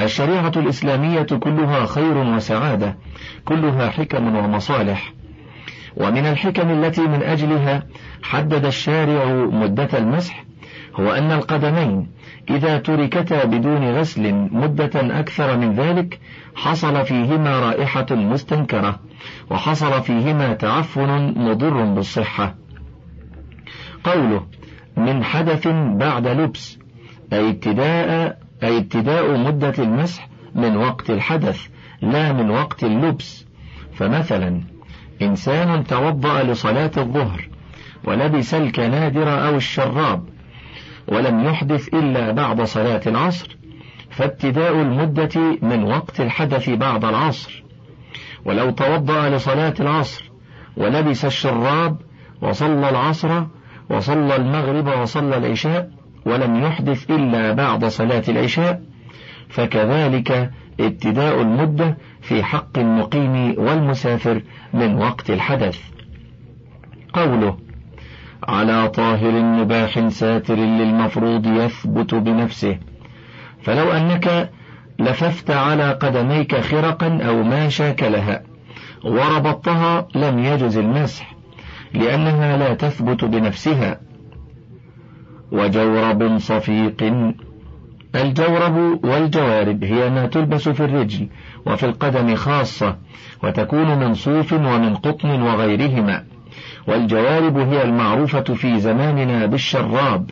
الشريعة 0.00 0.52
الإسلامية 0.56 1.22
كلها 1.22 1.86
خير 1.86 2.16
وسعادة 2.16 2.96
كلها 3.44 3.90
حكم 3.90 4.36
ومصالح. 4.36 5.12
ومن 5.96 6.26
الحكم 6.26 6.70
التي 6.70 7.00
من 7.00 7.22
أجلها 7.22 7.82
حدد 8.22 8.64
الشارع 8.64 9.24
مدة 9.34 9.98
المسح 9.98 10.44
هو 10.98 11.12
أن 11.12 11.32
القدمين 11.32 12.06
إذا 12.50 12.78
تركتا 12.78 13.44
بدون 13.44 13.90
غسل 13.90 14.34
مدة 14.34 14.90
أكثر 15.20 15.56
من 15.56 15.74
ذلك 15.74 16.20
حصل 16.54 17.04
فيهما 17.04 17.60
رائحة 17.60 18.06
مستنكرة 18.10 19.00
وحصل 19.50 20.02
فيهما 20.02 20.54
تعفن 20.54 21.34
مضر 21.36 21.84
بالصحة. 21.84 22.54
قوله 24.04 24.46
من 24.96 25.24
حدث 25.24 25.68
بعد 25.94 26.26
لبس 26.26 26.78
أي 27.32 27.50
ابتداء 27.50 28.38
أي 28.62 28.78
ابتداء 28.78 29.38
مدة 29.38 29.74
المسح 29.78 30.28
من 30.54 30.76
وقت 30.76 31.10
الحدث 31.10 31.66
لا 32.02 32.32
من 32.32 32.50
وقت 32.50 32.84
اللبس. 32.84 33.46
فمثلا 33.92 34.60
إنسان 35.22 35.84
توضأ 35.84 36.42
لصلاة 36.42 36.90
الظهر 36.96 37.48
ولبس 38.04 38.54
الكنادر 38.54 39.48
أو 39.48 39.56
الشراب 39.56 40.37
ولم 41.08 41.44
يحدث 41.44 41.94
إلا 41.94 42.32
بعد 42.32 42.62
صلاة 42.62 43.00
العصر 43.06 43.56
فابتداء 44.10 44.72
المدة 44.72 45.58
من 45.62 45.84
وقت 45.84 46.20
الحدث 46.20 46.70
بعد 46.70 47.04
العصر. 47.04 47.64
ولو 48.44 48.70
توضأ 48.70 49.28
لصلاة 49.28 49.74
العصر 49.80 50.30
ولبس 50.76 51.24
الشراب 51.24 51.96
وصلى 52.42 52.90
العصر 52.90 53.44
وصلى 53.90 54.36
المغرب 54.36 55.00
وصلى 55.00 55.36
العشاء 55.36 55.90
ولم 56.26 56.64
يحدث 56.64 57.10
إلا 57.10 57.52
بعد 57.52 57.84
صلاة 57.84 58.22
العشاء 58.28 58.82
فكذلك 59.48 60.50
ابتداء 60.80 61.40
المدة 61.40 61.96
في 62.20 62.42
حق 62.42 62.78
المقيم 62.78 63.54
والمسافر 63.58 64.42
من 64.74 64.94
وقت 64.94 65.30
الحدث. 65.30 65.80
قوله 67.12 67.67
على 68.48 68.88
طاهر 68.88 69.42
مباح 69.42 70.08
ساتر 70.08 70.54
للمفروض 70.54 71.46
يثبت 71.46 72.14
بنفسه. 72.14 72.78
فلو 73.62 73.92
أنك 73.92 74.50
لففت 74.98 75.50
على 75.50 75.92
قدميك 75.92 76.60
خرقا 76.60 77.18
أو 77.22 77.42
ما 77.42 77.68
شاكلها 77.68 78.42
وربطتها 79.04 80.08
لم 80.14 80.38
يجز 80.38 80.78
المسح 80.78 81.34
لأنها 81.94 82.56
لا 82.56 82.74
تثبت 82.74 83.24
بنفسها. 83.24 84.00
وجورب 85.52 86.38
صفيق 86.38 87.02
الجورب 88.14 89.04
والجوارب 89.04 89.84
هي 89.84 90.10
ما 90.10 90.26
تلبس 90.26 90.68
في 90.68 90.84
الرجل 90.84 91.28
وفي 91.66 91.86
القدم 91.86 92.34
خاصة 92.34 92.96
وتكون 93.44 93.98
من 93.98 94.14
صوف 94.14 94.52
ومن 94.52 94.94
قطن 94.96 95.42
وغيرهما. 95.42 96.24
والجوارب 96.88 97.58
هي 97.58 97.82
المعروفة 97.82 98.40
في 98.40 98.80
زماننا 98.80 99.46
بالشراب. 99.46 100.30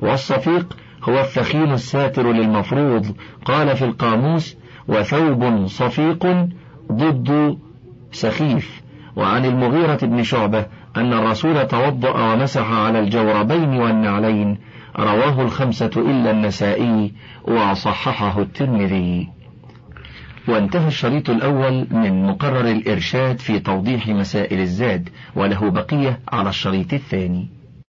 والصفيق 0.00 0.76
هو 1.02 1.20
الثخين 1.20 1.72
الساتر 1.72 2.32
للمفروض. 2.32 3.06
قال 3.44 3.76
في 3.76 3.84
القاموس 3.84 4.56
وثوب 4.88 5.66
صفيق 5.66 6.46
ضد 6.92 7.58
سخيف. 8.12 8.82
وعن 9.16 9.44
المغيرة 9.44 9.98
بن 10.02 10.22
شعبة 10.22 10.66
أن 10.96 11.12
الرسول 11.12 11.68
توضأ 11.68 12.32
ومسح 12.32 12.70
على 12.70 12.98
الجوربين 12.98 13.68
والنعلين. 13.68 14.58
رواه 14.98 15.42
الخمسة 15.42 15.90
إلا 15.96 16.30
النسائي 16.30 17.12
وصححه 17.44 18.42
الترمذي. 18.42 19.41
وانتهى 20.48 20.88
الشريط 20.88 21.30
الأول 21.30 21.86
من 21.90 22.22
مقرر 22.26 22.70
الإرشاد 22.70 23.38
في 23.38 23.58
توضيح 23.58 24.08
مسائل 24.08 24.60
الزاد 24.60 25.08
وله 25.36 25.70
بقية 25.70 26.20
على 26.28 26.48
الشريط 26.48 26.92
الثاني. 26.92 27.48